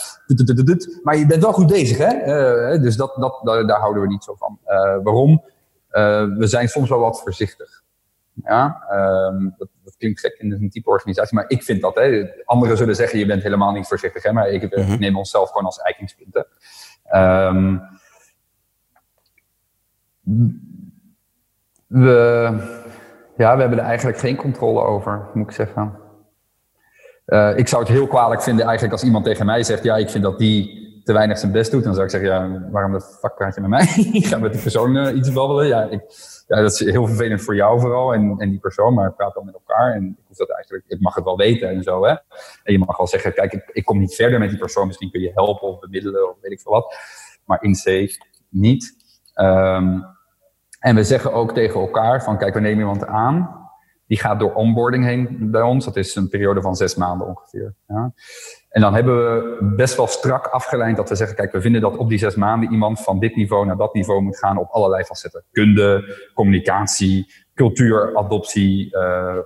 Maar 1.03 1.17
je 1.17 1.27
bent 1.27 1.43
wel 1.43 1.53
goed 1.53 1.67
bezig, 1.67 1.99
hè? 1.99 2.79
dus 2.81 2.97
dat, 2.97 3.15
dat, 3.17 3.41
daar, 3.45 3.81
houden 3.81 4.03
we 4.03 4.09
niet 4.09 4.25
zo 4.25 4.35
van. 4.39 4.59
waarom? 5.03 5.43
We 6.37 6.47
zijn 6.47 6.69
soms 6.69 6.89
wel 6.89 6.99
wat 6.99 7.21
voorzichtig. 7.21 7.85
Ja, 8.45 8.83
um, 9.31 9.55
dat, 9.59 9.69
dat, 9.85 9.97
klinkt 9.97 10.21
gek 10.21 10.37
in 10.39 10.53
een 10.53 10.71
type 10.71 10.91
organisatie, 10.91 11.35
maar 11.35 11.45
ik 11.49 11.63
vind 11.63 11.81
dat. 11.81 11.95
Hè. 11.95 12.27
Anderen 12.45 12.77
zullen 12.77 12.97
zeggen, 12.97 13.19
je 13.19 13.27
bent 13.27 13.43
helemaal 13.43 13.73
niet 13.73 13.87
voorzichtig, 13.87 14.23
hè, 14.23 14.33
maar 14.33 14.49
ik, 14.49 14.77
mm 14.77 14.85
-hmm. 14.85 14.99
neem 14.99 15.17
onszelf 15.17 15.49
gewoon 15.49 15.65
als 15.65 15.79
eikingspunten. 15.79 16.47
Um, 17.15 17.83
we, 21.87 22.51
ja, 23.37 23.55
we 23.55 23.61
hebben 23.61 23.79
er 23.79 23.85
eigenlijk 23.85 24.19
geen 24.19 24.37
controle 24.37 24.81
over, 24.81 25.29
moet 25.35 25.49
ik 25.49 25.55
zeggen. 25.55 25.99
Uh, 27.27 27.57
ik 27.57 27.69
zou 27.69 27.83
het 27.83 27.93
heel 27.93 28.07
kwalijk 28.07 28.43
vinden 28.43 28.65
eigenlijk 28.65 28.93
als 28.95 29.05
iemand 29.05 29.25
tegen 29.25 29.47
mij 29.47 29.63
zegt, 29.63 29.83
ja, 29.83 29.97
ik 29.97 30.11
vind 30.11 30.25
dat 30.25 30.39
die 30.39 30.86
te 31.07 31.12
weinig 31.12 31.38
zijn 31.38 31.53
best 31.53 31.71
doet, 31.71 31.85
dan 31.85 31.92
zou 31.92 32.05
ik 32.05 32.11
zeggen, 32.11 32.31
ja, 32.31 32.71
waarom 32.71 32.92
de 32.92 33.01
fuck 33.01 33.35
praat 33.35 33.55
je 33.55 33.61
met 33.61 33.71
mij? 33.71 33.87
Ga 34.29 34.38
met 34.38 34.53
die 34.53 34.62
persoon 34.62 34.97
uh, 34.97 35.16
iets 35.16 35.33
babbelen? 35.33 35.66
Ja, 35.66 35.83
ik, 35.83 36.03
ja, 36.47 36.61
dat 36.61 36.73
is 36.73 36.79
heel 36.79 37.07
vervelend 37.07 37.42
voor 37.42 37.55
jou 37.55 37.81
vooral 37.81 38.14
en, 38.14 38.35
en 38.38 38.51
die 38.51 38.59
persoon, 38.59 38.95
maar 38.95 39.12
praat 39.12 39.35
dan 39.35 39.45
met 39.45 39.55
elkaar. 39.55 39.95
En 39.95 40.05
ik 40.05 40.25
hoef 40.27 40.37
dat 40.37 40.51
eigenlijk, 40.51 40.85
ik 40.87 41.01
mag 41.01 41.14
het 41.14 41.25
wel 41.25 41.37
weten 41.37 41.69
en 41.69 41.83
zo, 41.83 42.05
hè. 42.05 42.11
En 42.62 42.73
je 42.73 42.79
mag 42.79 42.97
wel 42.97 43.07
zeggen, 43.07 43.35
kijk, 43.35 43.53
ik, 43.53 43.71
ik 43.73 43.85
kom 43.85 43.99
niet 43.99 44.14
verder 44.14 44.38
met 44.38 44.49
die 44.49 44.59
persoon, 44.59 44.87
misschien 44.87 45.11
kun 45.11 45.21
je 45.21 45.31
helpen 45.35 45.69
of 45.69 45.79
bemiddelen 45.79 46.31
of 46.31 46.37
weet 46.40 46.53
ik 46.53 46.61
veel 46.61 46.73
wat. 46.73 46.97
Maar 47.45 47.62
in 47.62 47.75
C 47.75 48.16
niet. 48.49 48.95
Um, 49.40 50.05
en 50.79 50.95
we 50.95 51.05
zeggen 51.05 51.33
ook 51.33 51.55
tegen 51.55 51.81
elkaar 51.81 52.23
van, 52.23 52.38
kijk, 52.38 52.55
we 52.55 52.61
nemen 52.61 52.79
iemand 52.79 53.07
aan 53.07 53.65
die 54.07 54.19
gaat 54.19 54.40
door 54.40 54.55
onboarding 54.55 55.05
heen 55.05 55.38
bij 55.51 55.62
ons. 55.62 55.85
Dat 55.85 55.97
is 55.97 56.14
een 56.14 56.29
periode 56.29 56.62
van 56.62 56.77
zes 56.77 56.95
maanden 56.95 57.27
ongeveer. 57.27 57.75
Ja. 57.88 58.12
En 58.69 58.81
dan 58.81 58.95
hebben 58.95 59.16
we 59.16 59.59
best 59.77 59.97
wel 59.97 60.07
strak 60.07 60.47
afgeleid 60.47 60.97
dat 60.97 61.09
we 61.09 61.14
zeggen, 61.14 61.37
kijk, 61.37 61.53
we 61.53 61.61
vinden 61.61 61.81
dat 61.81 61.97
op 61.97 62.09
die 62.09 62.19
zes 62.19 62.35
maanden 62.35 62.73
iemand 62.73 63.01
van 63.01 63.19
dit 63.19 63.37
niveau 63.37 63.66
naar 63.66 63.77
dat 63.77 63.95
niveau 63.95 64.23
moet 64.23 64.38
gaan 64.38 64.59
op 64.59 64.71
allerlei 64.71 65.05
facetten. 65.05 65.45
Kunde, 65.53 66.16
communicatie, 66.35 67.33
cultuur, 67.55 68.16
adoptie, 68.16 68.97
uh, 68.97 69.37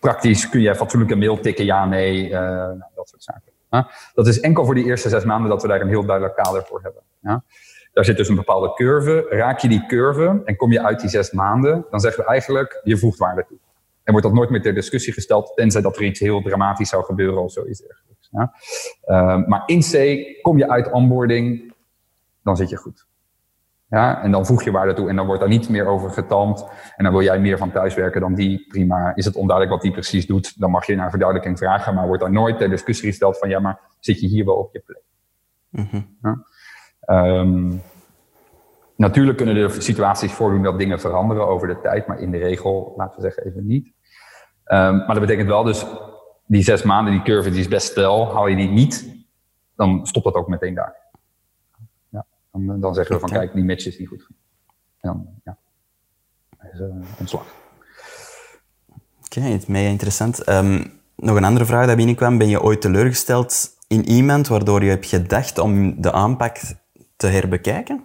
praktisch 0.00 0.48
kun 0.48 0.60
je 0.60 0.74
fatsoenlijke 0.74 1.16
mail 1.16 1.40
tikken, 1.40 1.64
ja, 1.64 1.86
nee, 1.86 2.24
uh, 2.24 2.30
nou, 2.40 2.82
dat 2.94 3.08
soort 3.08 3.22
zaken. 3.22 3.52
Ja. 3.70 3.90
Dat 4.14 4.26
is 4.26 4.40
enkel 4.40 4.64
voor 4.64 4.74
die 4.74 4.84
eerste 4.84 5.08
zes 5.08 5.24
maanden 5.24 5.50
dat 5.50 5.62
we 5.62 5.68
daar 5.68 5.80
een 5.80 5.88
heel 5.88 6.04
duidelijk 6.04 6.36
kader 6.36 6.64
voor 6.64 6.80
hebben. 6.82 7.02
Ja. 7.20 7.44
Daar 7.92 8.04
zit 8.04 8.16
dus 8.16 8.28
een 8.28 8.34
bepaalde 8.34 8.74
curve. 8.74 9.26
Raak 9.30 9.58
je 9.58 9.68
die 9.68 9.86
curve 9.86 10.42
en 10.44 10.56
kom 10.56 10.72
je 10.72 10.82
uit 10.82 11.00
die 11.00 11.08
zes 11.08 11.30
maanden, 11.30 11.86
dan 11.90 12.00
zeggen 12.00 12.24
we 12.24 12.30
eigenlijk, 12.30 12.80
je 12.84 12.98
voegt 12.98 13.18
waarde 13.18 13.44
toe. 13.48 13.58
En 14.06 14.12
wordt 14.12 14.26
dat 14.26 14.36
nooit 14.36 14.50
meer 14.50 14.62
ter 14.62 14.74
discussie 14.74 15.12
gesteld, 15.12 15.52
tenzij 15.54 15.82
dat 15.82 15.96
er 15.96 16.02
iets 16.02 16.20
heel 16.20 16.42
dramatisch 16.42 16.88
zou 16.88 17.04
gebeuren 17.04 17.42
of 17.42 17.52
zoiets 17.52 17.80
dergelijks. 17.80 18.28
Ja? 18.30 18.52
Uh, 19.06 19.46
maar 19.46 19.62
in 19.66 19.80
C, 19.80 20.42
kom 20.42 20.58
je 20.58 20.68
uit 20.68 20.90
onboarding, 20.90 21.74
dan 22.42 22.56
zit 22.56 22.68
je 22.68 22.76
goed. 22.76 23.06
Ja, 23.88 24.22
en 24.22 24.30
dan 24.30 24.46
voeg 24.46 24.62
je 24.62 24.70
waarde 24.70 24.92
toe 24.92 25.08
en 25.08 25.16
dan 25.16 25.26
wordt 25.26 25.40
daar 25.40 25.50
niet 25.50 25.68
meer 25.68 25.86
over 25.86 26.10
getalmd. 26.10 26.66
En 26.96 27.04
dan 27.04 27.12
wil 27.12 27.22
jij 27.22 27.40
meer 27.40 27.58
van 27.58 27.70
thuiswerken 27.70 28.20
dan 28.20 28.34
die, 28.34 28.66
prima. 28.68 29.12
Is 29.14 29.24
het 29.24 29.36
onduidelijk 29.36 29.74
wat 29.76 29.82
die 29.82 29.92
precies 29.92 30.26
doet, 30.26 30.60
dan 30.60 30.70
mag 30.70 30.86
je 30.86 30.96
naar 30.96 31.10
verduidelijking 31.10 31.58
vragen. 31.58 31.94
Maar 31.94 32.06
wordt 32.06 32.22
daar 32.22 32.32
nooit 32.32 32.58
ter 32.58 32.70
discussie 32.70 33.08
gesteld 33.08 33.38
van, 33.38 33.48
ja, 33.48 33.60
maar 33.60 33.80
zit 34.00 34.20
je 34.20 34.26
hier 34.26 34.44
wel 34.44 34.56
op 34.56 34.72
je 34.72 34.82
plek? 34.86 35.02
Mm 35.70 35.88
-hmm. 35.90 36.16
ja? 36.22 37.38
um, 37.40 37.82
natuurlijk 38.96 39.36
kunnen 39.36 39.56
er 39.56 39.82
situaties 39.82 40.32
voordoen 40.32 40.62
dat 40.62 40.78
dingen 40.78 41.00
veranderen 41.00 41.46
over 41.46 41.68
de 41.68 41.80
tijd, 41.80 42.06
maar 42.06 42.20
in 42.20 42.30
de 42.30 42.38
regel, 42.38 42.94
laten 42.96 43.16
we 43.16 43.22
zeggen, 43.22 43.46
even 43.46 43.66
niet. 43.66 43.94
Um, 44.68 44.96
maar 44.96 45.06
dat 45.06 45.20
betekent 45.20 45.48
wel 45.48 45.62
dus, 45.62 45.86
die 46.46 46.62
zes 46.62 46.82
maanden, 46.82 47.12
die 47.12 47.22
curve, 47.22 47.50
die 47.50 47.60
is 47.60 47.68
best 47.68 47.90
stel. 47.90 48.32
Haal 48.32 48.46
je 48.46 48.56
die 48.56 48.68
niet, 48.68 49.24
dan 49.76 50.06
stopt 50.06 50.24
dat 50.24 50.34
ook 50.34 50.48
meteen 50.48 50.74
daar. 50.74 50.96
Ja, 52.08 52.24
dan, 52.52 52.80
dan 52.80 52.94
zeggen 52.94 53.14
we 53.14 53.20
van, 53.20 53.30
kijk, 53.30 53.54
die 53.54 53.64
match 53.64 53.86
is 53.86 53.98
niet 53.98 54.08
goed. 54.08 54.26
En 55.00 55.08
dan, 55.08 55.26
ja, 55.44 55.56
is 56.72 56.80
uh, 56.80 56.86
ontslag. 57.18 57.46
Oké, 59.24 59.38
okay, 59.38 59.62
mega 59.66 59.88
interessant. 59.88 60.48
Um, 60.48 61.00
nog 61.16 61.36
een 61.36 61.44
andere 61.44 61.64
vraag 61.64 61.86
die 61.86 61.96
binnenkwam. 61.96 62.38
Ben 62.38 62.48
je 62.48 62.62
ooit 62.62 62.80
teleurgesteld 62.80 63.76
in 63.88 64.08
iemand 64.08 64.48
waardoor 64.48 64.82
je 64.82 64.90
hebt 64.90 65.06
gedacht 65.06 65.58
om 65.58 66.00
de 66.00 66.12
aanpak 66.12 66.58
te 67.16 67.26
herbekijken? 67.26 68.04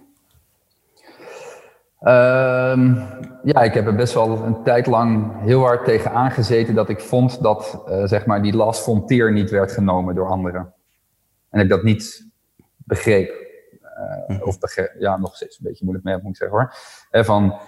Um, 2.04 3.06
ja, 3.42 3.62
ik 3.62 3.74
heb 3.74 3.86
er 3.86 3.94
best 3.94 4.14
wel 4.14 4.42
een 4.42 4.62
tijd 4.62 4.86
lang 4.86 5.40
heel 5.40 5.60
hard 5.60 5.84
tegen 5.84 6.12
aangezeten 6.12 6.74
dat 6.74 6.88
ik 6.88 7.00
vond 7.00 7.42
dat 7.42 7.84
uh, 7.88 8.04
zeg 8.04 8.26
maar 8.26 8.42
die 8.42 8.56
last 8.56 8.82
frontier 8.82 9.32
niet 9.32 9.50
werd 9.50 9.72
genomen 9.72 10.14
door 10.14 10.28
anderen. 10.28 10.72
En 11.50 11.60
ik 11.60 11.68
dat 11.68 11.82
niet 11.82 12.26
begreep. 12.76 13.40
Uh, 14.28 14.46
of 14.46 14.58
begreep, 14.58 14.94
ja, 14.98 15.16
nog 15.16 15.36
steeds 15.36 15.58
een 15.58 15.64
beetje 15.68 15.84
moeilijk 15.84 16.06
mee, 16.06 16.18
moet 16.22 16.30
ik 16.30 16.36
zeggen 16.36 16.58
hoor. 16.58 16.74
He, 17.10 17.24
van 17.24 17.58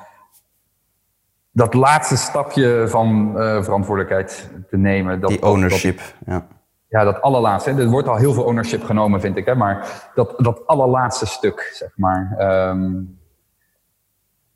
dat 1.50 1.74
laatste 1.74 2.16
stapje 2.16 2.84
van 2.88 3.32
uh, 3.36 3.62
verantwoordelijkheid 3.62 4.50
te 4.68 4.76
nemen. 4.76 5.20
Dat, 5.20 5.30
die 5.30 5.42
ownership, 5.42 5.96
dat, 5.96 6.14
ja. 6.26 6.46
Ja, 6.88 7.04
dat 7.04 7.22
allerlaatste. 7.22 7.70
Er 7.70 7.88
wordt 7.88 8.08
al 8.08 8.16
heel 8.16 8.32
veel 8.32 8.44
ownership 8.44 8.82
genomen, 8.82 9.20
vind 9.20 9.36
ik. 9.36 9.46
Hè, 9.46 9.54
maar 9.54 10.10
dat, 10.14 10.34
dat 10.36 10.66
allerlaatste 10.66 11.26
stuk, 11.26 11.70
zeg 11.72 11.90
maar. 11.96 12.36
Um, 12.68 13.22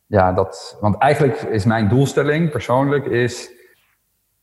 ja, 0.09 0.33
dat, 0.33 0.77
want 0.81 0.97
eigenlijk 0.97 1.43
is 1.43 1.65
mijn 1.65 1.89
doelstelling 1.89 2.51
persoonlijk 2.51 3.07
is, 3.07 3.51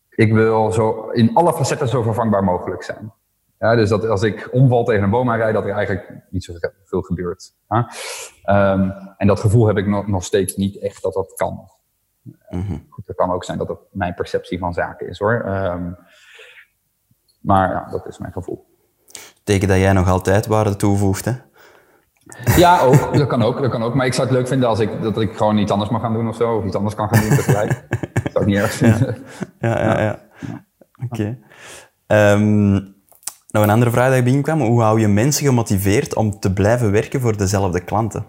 ik 0.10 0.34
wil 0.34 0.72
zo 0.72 1.10
in 1.10 1.34
alle 1.34 1.54
facetten 1.54 1.88
zo 1.88 2.02
vervangbaar 2.02 2.44
mogelijk 2.44 2.84
zijn. 2.84 3.14
Ja, 3.60 3.76
dus 3.76 3.90
dat 3.90 4.08
als 4.08 4.22
ik 4.22 4.50
omval 4.52 4.84
tegen 4.84 5.04
een 5.04 5.10
boom 5.10 5.32
rijd, 5.32 5.54
dat 5.54 5.64
er 5.64 5.72
eigenlijk 5.72 6.26
niet 6.30 6.44
zo 6.44 6.54
veel 6.84 7.02
gebeurt. 7.02 7.54
Ja? 7.70 7.90
Um, 8.74 8.94
en 9.18 9.28
dat 9.28 9.40
gevoel 9.40 9.68
heb 9.68 9.78
ik 9.78 9.88
nog, 9.88 10.08
nog 10.08 10.24
steeds 10.24 10.56
niet 10.56 10.80
echt 10.80 11.02
dat 11.02 11.14
dat 11.14 11.34
kan. 11.34 11.70
Mm 12.50 12.62
-hmm. 12.62 12.86
Goed, 12.90 13.08
het 13.08 13.16
kan 13.16 13.32
ook 13.32 13.44
zijn 13.44 13.58
dat 13.58 13.68
dat 13.68 13.80
mijn 13.92 14.14
perceptie 14.14 14.60
van 14.60 14.74
zaken 14.74 15.08
is 15.08 15.20
hoor. 15.20 15.46
Um, 15.46 15.98
Maar 17.42 17.72
ja, 17.72 17.88
dat 17.92 18.08
is 18.08 18.18
mijn 18.18 18.34
gevoel. 18.34 18.66
Teken 19.44 19.68
dat 19.68 19.78
jij 19.78 19.94
nog 19.94 20.10
altijd 20.10 20.46
waarde 20.46 20.76
toevoegt, 20.76 21.26
hè? 21.26 21.32
Ja, 22.58 22.80
ook. 22.80 23.18
Dat 23.18 23.28
kan 23.28 23.42
ook. 23.42 23.62
Dat 23.62 23.72
kan 23.72 23.84
ook. 23.84 23.94
Maar 23.94 24.06
ik 24.06 24.14
zou 24.14 24.28
het 24.28 24.38
leuk 24.38 24.48
vinden 24.48 24.70
als 24.70 24.80
ik, 24.80 25.02
dat 25.02 25.22
ik 25.22 25.38
gewoon 25.38 25.58
iets 25.58 25.72
anders 25.72 25.90
mag 25.90 26.02
gaan 26.02 26.14
doen 26.14 26.28
of 26.28 26.36
zo. 26.36 26.56
Of 26.56 26.66
iets 26.66 26.76
anders 26.76 26.96
kan 26.96 27.10
gaan 27.10 27.28
doen 27.28 27.38
tegelijk. 27.38 27.70
dat 28.24 28.32
zou 28.32 28.44
ik 28.44 28.46
niet 28.46 28.58
erg 28.58 28.72
vinden. 28.72 29.18
Ja, 29.60 29.80
ja, 29.80 30.02
ja. 30.02 30.20
Oké. 31.04 31.38
Ehm, 32.08 32.74
nog 33.48 33.64
een 33.64 33.70
andere 33.70 33.92
vraag 33.92 34.14
die 34.14 34.24
binnenkwam. 34.24 34.62
Hoe 34.62 34.82
hou 34.82 35.00
je 35.00 35.08
mensen 35.08 35.46
gemotiveerd 35.46 36.16
om 36.16 36.40
te 36.40 36.54
blijven 36.54 36.92
werken 36.92 37.22
voor 37.22 37.38
dezelfde 37.38 37.80
klanten? 37.80 38.26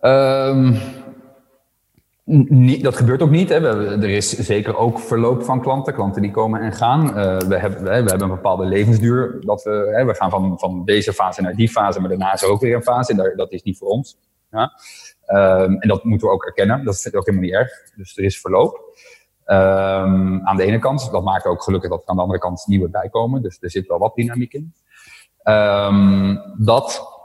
Um, 0.00 0.78
dat 2.82 2.96
gebeurt 2.96 3.22
ook 3.22 3.30
niet. 3.30 3.48
Hè. 3.48 3.56
Er 4.02 4.10
is 4.10 4.30
zeker 4.30 4.76
ook 4.76 5.00
verloop 5.00 5.42
van 5.42 5.60
klanten. 5.60 5.94
Klanten 5.94 6.22
die 6.22 6.30
komen 6.30 6.60
en 6.60 6.72
gaan. 6.72 7.06
Uh, 7.06 7.38
we, 7.38 7.58
hebben, 7.58 7.82
we, 7.82 7.90
hebben 7.90 8.22
een 8.22 8.28
bepaalde 8.28 8.64
levensduur. 8.64 9.36
Dat 9.40 9.62
we, 9.62 9.92
hè, 9.96 10.04
we 10.04 10.14
gaan 10.14 10.30
van, 10.30 10.58
van 10.58 10.84
deze 10.84 11.12
fase 11.12 11.42
naar 11.42 11.54
die 11.54 11.68
fase, 11.68 12.00
maar 12.00 12.08
daarna 12.08 12.32
is 12.32 12.42
er 12.42 12.48
ook 12.48 12.60
weer 12.60 12.74
een 12.74 12.82
fase. 12.82 13.34
Dat 13.36 13.52
is 13.52 13.62
niet 13.62 13.78
voor 13.78 13.88
ons. 13.88 14.18
Ja. 14.50 14.72
Um, 15.62 15.80
en 15.80 15.88
dat 15.88 16.04
moeten 16.04 16.28
we 16.28 16.34
ook 16.34 16.44
erkennen. 16.44 16.84
Dat 16.84 17.04
ik 17.04 17.16
ook 17.16 17.26
helemaal 17.26 17.46
niet 17.46 17.56
erg. 17.56 17.70
Dus 17.96 18.16
er 18.16 18.24
is 18.24 18.40
verloop. 18.40 18.98
Um, 19.46 20.46
aan 20.46 20.56
de 20.56 20.62
ene 20.62 20.78
kant. 20.78 21.10
Dat 21.10 21.24
maakt 21.24 21.46
ook 21.46 21.62
gelukkig 21.62 21.90
dat 21.90 22.02
er 22.02 22.08
aan 22.08 22.16
de 22.16 22.22
andere 22.22 22.40
kant 22.40 22.66
nieuwe 22.66 22.88
bijkomen. 22.88 23.42
Dus 23.42 23.58
er 23.60 23.70
zit 23.70 23.86
wel 23.86 23.98
wat 23.98 24.14
dynamiek 24.14 24.52
in. 24.52 24.74
dat 26.58 27.15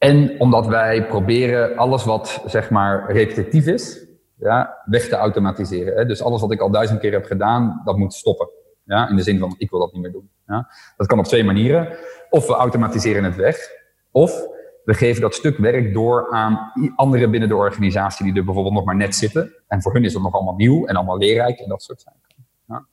en 0.00 0.40
omdat 0.40 0.66
wij 0.66 1.06
proberen 1.06 1.76
alles 1.76 2.04
wat 2.04 2.42
zeg 2.46 2.70
maar 2.70 3.12
repetitief 3.12 3.66
is, 3.66 4.06
ja, 4.38 4.82
weg 4.84 5.08
te 5.08 5.16
automatiseren. 5.16 5.96
Hè? 5.96 6.06
Dus 6.06 6.22
alles 6.22 6.40
wat 6.40 6.52
ik 6.52 6.60
al 6.60 6.70
duizend 6.70 7.00
keer 7.00 7.12
heb 7.12 7.24
gedaan, 7.24 7.80
dat 7.84 7.96
moet 7.96 8.14
stoppen. 8.14 8.48
Ja? 8.84 9.08
In 9.08 9.16
de 9.16 9.22
zin 9.22 9.38
van, 9.38 9.54
ik 9.58 9.70
wil 9.70 9.80
dat 9.80 9.92
niet 9.92 10.02
meer 10.02 10.12
doen. 10.12 10.30
Ja? 10.46 10.68
Dat 10.96 11.06
kan 11.06 11.18
op 11.18 11.24
twee 11.24 11.44
manieren. 11.44 11.96
Of 12.30 12.46
we 12.46 12.52
automatiseren 12.52 13.24
het 13.24 13.36
weg, 13.36 13.70
of 14.10 14.46
we 14.84 14.94
geven 14.94 15.20
dat 15.20 15.34
stuk 15.34 15.58
werk 15.58 15.94
door 15.94 16.30
aan 16.30 16.72
anderen 16.96 17.30
binnen 17.30 17.48
de 17.48 17.56
organisatie 17.56 18.24
die 18.24 18.34
er 18.34 18.44
bijvoorbeeld 18.44 18.74
nog 18.74 18.84
maar 18.84 18.96
net 18.96 19.14
zitten. 19.14 19.54
En 19.66 19.82
voor 19.82 19.92
hun 19.92 20.04
is 20.04 20.12
dat 20.12 20.22
nog 20.22 20.34
allemaal 20.34 20.56
nieuw 20.56 20.86
en 20.86 20.96
allemaal 20.96 21.18
leerrijk 21.18 21.58
en 21.58 21.68
dat 21.68 21.82
soort 21.82 22.00
zaken. 22.00 22.29
Ja. 22.70 22.86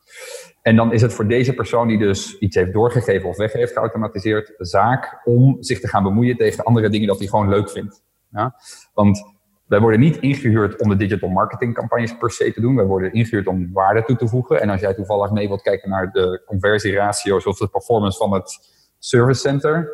En 0.61 0.75
dan 0.75 0.93
is 0.93 1.01
het 1.01 1.13
voor 1.13 1.27
deze 1.27 1.53
persoon 1.53 1.87
die 1.87 1.97
dus 1.97 2.37
iets 2.37 2.55
heeft 2.55 2.73
doorgegeven 2.73 3.29
of 3.29 3.37
weg 3.37 3.53
heeft 3.53 3.73
geautomatiseerd, 3.73 4.53
zaak 4.57 5.21
om 5.23 5.57
zich 5.59 5.79
te 5.79 5.87
gaan 5.87 6.03
bemoeien 6.03 6.37
tegen 6.37 6.63
andere 6.63 6.89
dingen 6.89 7.07
dat 7.07 7.19
hij 7.19 7.27
gewoon 7.27 7.49
leuk 7.49 7.69
vindt. 7.69 8.03
Ja? 8.31 8.55
Want 8.93 9.35
wij 9.65 9.79
worden 9.79 9.99
niet 9.99 10.17
ingehuurd 10.17 10.81
om 10.81 10.89
de 10.89 10.95
digital 10.95 11.29
marketing 11.29 11.73
campagnes 11.73 12.17
per 12.17 12.31
se 12.31 12.53
te 12.53 12.61
doen. 12.61 12.75
Wij 12.75 12.85
worden 12.85 13.13
ingehuurd 13.13 13.47
om 13.47 13.73
waarde 13.73 14.03
toe 14.03 14.15
te 14.15 14.27
voegen. 14.27 14.61
En 14.61 14.69
als 14.69 14.81
jij 14.81 14.93
toevallig 14.93 15.31
mee 15.31 15.47
wilt 15.47 15.61
kijken 15.61 15.89
naar 15.89 16.11
de 16.11 16.43
conversieratio's 16.45 17.45
of 17.45 17.57
de 17.57 17.67
performance 17.67 18.17
van 18.17 18.33
het 18.33 18.59
service 18.99 19.39
center, 19.39 19.89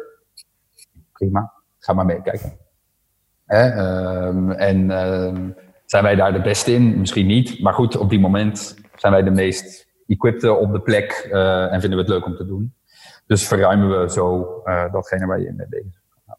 prima, 1.11 1.53
ga 1.79 1.93
maar 1.93 2.05
meekijken. 2.05 2.57
Um, 3.47 4.51
en 4.51 4.83
uh, 4.83 5.51
zijn 5.85 6.03
wij 6.03 6.15
daar 6.15 6.33
de 6.33 6.41
beste 6.41 6.73
in? 6.73 6.99
Misschien 6.99 7.25
niet. 7.25 7.61
Maar 7.61 7.73
goed, 7.73 7.97
op 7.97 8.09
die 8.09 8.19
moment 8.19 8.82
zijn 8.95 9.13
wij 9.13 9.23
de 9.23 9.31
meest 9.31 9.87
equipped 10.07 10.49
op 10.49 10.71
de 10.71 10.81
plek 10.81 11.27
uh, 11.31 11.73
en 11.73 11.79
vinden 11.81 11.99
we 11.99 12.03
het 12.03 12.13
leuk 12.13 12.25
om 12.25 12.35
te 12.35 12.45
doen. 12.45 12.73
Dus 13.27 13.47
verruimen 13.47 14.01
we 14.01 14.11
zo 14.11 14.61
uh, 14.65 14.91
datgene 14.91 15.25
waar 15.25 15.39
je 15.39 15.53
mee 15.57 15.67
bezig 15.69 16.01
bent. 16.25 16.37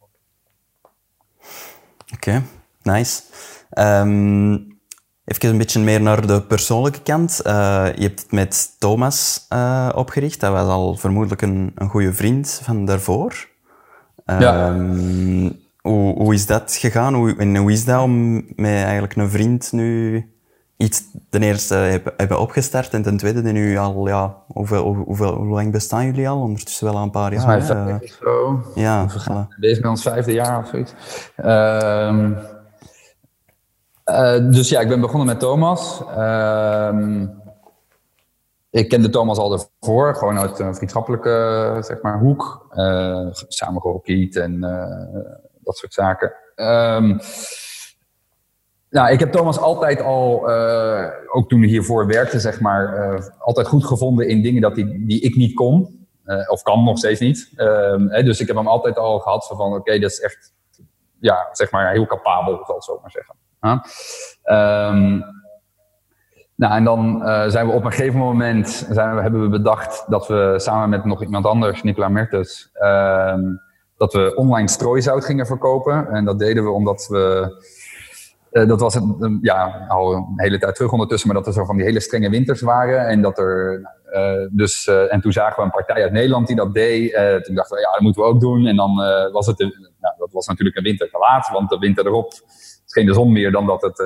Oké, 2.14 2.28
okay, 2.28 2.42
nice. 2.82 3.22
Um, 3.78 4.78
even 5.24 5.48
een 5.48 5.58
beetje 5.58 5.80
meer 5.80 6.00
naar 6.00 6.26
de 6.26 6.42
persoonlijke 6.42 7.02
kant. 7.02 7.40
Uh, 7.46 7.86
je 7.94 8.02
hebt 8.02 8.22
het 8.22 8.32
met 8.32 8.76
Thomas 8.78 9.46
opgericht. 9.94 10.40
Dat 10.40 10.52
was 10.52 10.68
al 10.68 10.96
vermoedelijk 10.96 11.42
een, 11.42 11.72
een 11.74 11.88
goede 11.88 12.12
vriend 12.12 12.60
van 12.62 12.84
daarvoor. 12.84 13.48
Ja. 14.24 14.68
Um, 14.68 15.62
hoe, 15.80 16.14
hoe 16.14 16.34
is 16.34 16.46
dat 16.46 16.74
gegaan? 16.74 17.14
Hoe, 17.14 17.36
en 17.36 17.56
hoe 17.56 17.72
is 17.72 17.84
dat 17.84 18.02
om 18.02 18.34
met 18.34 18.82
eigenlijk 18.82 19.16
een 19.16 19.30
vriend 19.30 19.72
nu 19.72 20.33
iets 20.76 21.02
ten 21.30 21.42
eerste 21.42 21.74
hebben, 22.16 22.38
opgestart 22.38 22.94
en 22.94 23.02
ten 23.02 23.16
tweede 23.16 23.42
nu 23.42 23.76
al, 23.78 24.08
ja, 24.08 24.36
hoeveel, 24.46 24.94
hoeveel, 24.94 25.34
hoe 25.34 25.54
lang 25.54 25.72
bestaan 25.72 26.04
jullie 26.04 26.28
al? 26.28 26.40
Ondertussen 26.40 26.86
wel 26.86 26.96
al 26.96 27.02
een 27.02 27.10
paar 27.10 27.32
jaar. 27.32 27.46
Mij 27.46 27.62
vijf 27.62 28.16
zo. 28.20 28.62
Ja, 28.74 29.08
voilà. 29.10 29.58
Deze 29.58 29.80
bij 29.80 29.90
ons 29.90 30.02
vijfde 30.02 30.32
jaar 30.32 30.58
of 30.58 30.66
zoiets. 30.66 30.94
Uh, 31.36 32.30
uh, 34.04 34.52
dus 34.52 34.68
ja, 34.68 34.80
ik 34.80 34.88
ben 34.88 35.00
begonnen 35.00 35.26
met 35.26 35.40
Thomas. 35.40 36.02
Uh, 36.16 37.22
ik 38.70 38.88
kende 38.88 39.10
Thomas 39.10 39.38
al 39.38 39.52
ervoor, 39.52 40.14
gewoon 40.14 40.38
uit 40.38 40.58
een 40.58 40.74
vriendschappelijke 40.74 41.76
zeg 41.80 42.02
maar, 42.02 42.18
hoek. 42.18 42.66
Uh, 42.74 43.28
samen 43.30 43.80
gehockeyd 43.80 44.36
en 44.36 44.60
dat 45.60 45.76
soort 45.76 45.92
zaken. 45.92 46.32
Um, 46.56 47.18
nou, 48.94 49.12
ik 49.12 49.20
heb 49.20 49.32
Thomas 49.32 49.58
altijd 49.58 50.02
al, 50.02 50.50
uh, 50.50 51.06
ook 51.32 51.48
toen 51.48 51.60
hij 51.60 51.68
hiervoor 51.68 52.06
werkte, 52.06 52.40
zeg 52.40 52.60
maar, 52.60 53.12
uh, 53.12 53.20
altijd 53.38 53.66
goed 53.66 53.84
gevonden 53.84 54.28
in 54.28 54.42
dingen 54.42 54.62
dat 54.62 54.74
die, 54.74 55.06
die 55.06 55.20
ik 55.20 55.36
niet 55.36 55.54
kon. 55.54 56.06
Uh, 56.26 56.50
of 56.50 56.62
kan 56.62 56.84
nog 56.84 56.98
steeds 56.98 57.20
niet. 57.20 57.52
Ehm, 57.56 58.08
hè, 58.08 58.22
dus 58.22 58.40
ik 58.40 58.46
heb 58.46 58.56
hem 58.56 58.68
altijd 58.68 58.98
al 58.98 59.18
gehad 59.18 59.46
van, 59.46 59.74
oké, 59.74 59.98
dat 59.98 60.10
is 60.10 60.20
echt, 60.20 60.52
ja, 61.20 61.48
zeg 61.52 61.70
maar, 61.70 61.90
heel 61.90 62.06
capabel, 62.06 62.64
zal 62.66 62.76
ik 62.76 62.82
zo 62.82 62.98
maar 63.02 63.10
zeggen. 63.10 63.34
Um, 64.44 65.24
nou, 66.54 66.74
en 66.74 66.84
dan 66.84 67.22
zijn 67.50 67.66
we 67.66 67.72
op 67.72 67.84
een 67.84 67.92
gegeven 67.92 68.18
moment, 68.18 68.86
zijn 68.90 69.14
we, 69.14 69.22
hebben 69.22 69.42
we 69.42 69.48
bedacht 69.48 70.04
dat 70.08 70.26
we 70.26 70.54
samen 70.56 70.88
met 70.88 71.04
nog 71.04 71.22
iemand 71.22 71.46
anders, 71.46 71.82
Nicola 71.82 72.08
Mertens, 72.08 72.70
um, 72.82 73.60
dat 73.96 74.12
we 74.12 74.34
online 74.34 74.68
strooizout 74.68 75.24
gingen 75.24 75.46
verkopen. 75.46 76.08
En 76.08 76.24
dat 76.24 76.38
deden 76.38 76.64
we 76.64 76.70
omdat 76.70 77.06
we 77.06 77.52
uh, 78.54 78.68
dat 78.68 78.80
was 78.80 78.94
een, 78.94 79.38
ja, 79.40 79.86
al 79.88 80.12
een 80.12 80.32
hele 80.36 80.58
tijd 80.58 80.74
terug 80.74 80.92
ondertussen, 80.92 81.28
maar 81.28 81.36
dat 81.36 81.46
er 81.46 81.52
zo 81.52 81.64
van 81.64 81.76
die 81.76 81.84
hele 81.84 82.00
strenge 82.00 82.30
winters 82.30 82.60
waren. 82.60 83.06
En, 83.06 83.22
dat 83.22 83.38
er, 83.38 83.80
uh, 84.12 84.46
dus, 84.50 84.86
uh, 84.86 85.12
en 85.12 85.20
toen 85.20 85.32
zagen 85.32 85.56
we 85.56 85.62
een 85.62 85.70
partij 85.70 86.02
uit 86.02 86.12
Nederland 86.12 86.46
die 86.46 86.56
dat 86.56 86.74
deed. 86.74 87.12
toen 87.44 87.54
dachten 87.54 87.76
we, 87.76 87.82
ja, 87.82 87.90
dat 87.92 88.00
moeten 88.00 88.22
we 88.22 88.28
ook 88.28 88.40
doen. 88.40 88.66
En 88.66 88.76
dan 88.76 88.94
was 89.32 89.46
het, 89.46 89.58
nou, 89.58 90.14
dat 90.18 90.32
was 90.32 90.46
natuurlijk 90.46 90.76
een 90.76 90.82
winter 90.82 91.10
te 91.10 91.18
laat, 91.18 91.48
want 91.52 91.70
de 91.70 91.78
winter 91.78 92.06
erop 92.06 92.32
scheen 92.84 93.06
de 93.06 93.12
zon 93.12 93.32
meer 93.32 93.52
dan 93.52 93.66
dat 93.66 93.82
het 93.82 94.02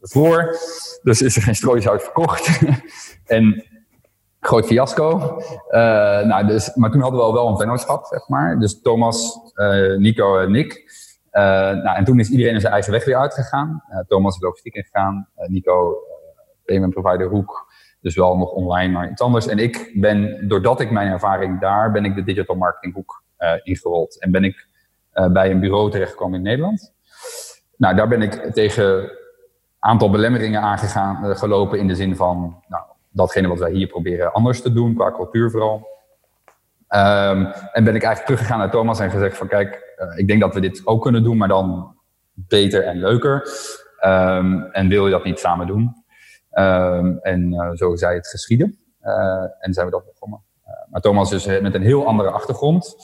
voor. 0.00 0.56
Dus 1.02 1.22
is 1.22 1.36
er 1.36 1.42
geen 1.42 1.54
strooisout 1.54 2.02
verkocht. 2.02 2.60
en 3.26 3.64
groot 4.40 4.66
fiasco. 4.66 5.38
nou, 6.24 6.46
dus, 6.46 6.74
maar 6.74 6.90
toen 6.90 7.00
hadden 7.00 7.20
we 7.20 7.26
al 7.26 7.32
wel 7.32 7.48
een 7.48 7.56
vennootschap, 7.56 8.04
zeg 8.04 8.28
maar. 8.28 8.58
Dus 8.58 8.80
Thomas, 8.80 9.38
Nico 9.96 10.38
en 10.38 10.54
ik. 10.54 11.00
Uh, 11.32 11.42
nou, 11.82 11.96
en 11.96 12.04
toen 12.04 12.18
is 12.18 12.30
iedereen 12.30 12.60
zijn 12.60 12.72
eigen 12.72 12.92
weg 12.92 13.04
weer 13.04 13.16
uitgegaan. 13.16 13.82
Uh, 13.90 13.98
Thomas 13.98 14.34
is 14.34 14.40
logistiek 14.40 14.74
ingegaan. 14.74 15.28
Uh, 15.38 15.48
Nico, 15.48 15.96
payment 16.64 16.92
provider 16.92 17.28
Hoek. 17.28 17.72
Dus 18.00 18.16
wel 18.16 18.36
nog 18.36 18.50
online, 18.50 18.92
maar 18.92 19.10
iets 19.10 19.22
anders. 19.22 19.46
En 19.46 19.58
ik 19.58 19.92
ben, 19.94 20.48
doordat 20.48 20.80
ik 20.80 20.90
mijn 20.90 21.10
ervaring 21.10 21.60
daar, 21.60 21.92
ben 21.92 22.04
ik 22.04 22.14
de 22.14 22.22
digital 22.22 22.56
marketing 22.56 22.94
hoek 22.94 23.24
ingerold. 23.62 24.20
En 24.20 24.30
ben 24.30 24.44
ik 24.44 24.68
bij 25.32 25.50
een 25.50 25.60
bureau 25.60 25.90
terechtgekomen 25.90 26.36
in 26.36 26.42
Nederland. 26.42 26.94
Nou, 27.76 27.94
daar 27.94 28.08
ben 28.08 28.22
ik 28.22 28.32
tegen 28.32 29.02
een 29.02 29.10
aantal 29.78 30.10
belemmeringen 30.10 30.60
aangegaan, 30.60 31.36
gelopen 31.36 31.78
in 31.78 31.86
de 31.86 31.94
zin 31.94 32.16
van, 32.16 32.62
nou, 32.68 32.82
datgene 33.10 33.48
wat 33.48 33.58
wij 33.58 33.72
hier 33.72 33.86
proberen 33.86 34.32
anders 34.32 34.62
te 34.62 34.72
doen, 34.72 34.94
qua 34.94 35.12
cultuur 35.12 35.50
vooral. 35.50 35.91
Um, 36.94 37.46
en 37.72 37.84
ben 37.84 37.94
ik 37.94 38.02
eigenlijk 38.02 38.24
teruggegaan 38.24 38.58
naar 38.58 38.70
Thomas 38.70 39.00
en 39.00 39.10
gezegd 39.10 39.36
van 39.36 39.48
kijk, 39.48 39.96
uh, 39.98 40.18
ik 40.18 40.26
denk 40.26 40.40
dat 40.40 40.54
we 40.54 40.60
dit 40.60 40.86
ook 40.86 41.02
kunnen 41.02 41.22
doen, 41.22 41.36
maar 41.36 41.48
dan 41.48 41.96
beter 42.32 42.84
en 42.84 42.98
leuker. 42.98 43.48
Um, 44.04 44.62
en 44.62 44.88
wil 44.88 45.04
je 45.04 45.10
dat 45.10 45.24
niet 45.24 45.38
samen 45.38 45.66
doen? 45.66 45.94
Um, 46.52 47.18
en 47.18 47.52
uh, 47.52 47.70
zo 47.74 47.96
zei 47.96 48.16
het 48.16 48.28
geschieden. 48.28 48.78
Uh, 49.02 49.44
en 49.58 49.72
zijn 49.72 49.86
we 49.86 49.92
dat 49.92 50.04
begonnen. 50.04 50.42
maar 50.90 51.00
Thomas 51.00 51.32
is 51.32 51.46
met 51.60 51.74
een 51.74 51.82
heel 51.82 52.06
andere 52.06 52.30
achtergrond. 52.30 52.96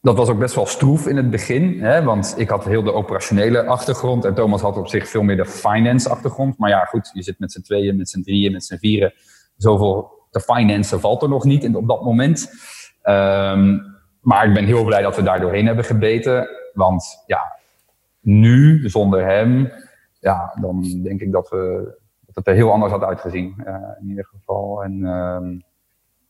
dat 0.00 0.16
was 0.16 0.28
ook 0.28 0.38
best 0.38 0.54
wel 0.54 0.66
stroef 0.66 1.06
in 1.06 1.16
het 1.16 1.30
begin, 1.30 1.82
hè, 1.82 2.02
want 2.02 2.34
ik 2.36 2.48
had 2.48 2.64
heel 2.64 2.82
de 2.82 2.92
operationele 2.92 3.64
achtergrond 3.64 4.24
en 4.24 4.34
Thomas 4.34 4.60
had 4.60 4.76
op 4.76 4.88
zich 4.88 5.08
veel 5.08 5.22
meer 5.22 5.36
de 5.36 5.46
finance 5.46 6.08
achtergrond. 6.08 6.58
Maar 6.58 6.70
ja, 6.70 6.84
goed, 6.84 7.10
je 7.12 7.22
zit 7.22 7.38
met 7.38 7.52
z'n 7.52 7.62
tweeën, 7.62 7.96
met 7.96 8.08
z'n 8.08 8.22
drieën, 8.22 8.52
met 8.52 8.64
z'n 8.64 8.76
vieren. 8.76 9.14
Zoveel 9.56 10.22
de 10.34 10.40
finance 10.40 11.00
valt 11.00 11.22
er 11.22 11.28
nog 11.28 11.44
niet 11.44 11.76
op 11.76 11.88
dat 11.88 12.02
moment. 12.02 12.50
Um, 13.02 13.92
maar 14.20 14.46
ik 14.46 14.54
ben 14.54 14.64
heel 14.64 14.84
blij 14.84 15.02
dat 15.02 15.16
we 15.16 15.22
daar 15.22 15.40
doorheen 15.40 15.66
hebben 15.66 15.84
gebeten. 15.84 16.48
Want 16.72 17.22
ja, 17.26 17.58
nu, 18.20 18.88
zonder 18.88 19.24
hem, 19.24 19.72
ja, 20.20 20.56
dan 20.60 20.82
denk 21.02 21.20
ik 21.20 21.32
dat, 21.32 21.48
we, 21.48 21.94
dat 22.20 22.34
het 22.34 22.46
er 22.46 22.54
heel 22.54 22.72
anders 22.72 22.92
had 22.92 23.02
uitgezien. 23.02 23.54
Uh, 23.58 23.74
in 24.00 24.08
ieder 24.08 24.24
geval. 24.24 24.82
En 24.82 25.04
um, 25.04 25.62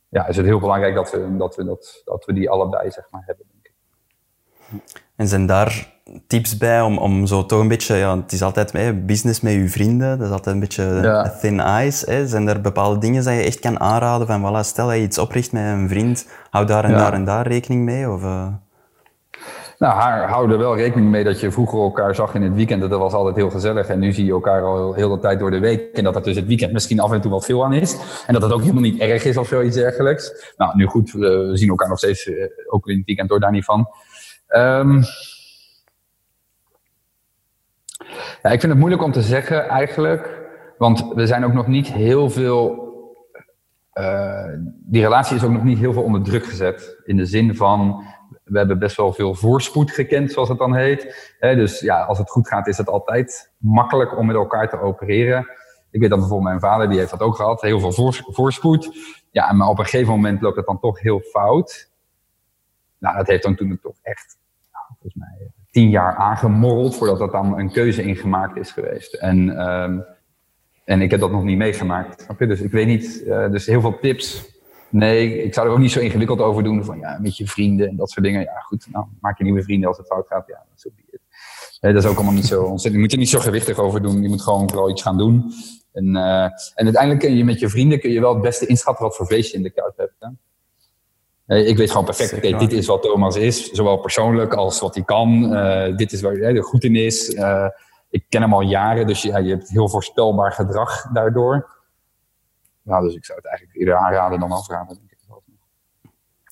ja, 0.09 0.27
is 0.27 0.37
het 0.37 0.47
heel 0.47 0.61
belangrijk 0.61 0.95
dat 0.95 1.11
we, 1.11 1.37
dat, 1.37 1.57
we 1.57 1.65
dat, 1.65 2.03
dat 2.05 2.25
we 2.25 2.33
die 2.33 2.51
allebei 2.51 2.91
zeg 2.91 3.11
maar, 3.11 3.23
hebben. 3.27 3.47
Denk 3.51 3.67
ik. 3.67 5.04
En 5.17 5.29
zijn 5.29 5.47
daar 5.47 5.93
tips 6.27 6.57
bij 6.57 6.81
om, 6.81 6.99
om 6.99 7.27
zo 7.27 7.47
toch 7.47 7.61
een 7.61 7.69
beetje, 7.69 7.97
ja, 7.97 8.17
het 8.17 8.33
is 8.33 8.43
altijd 8.43 8.73
hè, 8.73 8.95
business 8.95 9.41
met 9.41 9.53
je 9.53 9.69
vrienden, 9.69 10.19
dat 10.19 10.27
is 10.27 10.33
altijd 10.33 10.55
een 10.55 10.61
beetje 10.61 11.33
thin 11.41 11.63
ice. 11.87 12.11
Hè. 12.11 12.27
Zijn 12.27 12.49
er 12.49 12.61
bepaalde 12.61 12.99
dingen 12.99 13.25
dat 13.25 13.35
je 13.35 13.41
echt 13.41 13.59
kan 13.59 13.81
aanraden 13.81 14.27
van, 14.27 14.41
voilà, 14.41 14.61
stel 14.61 14.87
dat 14.87 14.97
je 14.97 15.03
iets 15.03 15.19
opricht 15.19 15.53
met 15.53 15.65
een 15.65 15.89
vriend, 15.89 16.27
hou 16.51 16.67
daar 16.67 16.85
en 16.85 16.93
daar 16.93 17.13
en 17.13 17.25
daar 17.25 17.47
rekening 17.47 17.85
mee? 17.85 18.11
Of, 18.11 18.23
uh... 18.23 18.47
Nou, 19.79 19.95
haar, 19.95 20.29
hou 20.29 20.53
er 20.53 20.59
wel 20.59 20.77
rekening 20.77 21.11
mee 21.11 21.25
dat 21.25 21.41
je 21.41 21.51
vroeger 21.51 21.79
elkaar 21.79 22.15
zag 22.15 22.35
in 22.35 22.43
het 22.43 22.55
weekend. 22.55 22.81
Dat 22.81 22.91
was 22.91 23.13
altijd 23.13 23.37
heel 23.37 23.51
gezellig. 23.51 23.89
En 23.89 23.99
nu 23.99 24.13
zie 24.13 24.25
je 24.25 24.31
elkaar 24.31 24.63
al 24.63 24.93
heel 24.93 25.09
de 25.09 25.19
tijd 25.19 25.39
door 25.39 25.51
de 25.51 25.59
week. 25.59 25.93
En 25.93 26.05
dat 26.05 26.17
er 26.17 26.23
dus 26.23 26.37
het 26.37 26.47
weekend 26.47 26.73
misschien 26.73 27.01
af 27.01 27.13
en 27.13 27.21
toe 27.21 27.31
wat 27.31 27.45
veel 27.45 27.65
aan 27.65 27.73
is. 27.73 27.97
En 28.27 28.33
dat 28.33 28.43
het 28.43 28.53
ook 28.53 28.61
helemaal 28.61 28.83
niet 28.83 29.01
erg 29.01 29.25
is 29.25 29.37
of 29.37 29.47
zoiets 29.47 29.77
dergelijks. 29.77 30.53
Nou, 30.57 30.77
nu 30.77 30.87
goed, 30.87 31.13
we 31.13 31.51
zien 31.55 31.69
elkaar 31.69 31.89
nog 31.89 31.99
steeds, 31.99 32.27
eh, 32.27 32.35
ook 32.67 32.87
in 32.87 32.97
het 32.97 33.07
weekend 33.07 33.29
door 33.29 33.41
daar 33.41 33.51
niet 33.51 33.65
van. 33.65 33.89
Um, 34.57 35.03
ja, 38.43 38.51
ik 38.51 38.61
vind 38.61 38.63
het 38.63 38.79
moeilijk 38.79 39.03
om 39.03 39.13
te 39.13 39.23
zeggen 39.23 39.69
eigenlijk. 39.69 40.43
Want 40.79 41.13
we 41.15 41.27
zijn 41.27 41.45
ook 41.45 41.53
nog 41.53 41.67
niet 41.67 41.93
heel 41.93 42.31
veel. 42.31 42.83
Uh, 43.95 44.49
die 44.67 45.03
relatie 45.03 45.37
is 45.37 45.45
ook 45.45 45.51
nog 45.51 45.65
niet 45.65 45.79
heel 45.79 45.93
veel 45.93 46.03
onder 46.03 46.23
druk 46.23 46.45
gezet. 46.45 47.01
In 47.05 47.17
de 47.17 47.27
zin 47.27 47.57
van. 47.57 48.05
We 48.45 48.59
hebben 48.59 48.79
best 48.79 48.97
wel 48.97 49.13
veel 49.13 49.35
voorspoed 49.35 49.91
gekend, 49.91 50.33
zoals 50.33 50.49
het 50.49 50.59
dan 50.59 50.75
heet. 50.75 51.35
dus 51.39 51.81
ja, 51.81 52.03
als 52.05 52.19
het 52.19 52.31
goed 52.31 52.49
gaat, 52.49 52.67
is 52.67 52.77
het 52.77 52.89
altijd 52.89 53.53
makkelijk 53.57 54.19
om 54.19 54.27
met 54.27 54.37
elkaar 54.37 54.69
te 54.69 54.81
opereren. 54.81 55.49
Ik 55.91 56.01
weet 56.01 56.11
dat 56.11 56.19
bijvoorbeeld 56.19 56.49
mijn 56.49 56.61
vader, 56.61 56.89
die 56.89 56.99
heeft 56.99 57.11
dat 57.11 57.21
ook 57.21 57.37
gehad. 57.37 57.61
Heel 57.61 57.81
veel 57.81 58.13
voorspoed. 58.33 58.91
Ja, 59.31 59.53
maar 59.53 59.69
op 59.69 59.79
een 59.79 59.85
gegeven 59.85 60.13
moment 60.13 60.43
loopt 60.43 60.57
het 60.57 60.67
dan 60.67 60.81
toch 60.81 61.01
heel 61.01 61.21
fout. 61.21 61.91
Nou, 62.99 63.17
dat 63.17 63.27
heeft 63.27 63.43
dan 63.43 63.55
toen 63.55 63.79
toch 63.83 63.97
echt, 64.03 64.39
volgens 65.05 65.15
mij, 65.15 65.51
tien 65.71 65.91
jaar 65.91 66.15
aangemorreld 66.15 66.97
voordat 66.97 67.19
dat 67.19 67.33
dan 67.33 67.59
een 67.59 67.71
keuze 67.71 68.03
ingemaakt 68.03 68.57
is 68.57 68.71
geweest. 68.71 69.15
En, 69.15 69.69
um, 69.69 70.05
en 70.85 71.01
ik 71.01 71.11
heb 71.11 71.21
dat 71.21 71.31
nog 71.31 71.45
niet 71.45 71.57
meegemaakt. 71.57 72.27
Dus 72.39 72.61
ik 72.61 72.71
weet 72.71 72.87
niet, 72.87 73.23
uh, 73.27 73.51
dus 73.51 73.67
heel 73.67 73.81
veel 73.81 73.99
tips. 73.99 74.53
Nee, 74.91 75.43
ik 75.43 75.55
zou 75.55 75.67
er 75.67 75.73
ook 75.73 75.79
niet 75.79 75.91
zo 75.91 76.01
ingewikkeld 76.01 76.41
over 76.41 76.63
doen. 76.63 76.85
Van 76.85 76.99
ja, 76.99 77.19
met 77.21 77.37
je 77.37 77.47
vrienden 77.47 77.89
en 77.89 77.97
dat 77.97 78.11
soort 78.11 78.25
dingen. 78.25 78.41
Ja, 78.41 78.59
goed, 78.59 78.87
nou, 78.91 79.07
maak 79.21 79.39
je 79.39 79.45
nieuwe 79.45 79.63
vrienden 79.63 79.89
als 79.89 79.99
het 79.99 80.07
fout 80.07 80.27
gaat. 80.27 80.47
Ja, 80.47 80.65
zo 80.75 80.91
dat 81.81 82.05
is 82.05 82.11
ook 82.11 82.17
allemaal 82.17 82.35
niet 82.35 82.47
zo 82.47 82.63
ontzettend. 82.63 82.95
Je 82.95 83.01
moet 83.01 83.13
er 83.13 83.19
niet 83.19 83.29
zo 83.29 83.39
gewichtig 83.39 83.79
over 83.79 84.03
doen. 84.03 84.23
Je 84.23 84.29
moet 84.29 84.43
gewoon 84.43 84.71
wel 84.75 84.91
iets 84.91 85.03
gaan 85.03 85.19
doen. 85.19 85.53
En, 85.93 86.07
uh, 86.07 86.45
en 86.45 86.85
uiteindelijk 86.85 87.21
kun 87.21 87.37
je 87.37 87.45
met 87.45 87.61
je 87.61 87.69
vrienden 87.69 88.01
kun 88.01 88.11
je 88.11 88.21
wel 88.21 88.33
het 88.33 88.43
beste 88.43 88.67
inschatten 88.67 89.05
wat 89.05 89.17
voor 89.17 89.27
feestje 89.27 89.51
je 89.51 89.57
in 89.57 89.63
de 89.63 89.81
kuip 89.81 89.97
hebt. 89.97 90.15
Hè? 90.19 90.29
Ik 91.47 91.77
weet 91.77 91.91
gewoon 91.91 92.05
perfect, 92.05 92.33
oké, 92.33 92.59
dit 92.59 92.73
is 92.73 92.87
wat 92.87 93.03
Thomas 93.03 93.37
is, 93.37 93.71
zowel 93.71 93.97
persoonlijk 93.97 94.55
als 94.55 94.81
wat 94.81 94.95
hij 94.95 95.05
kan. 95.05 95.55
Uh, 95.55 95.97
dit 95.97 96.13
is 96.13 96.21
waar 96.21 96.35
hij 96.35 96.57
goed 96.57 96.85
in 96.85 96.97
is. 96.97 97.35
Uh, 97.35 97.67
ik 98.11 98.25
ken 98.29 98.43
hem 98.43 98.55
al 98.55 98.61
jaren, 98.61 99.07
dus 99.07 99.23
ja, 99.23 99.39
je 99.39 99.51
hebt 99.51 99.69
heel 99.69 99.89
voorspelbaar 99.89 100.53
gedrag 100.53 101.13
daardoor. 101.13 101.71
Nou, 102.83 103.05
dus 103.05 103.15
ik 103.15 103.25
zou 103.25 103.39
het 103.39 103.47
eigenlijk 103.47 103.79
eerder 103.79 103.95
aanraden 103.97 104.41
dan 104.41 104.53
afraden, 104.53 104.97
denk 104.97 105.11
ik. 105.11 105.13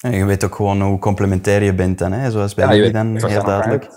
En 0.03 0.15
je 0.15 0.25
weet 0.25 0.45
ook 0.45 0.55
gewoon 0.55 0.83
hoe 0.83 0.99
complementair 0.99 1.63
je 1.63 1.75
bent 1.75 1.99
dan, 1.99 2.13
hè? 2.13 2.31
zoals 2.31 2.55
bij 2.55 2.77
ja, 2.77 2.91
dan, 2.91 3.29
heel 3.29 3.45
duidelijk. 3.45 3.89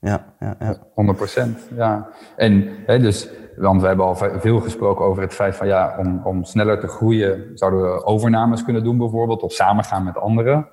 Ja, 0.00 0.34
ja, 0.40 0.56
ja. 0.58 0.86
100 0.94 1.18
procent, 1.18 1.58
ja. 1.76 2.08
En 2.36 2.68
hè, 2.86 2.98
dus 2.98 3.28
want 3.56 3.80
we 3.80 3.86
hebben 3.86 4.06
al 4.06 4.16
veel 4.16 4.60
gesproken 4.60 5.04
over 5.04 5.22
het 5.22 5.34
feit 5.34 5.56
van 5.56 5.66
ja, 5.66 5.96
om, 5.98 6.20
om 6.24 6.44
sneller 6.44 6.80
te 6.80 6.88
groeien 6.88 7.50
zouden 7.54 7.82
we 7.82 8.04
overnames 8.04 8.64
kunnen 8.64 8.84
doen 8.84 8.98
bijvoorbeeld, 8.98 9.42
of 9.42 9.52
samengaan 9.52 10.04
met 10.04 10.18
anderen. 10.18 10.68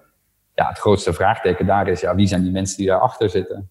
Ja, 0.54 0.68
het 0.68 0.80
grootste 0.80 1.14
vraagteken 1.14 1.66
daar 1.66 1.88
is, 1.88 2.02
ja, 2.02 2.16
wie 2.16 2.28
zijn 2.28 2.42
die 2.42 2.52
mensen 2.52 2.78
die 2.78 2.88
daarachter 2.88 3.30
zitten? 3.30 3.70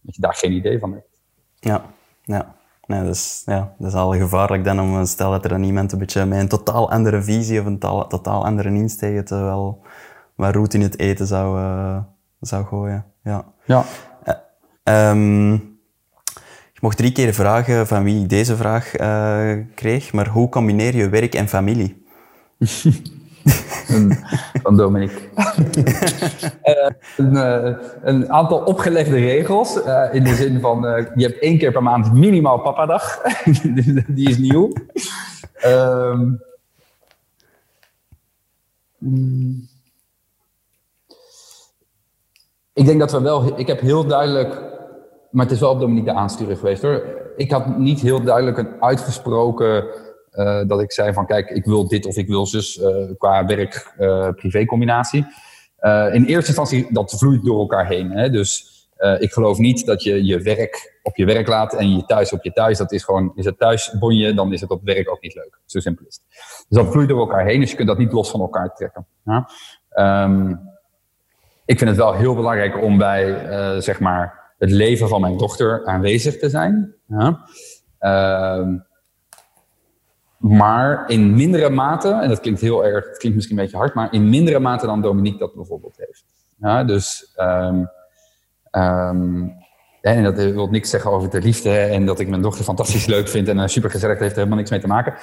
Dat 0.00 0.14
je 0.14 0.20
daar 0.20 0.34
geen 0.34 0.52
idee 0.52 0.78
van 0.78 0.92
hebt. 0.92 1.20
Ja, 1.54 1.82
ja. 2.22 2.54
Nee, 2.86 3.00
dat, 3.00 3.14
is, 3.14 3.42
ja, 3.46 3.74
dat 3.78 3.88
is 3.88 3.94
al 3.94 4.14
gevaarlijk 4.14 4.64
dan 4.64 4.80
om 4.80 5.04
stel 5.04 5.30
dat 5.30 5.44
er 5.44 5.50
dan 5.50 5.62
iemand 5.62 5.92
een 5.92 5.98
beetje 5.98 6.24
met 6.24 6.40
een 6.40 6.48
totaal 6.48 6.90
andere 6.90 7.22
visie 7.22 7.60
of 7.60 7.66
een 7.66 7.78
totaal, 7.78 8.06
totaal 8.06 8.44
andere 8.44 8.68
insteek 8.68 9.28
wel 9.28 9.82
wat 10.34 10.54
roet 10.54 10.74
in 10.74 10.80
het 10.80 10.98
eten 10.98 11.26
zou, 11.26 11.58
uh, 11.58 11.98
zou 12.40 12.64
gooien. 12.64 13.04
Ja. 13.22 13.44
ja. 13.64 13.84
Uh, 14.84 15.10
um, 15.10 15.73
mocht 16.84 16.96
drie 16.96 17.12
keer 17.12 17.34
vragen 17.34 17.86
van 17.86 18.04
wie 18.04 18.22
ik 18.22 18.28
deze 18.28 18.56
vraag 18.56 19.00
uh, 19.00 19.52
kreeg, 19.74 20.12
maar 20.12 20.28
hoe 20.28 20.48
combineer 20.48 20.96
je 20.96 21.08
werk 21.08 21.34
en 21.34 21.48
familie? 21.48 22.02
van 24.62 24.76
Dominique. 24.76 25.20
uh, 26.64 26.90
een, 27.26 27.34
uh, 27.34 27.76
een, 28.02 28.32
aantal 28.32 28.58
opgelegde 28.58 29.16
regels. 29.16 29.76
in 30.12 30.24
de 30.24 30.34
zin 30.34 30.60
van, 30.60 30.80
je 31.14 31.26
hebt 31.26 31.38
één 31.38 31.58
keer 31.58 31.72
per 31.72 31.82
maand 31.82 32.12
minimaal 32.12 32.58
papadag. 32.60 33.22
Die 34.16 34.28
is 34.28 34.38
nieuw. 34.38 34.72
Um, 35.66 36.42
ik 42.72 42.84
denk 42.86 42.98
dat 43.00 43.12
we 43.12 43.20
wel... 43.20 43.58
Ik 43.58 43.66
heb 43.66 43.80
heel 43.80 44.06
duidelijk 44.06 44.72
maar 45.34 45.44
het 45.44 45.54
is 45.54 45.60
wel 45.60 45.70
op 45.70 45.80
Dominique 45.80 46.12
de 46.12 46.18
aansturing 46.18 46.58
geweest 46.58 46.82
hoor. 46.82 47.04
Ik 47.36 47.50
had 47.50 47.78
niet 47.78 48.00
heel 48.00 48.22
duidelijk 48.22 48.58
een 48.58 48.82
uitgesproken 48.82 49.84
uh, 50.32 50.60
dat 50.66 50.80
ik 50.80 50.92
zei 50.92 51.12
van 51.12 51.26
kijk, 51.26 51.50
ik 51.50 51.64
wil 51.64 51.88
dit 51.88 52.06
of 52.06 52.16
ik 52.16 52.28
wil 52.28 52.46
zus 52.46 52.76
uh, 52.76 53.10
qua 53.18 53.46
werk-privé 53.46 54.58
uh, 54.58 54.66
combinatie. 54.66 55.26
in 56.12 56.24
eerste 56.24 56.46
instantie, 56.46 56.86
dat 56.90 57.14
vloeit 57.18 57.44
door 57.44 57.58
elkaar 57.58 57.86
heen. 57.86 58.10
Hè? 58.10 58.30
Dus 58.30 58.72
ik 59.18 59.32
geloof 59.32 59.58
niet 59.58 59.86
dat 59.86 60.02
je 60.02 60.24
je 60.24 60.40
werk 60.40 60.98
op 61.02 61.16
je 61.16 61.24
werk 61.24 61.48
laat 61.48 61.74
en 61.74 61.96
je 61.96 62.04
thuis 62.04 62.32
op 62.32 62.44
je 62.44 62.52
thuis. 62.52 62.78
Dat 62.78 62.92
is 62.92 63.04
gewoon, 63.04 63.32
is 63.34 63.44
het 63.44 63.58
thuis 63.58 63.96
bonje, 63.98 64.34
dan 64.34 64.52
is 64.52 64.60
het 64.60 64.70
op 64.70 64.80
werk 64.84 65.10
ook 65.10 65.20
niet 65.20 65.34
leuk. 65.34 65.60
Zo 65.66 65.80
simpel 65.80 66.06
is 66.06 66.14
het. 66.14 66.24
Dus 66.68 66.82
dat 66.82 66.92
vloeit 66.92 67.08
door 67.08 67.20
elkaar 67.20 67.44
heen, 67.44 67.60
dus 67.60 67.70
je 67.70 67.76
kunt 67.76 67.88
dat 67.88 67.98
niet 67.98 68.12
los 68.12 68.30
van 68.30 68.40
elkaar 68.40 68.74
trekken. 68.74 69.06
Ja? 69.24 69.48
Um, 70.24 70.60
ik 71.64 71.78
vind 71.78 71.90
het 71.90 71.98
wel 71.98 72.12
heel 72.12 72.34
belangrijk 72.34 72.82
om 72.82 72.98
bij, 72.98 73.46
zeg 73.80 74.00
maar, 74.00 74.43
het 74.64 74.72
leven 74.72 75.08
van 75.08 75.20
mijn 75.20 75.38
dochter 75.38 75.86
aanwezig 75.86 76.38
te 76.38 76.48
zijn. 76.48 76.94
Ja. 77.06 77.46
Uh, 78.00 78.68
maar 80.38 81.08
in 81.08 81.34
mindere 81.34 81.70
mate, 81.70 82.08
en 82.08 82.28
dat 82.28 82.40
klinkt 82.40 82.60
heel 82.60 82.84
erg, 82.84 83.06
het 83.06 83.16
klinkt 83.16 83.36
misschien 83.36 83.58
een 83.58 83.62
beetje 83.64 83.78
hard, 83.78 83.94
maar 83.94 84.12
in 84.12 84.28
mindere 84.28 84.58
mate 84.58 84.86
dan 84.86 85.02
Dominique 85.02 85.38
dat 85.38 85.54
bijvoorbeeld 85.54 85.96
heeft. 85.96 86.24
Ja, 86.56 86.84
dus, 86.84 87.34
um, 87.36 87.90
um, 88.70 89.54
en 90.00 90.22
dat 90.22 90.34
wil 90.34 90.68
niks 90.68 90.90
zeggen 90.90 91.10
over 91.10 91.30
de 91.30 91.40
liefde 91.40 91.78
en 91.78 92.06
dat 92.06 92.20
ik 92.20 92.28
mijn 92.28 92.42
dochter 92.42 92.64
fantastisch 92.64 93.06
leuk 93.06 93.28
vind 93.28 93.48
en 93.48 93.68
super 93.68 93.90
gezellig, 93.90 94.18
heeft 94.18 94.30
er 94.30 94.36
helemaal 94.36 94.58
niks 94.58 94.70
mee 94.70 94.80
te 94.80 94.86
maken. 94.86 95.14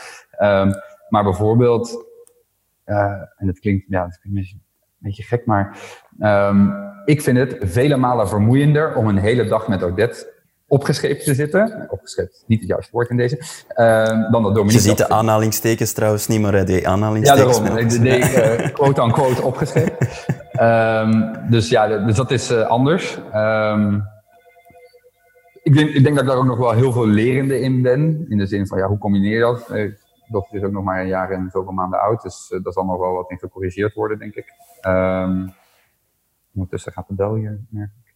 Maar 1.10 1.24
bijvoorbeeld, 1.24 2.06
uh, 2.86 3.22
en 3.38 3.46
dat 3.46 3.60
klinkt, 3.60 3.86
ja, 3.88 4.04
dat 4.04 4.20
klinkt 4.20 4.52
een 4.52 4.62
beetje 4.98 5.24
gek, 5.24 5.46
maar 5.46 5.78
ik 7.06 7.22
vind 7.22 7.38
het 7.38 7.58
vele 7.60 7.98
malen 7.98 8.28
vermoeiender 8.28 8.96
om 8.96 9.08
een 9.08 9.18
hele 9.18 9.48
dag 9.48 9.68
met 9.68 9.84
Odette 9.84 10.40
opgeschreven 10.68 11.24
te 11.24 11.34
zitten. 11.34 11.88
Opgeschreven 11.90 12.34
niet 12.46 12.60
het 12.60 12.70
juiste 12.70 12.92
woord 12.92 13.10
in 13.10 13.18
deze. 13.18 13.38
Uh, 13.38 14.06
dan 14.32 14.44
dat 14.44 14.56
Dominique. 14.56 14.72
Je 14.72 14.80
ziet 14.80 14.98
de 14.98 15.10
aanhalingstekens 15.10 15.94
trouwens 15.94 16.28
niet, 16.28 16.42
maar 16.42 16.66
die 16.66 16.88
aanhalingstekens. 16.88 17.58
Ja, 17.58 17.64
daarom. 17.64 17.88
De, 17.88 18.00
de, 18.00 18.18
uh, 18.18 18.74
quote-unquote 18.74 19.42
opgeschreven. 19.42 19.98
um, 20.62 21.36
dus 21.50 21.70
ja, 21.70 22.06
dus 22.06 22.16
dat 22.16 22.32
is 22.32 22.52
uh, 22.52 22.68
anders. 22.68 23.18
Um, 23.36 24.04
ik, 25.64 25.74
denk, 25.74 25.90
ik 25.90 26.04
denk 26.04 26.16
dat 26.16 26.24
ik 26.24 26.30
daar 26.30 26.40
ook 26.40 26.46
nog 26.46 26.58
wel 26.58 26.72
heel 26.72 26.92
veel 26.92 27.08
lerende 27.08 27.60
in 27.60 27.82
ben. 27.82 28.26
In 28.30 28.38
de 28.38 28.46
zin 28.46 28.68
van, 28.68 28.78
ja, 28.78 28.88
hoe 28.88 28.98
combineer 28.98 29.34
je 29.34 29.40
dat? 29.40 29.68
Uh, 29.72 29.94
dochter 30.28 30.58
is 30.58 30.64
ook 30.64 30.72
nog 30.72 30.84
maar 30.84 31.02
een 31.02 31.08
jaar 31.08 31.32
en 31.32 31.50
zoveel 31.52 31.74
maanden 31.74 32.00
oud. 32.00 32.22
Dus 32.22 32.60
dat 32.64 32.74
zal 32.74 32.86
nog 32.86 33.00
wel 33.00 33.14
wat 33.14 33.32
in 33.32 33.40
gecorrigeerd 33.40 33.94
worden, 33.94 34.20
denk 34.20 34.36
ik. 34.36 34.46
Um, 34.88 35.54
Ondertussen 36.54 36.92
gaat 36.92 37.08
de 37.08 37.14
bel 37.14 37.36
hier, 37.36 37.60
merk 37.70 37.92
ik. 38.04 38.16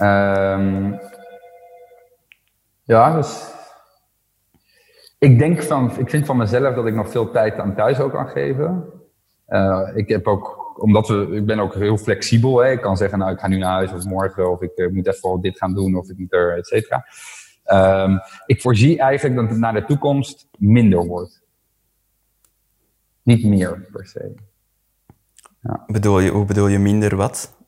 Um, 0.00 0.98
ja, 2.82 3.16
dus. 3.16 3.58
Ik 5.18 5.38
denk 5.38 5.62
van, 5.62 5.98
ik 5.98 6.10
vind 6.10 6.26
van 6.26 6.36
mezelf 6.36 6.74
dat 6.74 6.86
ik 6.86 6.94
nog 6.94 7.10
veel 7.10 7.30
tijd 7.30 7.58
aan 7.58 7.74
thuis 7.74 8.00
ook 8.00 8.12
kan 8.12 8.28
geven. 8.28 8.92
Uh, 9.48 9.90
ik 9.94 10.08
heb 10.08 10.26
ook, 10.26 10.74
omdat 10.82 11.08
we, 11.08 11.28
ik 11.30 11.46
ben 11.46 11.58
ook 11.58 11.74
heel 11.74 11.96
flexibel. 11.96 12.58
Hè. 12.58 12.70
Ik 12.70 12.80
kan 12.80 12.96
zeggen, 12.96 13.18
nou, 13.18 13.32
ik 13.32 13.38
ga 13.38 13.48
nu 13.48 13.58
naar 13.58 13.72
huis 13.72 13.92
of 13.92 14.04
morgen, 14.04 14.50
of 14.50 14.62
ik 14.62 14.78
uh, 14.78 14.92
moet 14.92 15.06
even 15.06 15.40
dit 15.40 15.58
gaan 15.58 15.74
doen, 15.74 15.96
of 15.96 16.10
ik 16.10 16.18
moet 16.18 16.32
er, 16.32 16.56
et 16.56 16.66
cetera. 16.66 17.06
Um, 18.04 18.20
ik 18.46 18.60
voorzie 18.60 18.98
eigenlijk 18.98 19.36
dat 19.40 19.48
het 19.48 19.58
naar 19.58 19.72
de 19.72 19.84
toekomst 19.84 20.48
minder 20.58 21.06
wordt. 21.06 21.42
Niet 23.22 23.44
meer 23.44 23.88
per 23.92 24.06
se. 24.06 24.34
Bedoel 25.86 26.20
je, 26.20 26.30
hoe 26.30 26.44
bedoel 26.44 26.68
je 26.68 26.78
minder 26.78 27.16
wat? 27.16 27.58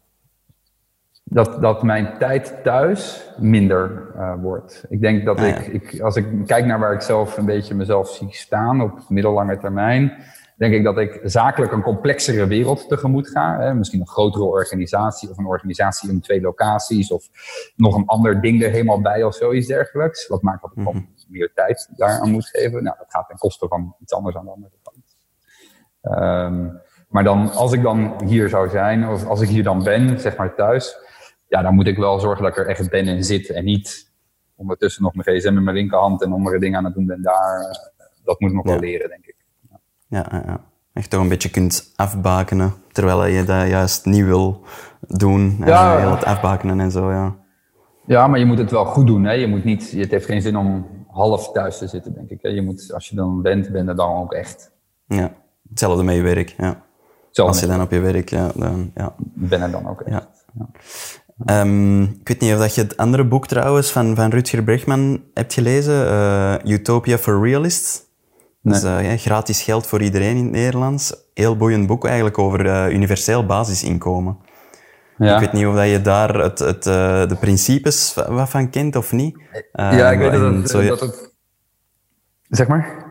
Dat, 1.32 1.60
dat 1.60 1.82
mijn 1.82 2.18
tijd 2.18 2.62
thuis 2.62 3.30
minder 3.36 4.10
uh, 4.16 4.34
wordt. 4.40 4.84
Ik 4.88 5.00
denk 5.00 5.24
dat 5.24 5.38
ah, 5.38 5.46
ik, 5.48 5.66
ik, 5.66 6.00
als 6.00 6.16
ik 6.16 6.26
kijk 6.46 6.66
naar 6.66 6.78
waar 6.78 6.92
ik 6.92 7.00
zelf 7.00 7.36
een 7.36 7.44
beetje 7.44 7.74
mezelf 7.74 8.08
zie 8.08 8.28
staan 8.30 8.80
op 8.80 9.00
middellange 9.08 9.58
termijn, 9.58 10.12
denk 10.56 10.74
ik 10.74 10.84
dat 10.84 10.98
ik 10.98 11.20
zakelijk 11.22 11.72
een 11.72 11.82
complexere 11.82 12.46
wereld 12.46 12.88
tegemoet 12.88 13.28
ga. 13.28 13.58
Hè? 13.58 13.74
Misschien 13.74 14.00
een 14.00 14.08
grotere 14.08 14.44
organisatie 14.44 15.30
of 15.30 15.38
een 15.38 15.46
organisatie 15.46 16.10
in 16.10 16.20
twee 16.20 16.40
locaties 16.40 17.12
of 17.12 17.28
nog 17.76 17.96
een 17.96 18.06
ander 18.06 18.40
ding 18.40 18.62
er 18.62 18.70
helemaal 18.70 19.00
bij 19.00 19.24
of 19.24 19.34
zoiets 19.34 19.66
dergelijks. 19.66 20.28
Wat 20.28 20.42
maakt 20.42 20.62
dat 20.62 20.70
ik 20.74 20.92
mm 20.92 21.10
meer 21.32 21.52
tijd 21.54 21.88
daaraan 21.96 22.30
moet 22.30 22.46
geven. 22.46 22.82
Nou, 22.82 22.96
dat 22.98 23.06
gaat 23.08 23.28
ten 23.28 23.38
koste 23.38 23.68
van 23.68 23.94
iets 24.00 24.12
anders 24.12 24.36
aan 24.36 24.44
de 24.44 24.50
andere 24.50 24.72
kant. 24.82 25.16
Um, 26.02 26.80
maar 27.08 27.24
dan, 27.24 27.52
als 27.52 27.72
ik 27.72 27.82
dan 27.82 28.20
hier 28.24 28.48
zou 28.48 28.68
zijn, 28.68 29.08
of 29.08 29.26
als 29.26 29.40
ik 29.40 29.48
hier 29.48 29.62
dan 29.62 29.82
ben, 29.82 30.20
zeg 30.20 30.36
maar 30.36 30.54
thuis, 30.54 30.96
ja, 31.52 31.62
dan 31.62 31.74
moet 31.74 31.86
ik 31.86 31.96
wel 31.96 32.20
zorgen 32.20 32.42
dat 32.42 32.52
ik 32.52 32.58
er 32.58 32.66
echt 32.66 32.90
ben 32.90 33.06
en 33.06 33.24
zit 33.24 33.50
en 33.50 33.64
niet 33.64 34.12
ondertussen 34.56 35.02
nog 35.02 35.14
mijn 35.14 35.38
gsm 35.38 35.56
in 35.56 35.62
mijn 35.62 35.76
linkerhand 35.76 36.22
en 36.22 36.32
andere 36.32 36.58
dingen 36.58 36.78
aan 36.78 36.84
het 36.84 36.94
doen 36.94 37.06
ben 37.06 37.22
daar. 37.22 37.60
Dat 38.24 38.40
moet 38.40 38.50
ik 38.50 38.56
nog 38.56 38.64
wel 38.64 38.78
leren, 38.78 39.08
denk 39.08 39.26
ik. 39.26 39.36
Ja, 40.08 40.26
ja, 40.30 40.42
ja. 40.46 40.60
Echt 40.92 41.10
toch 41.10 41.20
een 41.20 41.28
beetje 41.28 41.50
kunt 41.50 41.92
afbakenen, 41.96 42.74
terwijl 42.92 43.26
je 43.26 43.44
dat 43.44 43.68
juist 43.68 44.04
niet 44.04 44.24
wil 44.24 44.64
doen. 45.00 45.56
Ja. 45.64 45.98
Heel 45.98 46.10
het 46.10 46.24
afbakenen 46.24 46.80
en 46.80 46.90
zo, 46.90 47.10
ja. 47.10 47.36
Ja, 48.06 48.26
maar 48.26 48.38
je 48.38 48.44
moet 48.44 48.58
het 48.58 48.70
wel 48.70 48.84
goed 48.84 49.06
doen. 49.06 49.24
Hè? 49.24 49.32
Je 49.32 49.46
moet 49.46 49.64
niet, 49.64 49.90
het 49.90 50.10
heeft 50.10 50.26
geen 50.26 50.42
zin 50.42 50.56
om 50.56 50.86
half 51.08 51.52
thuis 51.52 51.78
te 51.78 51.86
zitten, 51.86 52.14
denk 52.14 52.30
ik. 52.30 52.42
Hè? 52.42 52.48
Je 52.48 52.62
moet, 52.62 52.92
als 52.92 53.08
je 53.08 53.16
dan 53.16 53.42
bent, 53.42 53.72
ben 53.72 53.88
er 53.88 53.96
dan 53.96 54.16
ook 54.16 54.32
echt. 54.32 54.72
Ja, 55.06 55.32
hetzelfde 55.68 56.02
met 56.02 56.14
je 56.14 56.22
werk, 56.22 56.54
ja. 56.58 56.82
Als 57.32 57.60
je 57.60 57.66
dan 57.66 57.80
op 57.80 57.90
je 57.90 58.00
werk, 58.00 58.28
ja, 58.28 58.50
dan, 58.54 58.90
ja. 58.94 59.14
Ben 59.18 59.62
er 59.62 59.70
dan 59.70 59.88
ook 59.88 60.00
echt. 60.00 60.44
Ja. 60.54 60.68
Um, 61.46 62.02
ik 62.02 62.28
weet 62.28 62.40
niet 62.40 62.52
of 62.52 62.58
dat 62.58 62.74
je 62.74 62.80
het 62.80 62.96
andere 62.96 63.24
boek 63.24 63.46
trouwens 63.46 63.90
van, 63.90 64.14
van 64.14 64.30
Rutger 64.30 64.62
Bregman 64.62 65.22
hebt 65.34 65.52
gelezen, 65.52 66.06
uh, 66.06 66.54
Utopia 66.64 67.18
for 67.18 67.44
Realists. 67.44 68.02
Nee. 68.60 68.74
Dus 68.74 68.84
uh, 68.84 69.10
ja, 69.10 69.16
gratis 69.16 69.62
geld 69.62 69.86
voor 69.86 70.02
iedereen 70.02 70.36
in 70.36 70.42
het 70.42 70.52
Nederlands. 70.52 71.14
Heel 71.34 71.56
boeiend 71.56 71.86
boek 71.86 72.04
eigenlijk 72.04 72.38
over 72.38 72.66
uh, 72.66 72.88
universeel 72.88 73.46
basisinkomen. 73.46 74.38
Ja. 75.18 75.34
Ik 75.34 75.40
weet 75.40 75.52
niet 75.52 75.66
of 75.66 75.74
dat 75.74 75.88
je 75.88 76.02
daar 76.02 76.34
het, 76.34 76.58
het, 76.58 76.82
de 76.82 77.36
principes 77.40 78.14
wat 78.28 78.50
van 78.50 78.70
kent 78.70 78.96
of 78.96 79.12
niet. 79.12 79.38
ja, 79.72 80.10
ik 80.10 80.18
weet 80.18 80.32
dat, 80.32 80.70
dat 80.88 81.00
het... 81.00 81.32
Zeg 82.48 82.68
maar? 82.68 83.10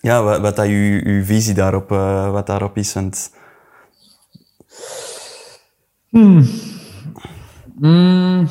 Ja, 0.00 0.22
wat, 0.22 0.40
wat 0.40 0.56
dat 0.56 0.66
uw, 0.66 1.00
uw 1.04 1.24
visie 1.24 1.54
daarop, 1.54 1.88
wat 2.32 2.46
daarop 2.46 2.76
is. 2.76 2.92
Want 2.92 3.30
Hmm. 6.12 6.46
Mm. 7.82 8.48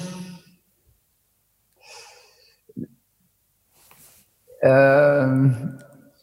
Uh, 4.61 5.43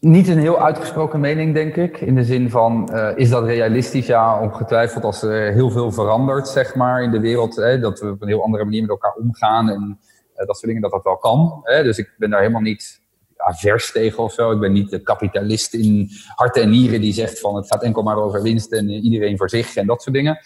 niet 0.00 0.28
een 0.28 0.38
heel 0.38 0.62
uitgesproken 0.62 1.20
mening, 1.20 1.54
denk 1.54 1.76
ik. 1.76 2.00
In 2.00 2.14
de 2.14 2.24
zin 2.24 2.50
van, 2.50 2.90
uh, 2.92 3.08
is 3.16 3.30
dat 3.30 3.44
realistisch? 3.44 4.06
Ja, 4.06 4.40
ongetwijfeld 4.40 5.04
als 5.04 5.22
er 5.22 5.52
heel 5.52 5.70
veel 5.70 5.92
verandert, 5.92 6.48
zeg 6.48 6.74
maar, 6.74 7.02
in 7.02 7.10
de 7.10 7.20
wereld. 7.20 7.56
Hè, 7.56 7.78
dat 7.78 8.00
we 8.00 8.10
op 8.10 8.22
een 8.22 8.28
heel 8.28 8.42
andere 8.42 8.64
manier 8.64 8.80
met 8.80 8.90
elkaar 8.90 9.14
omgaan 9.14 9.68
en 9.70 9.98
uh, 10.36 10.46
dat 10.46 10.56
soort 10.56 10.66
dingen, 10.66 10.82
dat 10.82 10.90
dat 10.90 11.04
wel 11.04 11.16
kan. 11.16 11.60
Hè. 11.62 11.82
Dus 11.82 11.98
ik 11.98 12.14
ben 12.18 12.30
daar 12.30 12.40
helemaal 12.40 12.60
niet 12.60 13.00
avers 13.36 13.92
tegen 13.92 14.22
of 14.22 14.32
zo. 14.32 14.50
Ik 14.50 14.60
ben 14.60 14.72
niet 14.72 14.90
de 14.90 15.02
kapitalist 15.02 15.74
in 15.74 16.10
hart 16.34 16.56
en 16.56 16.70
nieren 16.70 17.00
die 17.00 17.12
zegt 17.12 17.40
van 17.40 17.56
het 17.56 17.66
gaat 17.66 17.82
enkel 17.82 18.02
maar 18.02 18.16
over 18.16 18.42
winst 18.42 18.72
en 18.72 18.88
iedereen 18.88 19.36
voor 19.36 19.50
zich 19.50 19.76
en 19.76 19.86
dat 19.86 20.02
soort 20.02 20.16
dingen. 20.16 20.38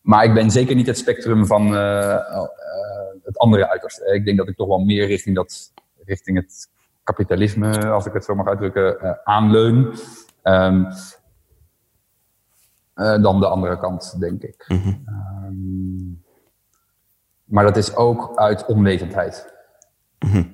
Maar 0.00 0.24
ik 0.24 0.34
ben 0.34 0.50
zeker 0.50 0.74
niet 0.74 0.86
het 0.86 0.98
spectrum 0.98 1.46
van 1.46 1.66
uh, 1.66 1.72
uh, 1.72 2.42
het 3.24 3.38
andere 3.38 3.70
uiterste. 3.70 4.14
Ik 4.14 4.24
denk 4.24 4.38
dat 4.38 4.48
ik 4.48 4.56
toch 4.56 4.68
wel 4.68 4.78
meer 4.78 5.06
richting, 5.06 5.36
dat, 5.36 5.72
richting 6.04 6.36
het 6.36 6.68
kapitalisme, 7.02 7.86
als 7.86 8.06
ik 8.06 8.12
het 8.12 8.24
zo 8.24 8.34
mag 8.34 8.46
uitdrukken, 8.46 8.96
uh, 9.02 9.12
aanleun. 9.24 9.94
Um, 10.42 10.88
dan 12.94 13.40
de 13.40 13.46
andere 13.46 13.78
kant, 13.78 14.20
denk 14.20 14.42
ik. 14.42 14.64
Mm 14.68 14.82
-hmm. 14.82 15.04
um, 15.44 16.24
maar 17.44 17.64
dat 17.64 17.76
is 17.76 17.96
ook 17.96 18.38
uit 18.38 18.66
onwetendheid. 18.66 19.52
Mm 20.18 20.30
-hmm. 20.30 20.52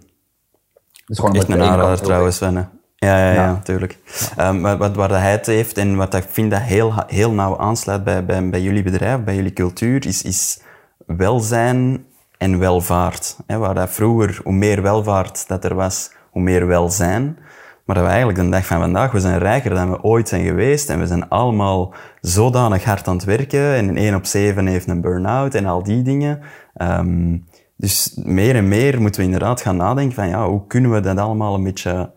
Dus 1.06 1.18
gewoon 1.18 1.36
een 1.36 1.62
aanrader 1.62 2.04
trouwens, 2.04 2.36
Sven. 2.36 2.70
Ja, 2.98 3.18
ja, 3.18 3.32
ja, 3.32 3.52
natuurlijk. 3.52 3.98
Um, 4.40 4.62
wat, 4.62 4.96
wat 4.96 5.10
hij 5.10 5.30
het 5.30 5.46
heeft 5.46 5.78
en 5.78 5.96
wat 5.96 6.14
ik 6.14 6.24
vind 6.30 6.50
dat 6.50 6.60
heel, 6.60 6.92
heel 7.06 7.32
nauw 7.32 7.58
aansluit 7.58 8.04
bij, 8.04 8.24
bij, 8.24 8.50
bij 8.50 8.62
jullie 8.62 8.82
bedrijf, 8.82 9.24
bij 9.24 9.34
jullie 9.34 9.52
cultuur, 9.52 10.06
is, 10.06 10.22
is 10.22 10.60
welzijn 11.06 12.04
en 12.38 12.58
welvaart. 12.58 13.36
He, 13.46 13.58
waar 13.58 13.74
dat 13.74 13.90
vroeger, 13.90 14.40
hoe 14.44 14.52
meer 14.52 14.82
welvaart 14.82 15.48
dat 15.48 15.64
er 15.64 15.74
was, 15.74 16.10
hoe 16.30 16.42
meer 16.42 16.66
welzijn. 16.66 17.38
Maar 17.84 17.96
dat 17.96 18.04
we 18.04 18.10
eigenlijk 18.10 18.38
de 18.38 18.48
dag 18.48 18.66
van 18.66 18.80
vandaag, 18.80 19.12
we 19.12 19.20
zijn 19.20 19.38
rijker 19.38 19.74
dan 19.74 19.90
we 19.90 20.02
ooit 20.02 20.28
zijn 20.28 20.44
geweest 20.44 20.90
en 20.90 20.98
we 20.98 21.06
zijn 21.06 21.28
allemaal 21.28 21.94
zodanig 22.20 22.84
hard 22.84 23.08
aan 23.08 23.16
het 23.16 23.24
werken 23.24 23.74
en 23.74 23.88
een 23.88 23.96
1 23.96 24.14
op 24.14 24.24
7 24.24 24.66
heeft 24.66 24.88
een 24.88 25.00
burn-out 25.00 25.54
en 25.54 25.66
al 25.66 25.82
die 25.82 26.02
dingen. 26.02 26.40
Um, 26.82 27.44
dus 27.76 28.20
meer 28.24 28.54
en 28.54 28.68
meer 28.68 29.00
moeten 29.00 29.20
we 29.20 29.26
inderdaad 29.26 29.60
gaan 29.60 29.76
nadenken 29.76 30.14
van 30.14 30.28
ja, 30.28 30.48
hoe 30.48 30.66
kunnen 30.66 30.90
we 30.92 31.00
dat 31.00 31.18
allemaal 31.18 31.54
een 31.54 31.62
beetje 31.62 32.14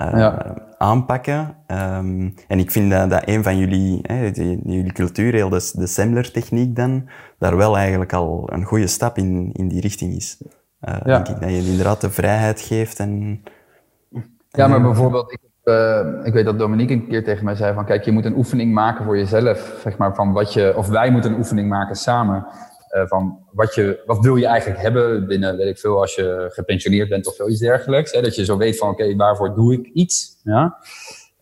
uh, 0.00 0.36
aanpakken. 0.78 1.56
Um, 1.66 2.34
en 2.48 2.58
ik 2.58 2.70
vind 2.70 2.90
dat, 2.90 3.10
dat 3.10 3.22
een 3.24 3.42
van 3.42 3.58
jullie, 3.58 3.98
hè, 4.02 4.30
die, 4.30 4.60
jullie 4.64 4.92
cultuur, 4.92 5.32
heel 5.32 5.48
de, 5.48 5.70
de 5.74 5.86
Semler-techniek 5.86 6.76
dan, 6.76 7.08
daar 7.38 7.56
wel 7.56 7.76
eigenlijk 7.76 8.12
al 8.12 8.50
een 8.52 8.64
goede 8.64 8.86
stap 8.86 9.18
in, 9.18 9.50
in 9.52 9.68
die 9.68 9.80
richting 9.80 10.14
is. 10.14 10.42
Uh, 10.88 10.94
ja. 11.04 11.14
denk 11.14 11.28
ik, 11.28 11.40
dat 11.40 11.50
je 11.50 11.70
inderdaad 11.70 12.00
de 12.00 12.10
vrijheid 12.10 12.60
geeft 12.60 12.98
en... 12.98 13.42
Ja, 14.48 14.68
maar 14.68 14.82
bijvoorbeeld, 14.82 15.32
ik, 15.32 15.40
uh, 15.64 16.06
ik 16.22 16.32
weet 16.32 16.44
dat 16.44 16.58
Dominique 16.58 16.94
een 16.94 17.08
keer 17.08 17.24
tegen 17.24 17.44
mij 17.44 17.54
zei 17.54 17.74
van, 17.74 17.84
kijk, 17.84 18.04
je 18.04 18.12
moet 18.12 18.24
een 18.24 18.36
oefening 18.36 18.72
maken 18.72 19.04
voor 19.04 19.16
jezelf, 19.16 19.78
zeg 19.82 19.96
maar, 19.96 20.14
van 20.14 20.32
wat 20.32 20.52
je, 20.52 20.72
of 20.76 20.88
wij 20.88 21.10
moeten 21.10 21.30
een 21.30 21.38
oefening 21.38 21.68
maken 21.68 21.96
samen 21.96 22.46
uh, 22.96 23.06
van 23.06 23.38
wat, 23.52 23.74
je, 23.74 24.02
wat 24.06 24.18
wil 24.18 24.36
je 24.36 24.46
eigenlijk 24.46 24.80
hebben 24.80 25.26
binnen, 25.26 25.56
weet 25.56 25.66
ik 25.66 25.78
veel, 25.78 26.00
als 26.00 26.14
je 26.14 26.46
gepensioneerd 26.52 27.08
bent 27.08 27.26
of 27.26 27.34
zoiets 27.34 27.60
dergelijks. 27.60 28.12
Hè, 28.12 28.22
dat 28.22 28.34
je 28.34 28.44
zo 28.44 28.56
weet 28.56 28.78
van, 28.78 28.88
oké, 28.88 29.16
waarvoor 29.16 29.54
doe 29.54 29.72
ik 29.72 29.86
iets? 29.86 30.40
Ja? 30.42 30.78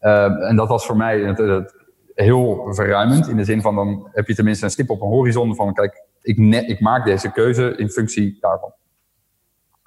Uh, 0.01 0.49
en 0.49 0.57
dat 0.57 0.69
was 0.69 0.87
voor 0.87 0.97
mij 0.97 1.21
het, 1.21 1.77
heel 2.15 2.69
verruimend. 2.75 3.29
In 3.29 3.37
de 3.37 3.45
zin 3.45 3.61
van, 3.61 3.75
dan 3.75 4.09
heb 4.13 4.27
je 4.27 4.35
tenminste 4.35 4.65
een 4.65 4.71
stip 4.71 4.91
op 4.91 5.01
een 5.01 5.09
horizon 5.09 5.55
van, 5.55 5.75
kijk, 5.75 6.03
ik, 6.23 6.39
ik 6.67 6.81
maak 6.81 7.05
deze 7.05 7.33
keuze 7.33 7.77
in 7.77 7.91
functie 7.91 8.39
daarvan. 8.41 8.73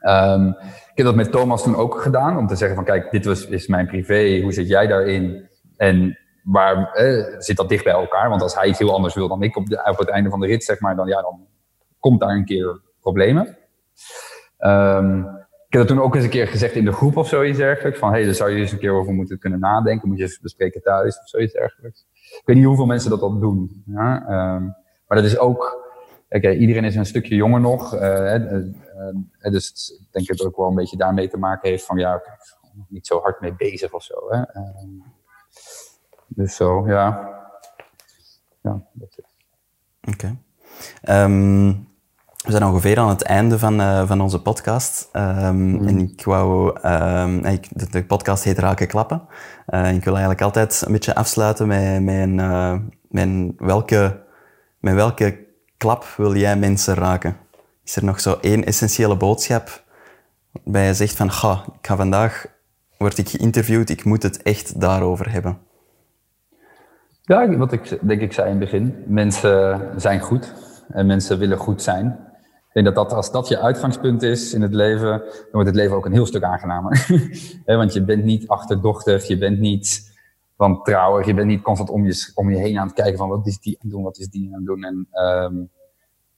Um, 0.08 0.48
ik 0.92 0.98
heb 0.98 1.06
dat 1.06 1.16
met 1.16 1.32
Thomas 1.32 1.64
toen 1.64 1.76
ook 1.76 2.02
gedaan, 2.02 2.38
om 2.38 2.48
te 2.48 2.56
zeggen 2.56 2.76
van, 2.76 2.86
kijk, 2.86 3.12
dit 3.12 3.26
was, 3.26 3.46
is 3.46 3.68
mijn 3.68 3.88
privé, 3.88 4.42
hoe 4.42 4.54
zit 4.54 4.68
jij 4.68 4.88
daarin? 4.88 5.50
En 5.78 6.18
waar 6.44 6.94
eh, 6.94 7.26
zit 7.38 7.58
dat 7.58 7.70
dicht 7.70 7.84
bij 7.84 7.94
elkaar? 7.94 8.30
Want 8.30 8.42
als 8.42 8.56
hij 8.56 8.68
iets 8.68 8.80
heel 8.80 8.94
anders 8.94 9.14
wil 9.14 9.28
dan 9.28 9.44
ik 9.44 9.56
op, 9.56 9.66
op 9.90 9.98
het 9.98 10.10
einde 10.10 10.30
van 10.30 10.40
de 10.40 10.48
rit, 10.48 10.64
zeg 10.64 10.80
maar, 10.80 10.96
dan, 10.96 11.08
ja, 11.08 11.22
dan 11.22 11.48
komt 12.02 12.20
daar 12.20 12.36
een 12.36 12.46
keer 12.46 12.82
problemen. 13.00 13.58
Um, 14.60 15.40
ik 15.72 15.78
heb 15.78 15.88
dat 15.88 15.98
toen 15.98 16.06
ook 16.06 16.16
eens 16.16 16.24
een 16.24 16.30
keer 16.30 16.48
gezegd 16.48 16.76
in 16.76 16.86
de 16.86 16.92
groep 16.92 17.18
of 17.18 17.28
zoiets 17.28 17.58
dergelijks. 17.58 18.00
Van, 18.00 18.10
hé, 18.10 18.16
hey, 18.16 18.26
daar 18.26 18.34
zou 18.34 18.50
je 18.50 18.62
eens 18.62 18.72
een 18.72 18.80
keer 18.80 18.94
over 18.94 19.14
moeten 19.14 19.40
kunnen 19.40 19.60
nadenken. 19.60 20.08
Moet 20.08 20.18
je 20.18 20.24
eens 20.24 20.40
bespreken 20.40 20.82
thuis 20.82 21.20
of 21.20 21.28
zoiets 21.28 21.54
dergelijks. 21.54 22.08
Ik 22.14 22.42
weet 22.46 22.56
niet 22.56 22.66
hoeveel 22.66 22.86
mensen 22.86 23.10
dat 23.10 23.22
al 23.22 23.40
doen. 23.40 23.84
Ja? 23.86 24.16
Um, 24.56 24.76
maar 25.08 25.18
dat 25.18 25.24
is 25.26 25.38
ook... 25.38 25.90
Oké, 26.30 26.52
iedereen 26.52 26.84
is 26.84 26.96
een 26.96 27.06
stukje 27.06 27.36
jonger 27.36 27.60
nog. 27.60 27.94
Uh, 27.94 28.36
uh, 28.36 29.52
dus 29.52 29.98
ik 30.00 30.08
denk 30.12 30.28
dat 30.28 30.38
het 30.38 30.48
ook 30.48 30.58
wel 30.58 30.68
een 30.68 30.76
beetje 30.76 30.98
daarmee 30.98 31.28
te 31.28 31.38
maken 31.38 31.70
heeft 31.70 31.86
van... 31.86 31.98
Ja, 31.98 32.22
niet 32.88 33.08
zo 33.08 33.20
hard 33.20 33.42
mee 33.42 33.54
bezig 33.54 33.94
of 33.94 34.04
zo. 34.04 34.16
Hè? 34.30 34.38
Um, 34.38 35.04
dus 36.28 36.56
zo, 36.56 36.88
ja. 36.88 37.30
Ja, 38.62 38.84
dat 38.94 39.18
is 39.18 39.26
Oké. 40.02 40.38
Okay. 41.02 41.90
We 42.44 42.52
zijn 42.52 42.64
ongeveer 42.64 43.00
aan 43.00 43.10
het 43.10 43.22
einde 43.22 43.60
van, 43.60 43.80
uh, 43.80 44.08
van 44.08 44.22
onze 44.22 44.42
podcast. 44.42 45.10
Um, 45.14 45.56
mm. 45.56 45.88
En 45.88 46.00
ik 46.00 46.24
wou... 46.24 46.78
Um, 46.86 47.46
ik, 47.46 47.68
de, 47.70 47.90
de, 47.90 48.04
podcast 48.04 48.44
heet 48.44 48.58
Raken 48.58 48.88
Klappen. 48.88 49.22
Uh, 49.70 49.94
ik 49.94 50.04
wil 50.04 50.14
eigenlijk 50.14 50.42
altijd 50.42 50.84
een 50.86 50.92
beetje 50.92 51.16
afsluiten 51.16 51.68
met, 51.68 52.02
uh, 52.02 52.74
met 53.10 53.26
een, 53.26 53.56
welke, 53.58 54.24
met 54.80 54.94
welke 54.94 55.40
klap 55.78 56.06
wil 56.18 56.36
jij 56.36 56.56
mensen 56.56 56.96
raken? 56.96 57.38
Is 57.84 57.96
er 57.96 58.06
nog 58.06 58.20
zo 58.20 58.38
één 58.42 58.66
essentiële 58.66 59.18
boodschap 59.18 59.84
waarbij 60.64 60.86
je 60.86 60.94
zegt 60.94 61.16
van, 61.16 61.32
ga, 61.32 61.64
ik 61.80 61.88
ga 61.88 61.96
vandaag, 61.96 62.46
word 62.98 63.18
ik 63.18 63.30
geïnterviewd, 63.30 63.90
ik 63.90 64.04
moet 64.04 64.24
het 64.24 64.42
echt 64.42 64.82
daarover 64.82 65.32
hebben? 65.32 65.58
Ja, 67.22 67.58
wat 67.58 67.72
ik 67.72 68.00
denk 68.02 68.22
ik 68.22 68.34
zei 68.34 68.50
in 68.50 68.56
het 68.56 68.72
begin. 68.72 69.04
Mensen 69.06 69.82
zijn 69.96 70.20
goed 70.20 70.54
en 70.90 71.06
mensen 71.06 71.40
willen 71.40 71.58
goed 71.58 71.82
zijn. 71.82 72.31
Ik 72.74 72.84
denk 72.84 72.96
dat, 72.96 73.10
dat 73.10 73.18
als 73.18 73.32
dat 73.32 73.48
je 73.48 73.60
uitgangspunt 73.60 74.22
is 74.22 74.54
in 74.54 74.62
het 74.62 74.74
leven, 74.74 75.10
dan 75.20 75.50
wordt 75.52 75.68
het 75.68 75.76
leven 75.76 75.96
ook 75.96 76.06
een 76.06 76.12
heel 76.12 76.26
stuk 76.26 76.44
aangenamer. 76.44 77.08
Want 77.66 77.94
je 77.94 78.04
bent 78.04 78.24
niet 78.24 78.48
achterdochtig, 78.48 79.28
je 79.28 79.38
bent 79.38 79.60
niet 79.60 80.18
wantrouwig, 80.56 81.26
je 81.26 81.34
bent 81.34 81.48
niet 81.48 81.62
constant 81.62 81.90
om 81.90 82.06
je, 82.06 82.32
om 82.34 82.50
je 82.50 82.58
heen 82.58 82.80
aan 82.80 82.88
het 82.88 82.96
kijken 82.96 83.18
van 83.18 83.30
wat 83.30 83.48
is 83.48 83.60
die 83.60 83.74
aan 83.74 83.80
het 83.82 83.92
doen, 83.92 84.04
wat 84.04 84.18
is 84.18 84.30
die 84.30 84.48
aan 84.48 84.58
het 84.58 84.66
doen. 84.66 84.84
En 84.84 85.08
um, 85.26 85.70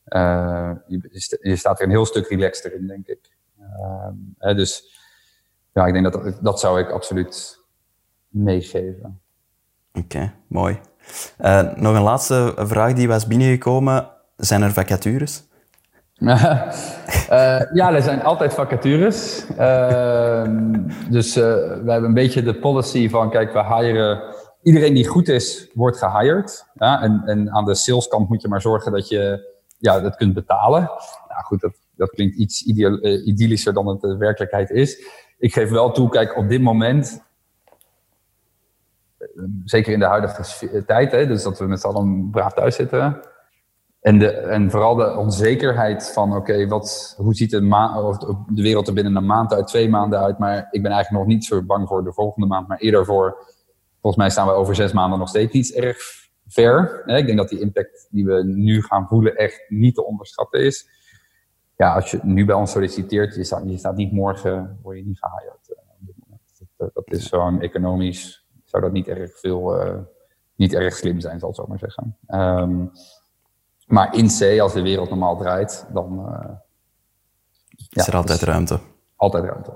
uh, 0.08 0.72
je, 1.42 1.56
staat 1.56 1.80
er 1.80 1.86
een 1.86 1.92
heel 1.92 2.06
stuk 2.06 2.28
relaxter 2.28 2.76
in, 2.76 2.88
denk 2.88 3.08
ik. 3.08 3.20
Um, 4.40 4.56
dus 4.56 5.00
ja, 5.74 5.86
ik 5.86 5.94
denk 5.94 6.12
dat 6.14 6.38
dat 6.42 6.60
zou 6.60 6.80
ik 6.80 6.90
absoluut 6.90 7.60
meegeven. 8.28 9.22
Oké, 9.94 10.34
mooi. 10.48 10.80
Uh, 11.42 11.74
nog 11.76 11.96
een 11.96 12.02
laatste 12.02 12.54
vraag 12.58 12.94
die 12.94 13.08
was 13.08 13.28
binnengekomen. 13.28 14.10
Zijn 14.38 14.62
er 14.62 14.72
vacatures? 14.72 15.44
Uh, 16.24 16.72
ja, 17.80 17.94
er 17.94 18.02
zijn 18.02 18.24
altijd 18.24 18.54
vacatures. 18.54 19.46
Uh, 19.60 20.44
dus 21.10 21.38
uh, 21.38 21.44
we 21.44 21.92
hebben 21.92 22.04
een 22.04 22.14
beetje 22.14 22.44
de 22.44 22.60
policy 22.60 23.10
van, 23.10 23.30
kijk, 23.30 23.54
we 23.54 23.76
hiren... 23.76 24.22
Iedereen 24.62 24.94
die 24.94 25.08
goed 25.08 25.28
is, 25.28 25.70
wordt 25.74 25.98
gehired. 25.98 26.66
Ja? 26.74 27.02
En, 27.02 27.22
en 27.26 27.52
aan 27.52 27.66
de 27.66 27.76
saleskant 27.76 28.30
moet 28.30 28.42
je 28.42 28.48
maar 28.48 28.62
zorgen 28.62 28.92
dat 28.92 29.08
je 29.08 29.52
ja, 29.78 30.00
dat 30.00 30.16
kunt 30.16 30.34
betalen. 30.34 30.82
Nou 31.28 31.44
goed, 31.44 31.62
dat, 31.62 31.74
dat 31.96 32.10
klinkt 32.10 32.36
iets 32.36 32.62
idyllischer 33.26 33.74
dan 33.74 33.88
het 33.88 34.02
de 34.02 34.18
werkelijkheid 34.18 34.70
is. 34.70 35.08
Ik 35.38 35.54
geef 35.54 35.70
wel 35.70 35.92
toe, 35.92 36.10
kijk, 36.10 36.38
op 36.38 36.50
dit 36.50 36.62
moment 36.62 37.24
zeker 39.66 39.94
in 39.94 40.00
de 40.00 40.06
huidige 40.06 40.86
tijd, 40.86 41.12
hè, 41.12 41.28
dus 41.28 41.44
dat 41.44 41.60
we 41.60 41.66
met 41.66 41.82
z'n 41.82 41.88
allen 41.88 42.30
braaf 42.30 42.54
thuis 42.54 42.76
zitten. 42.76 43.22
En, 44.04 44.20
de, 44.20 44.32
en 44.32 44.72
vooral 44.72 44.96
de 44.96 45.18
onzekerheid 45.18 46.12
van, 46.12 46.36
oké, 46.36 46.68
wat 46.68 47.16
hoe 47.18 47.34
ziet 47.34 47.52
de, 47.52 48.02
of 48.04 48.18
de 48.48 48.62
wereld 48.62 48.88
er 48.88 48.94
binnen 48.94 49.16
een 49.16 49.26
maand 49.26 49.54
uit, 49.54 49.68
twee 49.68 49.90
maanden 49.90 50.20
uit. 50.20 50.38
Maar 50.40 50.68
ik 50.72 50.82
ben 50.82 50.92
eigenlijk 50.92 51.26
nog 51.26 51.34
niet 51.34 51.46
zo 51.46 51.62
bang 51.62 51.88
voor 51.88 52.04
de 52.04 52.14
volgende 52.14 52.48
maand, 52.48 52.68
maar 52.68 52.78
eerder 52.78 53.06
voor, 53.06 53.38
volgens 54.02 54.16
mij 54.16 54.30
staan 54.30 54.48
we 54.48 54.54
over 54.54 54.76
zes 54.76 54.94
maanden 54.94 55.20
nog 55.20 55.28
steeds 55.28 55.54
niet 55.54 55.74
erg 55.74 55.98
ver. 56.48 57.04
Hè. 57.06 57.18
Ik 57.18 57.26
denk 57.26 57.38
dat 57.38 57.50
die 57.50 57.60
impact 57.60 58.08
die 58.12 58.26
we 58.26 58.44
nu 58.44 58.82
gaan 58.82 59.08
voelen 59.08 59.36
echt 59.36 59.66
niet 59.70 59.96
te 59.96 60.06
onderschatten 60.06 60.60
is. 60.60 60.90
Ja, 61.78 61.94
als 61.94 62.12
je 62.12 62.20
nu 62.24 62.46
bij 62.46 62.56
ons 62.56 62.72
solliciteert, 62.72 63.36
je 63.36 63.44
staat, 63.44 63.64
je 63.66 63.78
staat 63.78 63.96
niet 63.96 64.12
morgen, 64.12 64.80
word 64.82 64.98
je 64.98 65.06
niet 65.06 65.20
gehired. 65.20 65.70
Eh, 65.70 66.78
dat, 66.78 66.94
dat 66.94 67.04
is 67.08 67.30
zo'n 67.30 67.62
economisch 67.62 68.48
zou 68.64 68.84
dat 68.84 68.92
niet 68.92 69.08
erg 69.08 69.40
veel, 69.40 69.86
uh, 69.86 70.00
niet 70.56 70.74
erg 70.74 70.96
slim 70.96 71.20
zijn, 71.20 71.40
zal 71.40 71.50
ik 71.50 71.56
zo 71.56 71.66
maar 71.68 71.80
zeggen. 71.80 72.18
Um, 72.28 72.92
maar 73.94 74.16
in 74.16 74.28
C, 74.28 74.60
als 74.60 74.74
de 74.74 74.82
wereld 74.82 75.10
normaal 75.10 75.38
draait, 75.38 75.86
dan... 75.94 76.26
Uh, 76.30 76.50
is 77.90 78.08
er 78.08 78.16
altijd 78.16 78.42
ruimte? 78.42 78.80
Altijd 79.16 79.44
ruimte. 79.44 79.74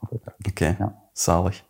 Oké, 0.00 0.32
okay, 0.48 0.76
ja. 0.78 0.94
zalig. 1.12 1.64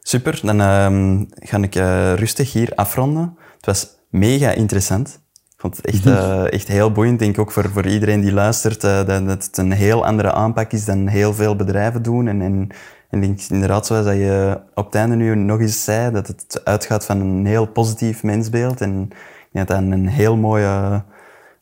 Super, 0.00 0.40
dan 0.42 0.60
um, 0.60 1.28
ga 1.30 1.58
ik 1.58 1.74
uh, 1.74 2.14
rustig 2.14 2.52
hier 2.52 2.72
afronden. 2.74 3.38
Het 3.56 3.66
was 3.66 3.88
mega 4.08 4.50
interessant. 4.50 5.20
Ik 5.32 5.60
vond 5.60 5.76
het 5.76 5.86
echt, 5.86 6.06
uh, 6.06 6.52
echt 6.52 6.68
heel 6.68 6.92
boeiend. 6.92 7.18
denk 7.18 7.38
ook 7.38 7.52
voor, 7.52 7.68
voor 7.68 7.86
iedereen 7.86 8.20
die 8.20 8.32
luistert, 8.32 8.84
uh, 8.84 9.06
dat 9.06 9.44
het 9.44 9.56
een 9.56 9.72
heel 9.72 10.06
andere 10.06 10.32
aanpak 10.32 10.72
is 10.72 10.84
dan 10.84 11.06
heel 11.06 11.34
veel 11.34 11.56
bedrijven 11.56 12.02
doen. 12.02 12.28
En, 12.28 12.42
en 12.42 12.70
en 13.08 13.22
ik 13.22 13.28
denk 13.28 13.50
inderdaad, 13.50 13.86
zoals 13.86 14.04
dat 14.04 14.14
je 14.14 14.60
op 14.74 14.84
het 14.84 14.94
einde 14.94 15.16
nu 15.16 15.34
nog 15.34 15.60
eens 15.60 15.84
zei, 15.84 16.12
dat 16.12 16.26
het 16.26 16.60
uitgaat 16.64 17.04
van 17.04 17.20
een 17.20 17.46
heel 17.46 17.66
positief 17.66 18.22
mensbeeld. 18.22 18.80
En 18.80 19.10
dat 19.52 19.68
dat 19.68 19.78
een 19.78 20.08
heel 20.08 20.36
mooie, 20.36 21.02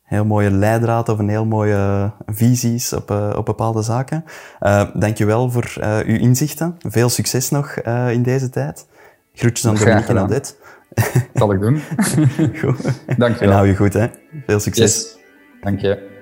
heel 0.07 0.25
mooie 0.25 0.51
leidraad 0.51 1.09
of 1.09 1.19
een 1.19 1.29
heel 1.29 1.45
mooie 1.45 2.11
visies 2.25 2.93
op, 2.93 3.11
uh, 3.11 3.33
op 3.35 3.45
bepaalde 3.45 3.81
zaken. 3.81 4.23
Uh, 4.61 4.83
dankjewel 4.93 5.51
voor 5.51 5.73
uh, 5.79 5.97
uw 6.05 6.17
inzichten. 6.17 6.75
Veel 6.79 7.09
succes 7.09 7.49
nog 7.49 7.75
in 8.11 8.23
deze 8.23 8.49
tijd. 8.49 8.85
Groetjes 9.33 9.67
aan 9.67 9.75
Dominique 9.75 10.09
en 10.09 10.17
Odette. 10.17 10.53
Dat 10.93 11.05
zal 11.33 11.53
ik 11.53 11.59
doen. 11.59 11.81
goed. 12.61 12.77
Dankjewel. 13.17 13.49
En 13.49 13.55
hou 13.55 13.67
je 13.67 13.75
goed, 13.75 13.93
hè. 13.93 14.07
Veel 14.45 14.59
succes. 14.59 14.95
Yes. 14.95 15.17
Dank 15.61 15.79
je. 15.79 16.15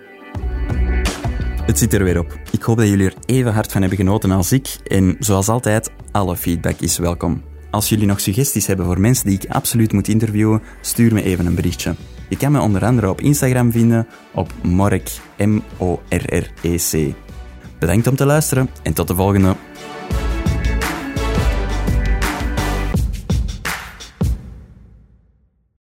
Het 1.65 1.79
zit 1.79 1.93
er 1.93 2.03
weer 2.03 2.19
op. 2.19 2.39
Ik 2.51 2.61
hoop 2.61 2.77
dat 2.77 2.87
jullie 2.87 3.05
er 3.05 3.15
even 3.25 3.53
hard 3.53 3.71
van 3.71 3.81
hebben 3.81 3.99
genoten 3.99 4.31
als 4.31 4.51
ik. 4.51 4.77
En 4.87 5.15
zoals 5.19 5.47
altijd, 5.47 5.91
alle 6.11 6.35
feedback 6.37 6.79
is 6.79 6.97
welkom. 6.97 7.43
Als 7.71 7.89
jullie 7.89 8.05
nog 8.07 8.19
suggesties 8.19 8.67
hebben 8.67 8.85
voor 8.85 8.99
mensen 8.99 9.25
die 9.25 9.39
ik 9.41 9.49
absoluut 9.49 9.93
moet 9.93 10.07
interviewen, 10.07 10.61
stuur 10.81 11.13
me 11.13 11.23
even 11.23 11.45
een 11.45 11.55
berichtje. 11.55 11.95
Je 12.29 12.37
kan 12.37 12.51
me 12.51 12.59
onder 12.59 12.85
andere 12.85 13.09
op 13.09 13.21
Instagram 13.21 13.71
vinden 13.71 14.07
op 14.33 14.51
Morrec, 14.61 15.19
M-O-R-R-E-C. 15.37 17.13
Bedankt 17.79 18.07
om 18.07 18.15
te 18.15 18.25
luisteren 18.25 18.69
en 18.83 18.93
tot 18.93 19.07
de 19.07 19.15
volgende. 19.15 19.55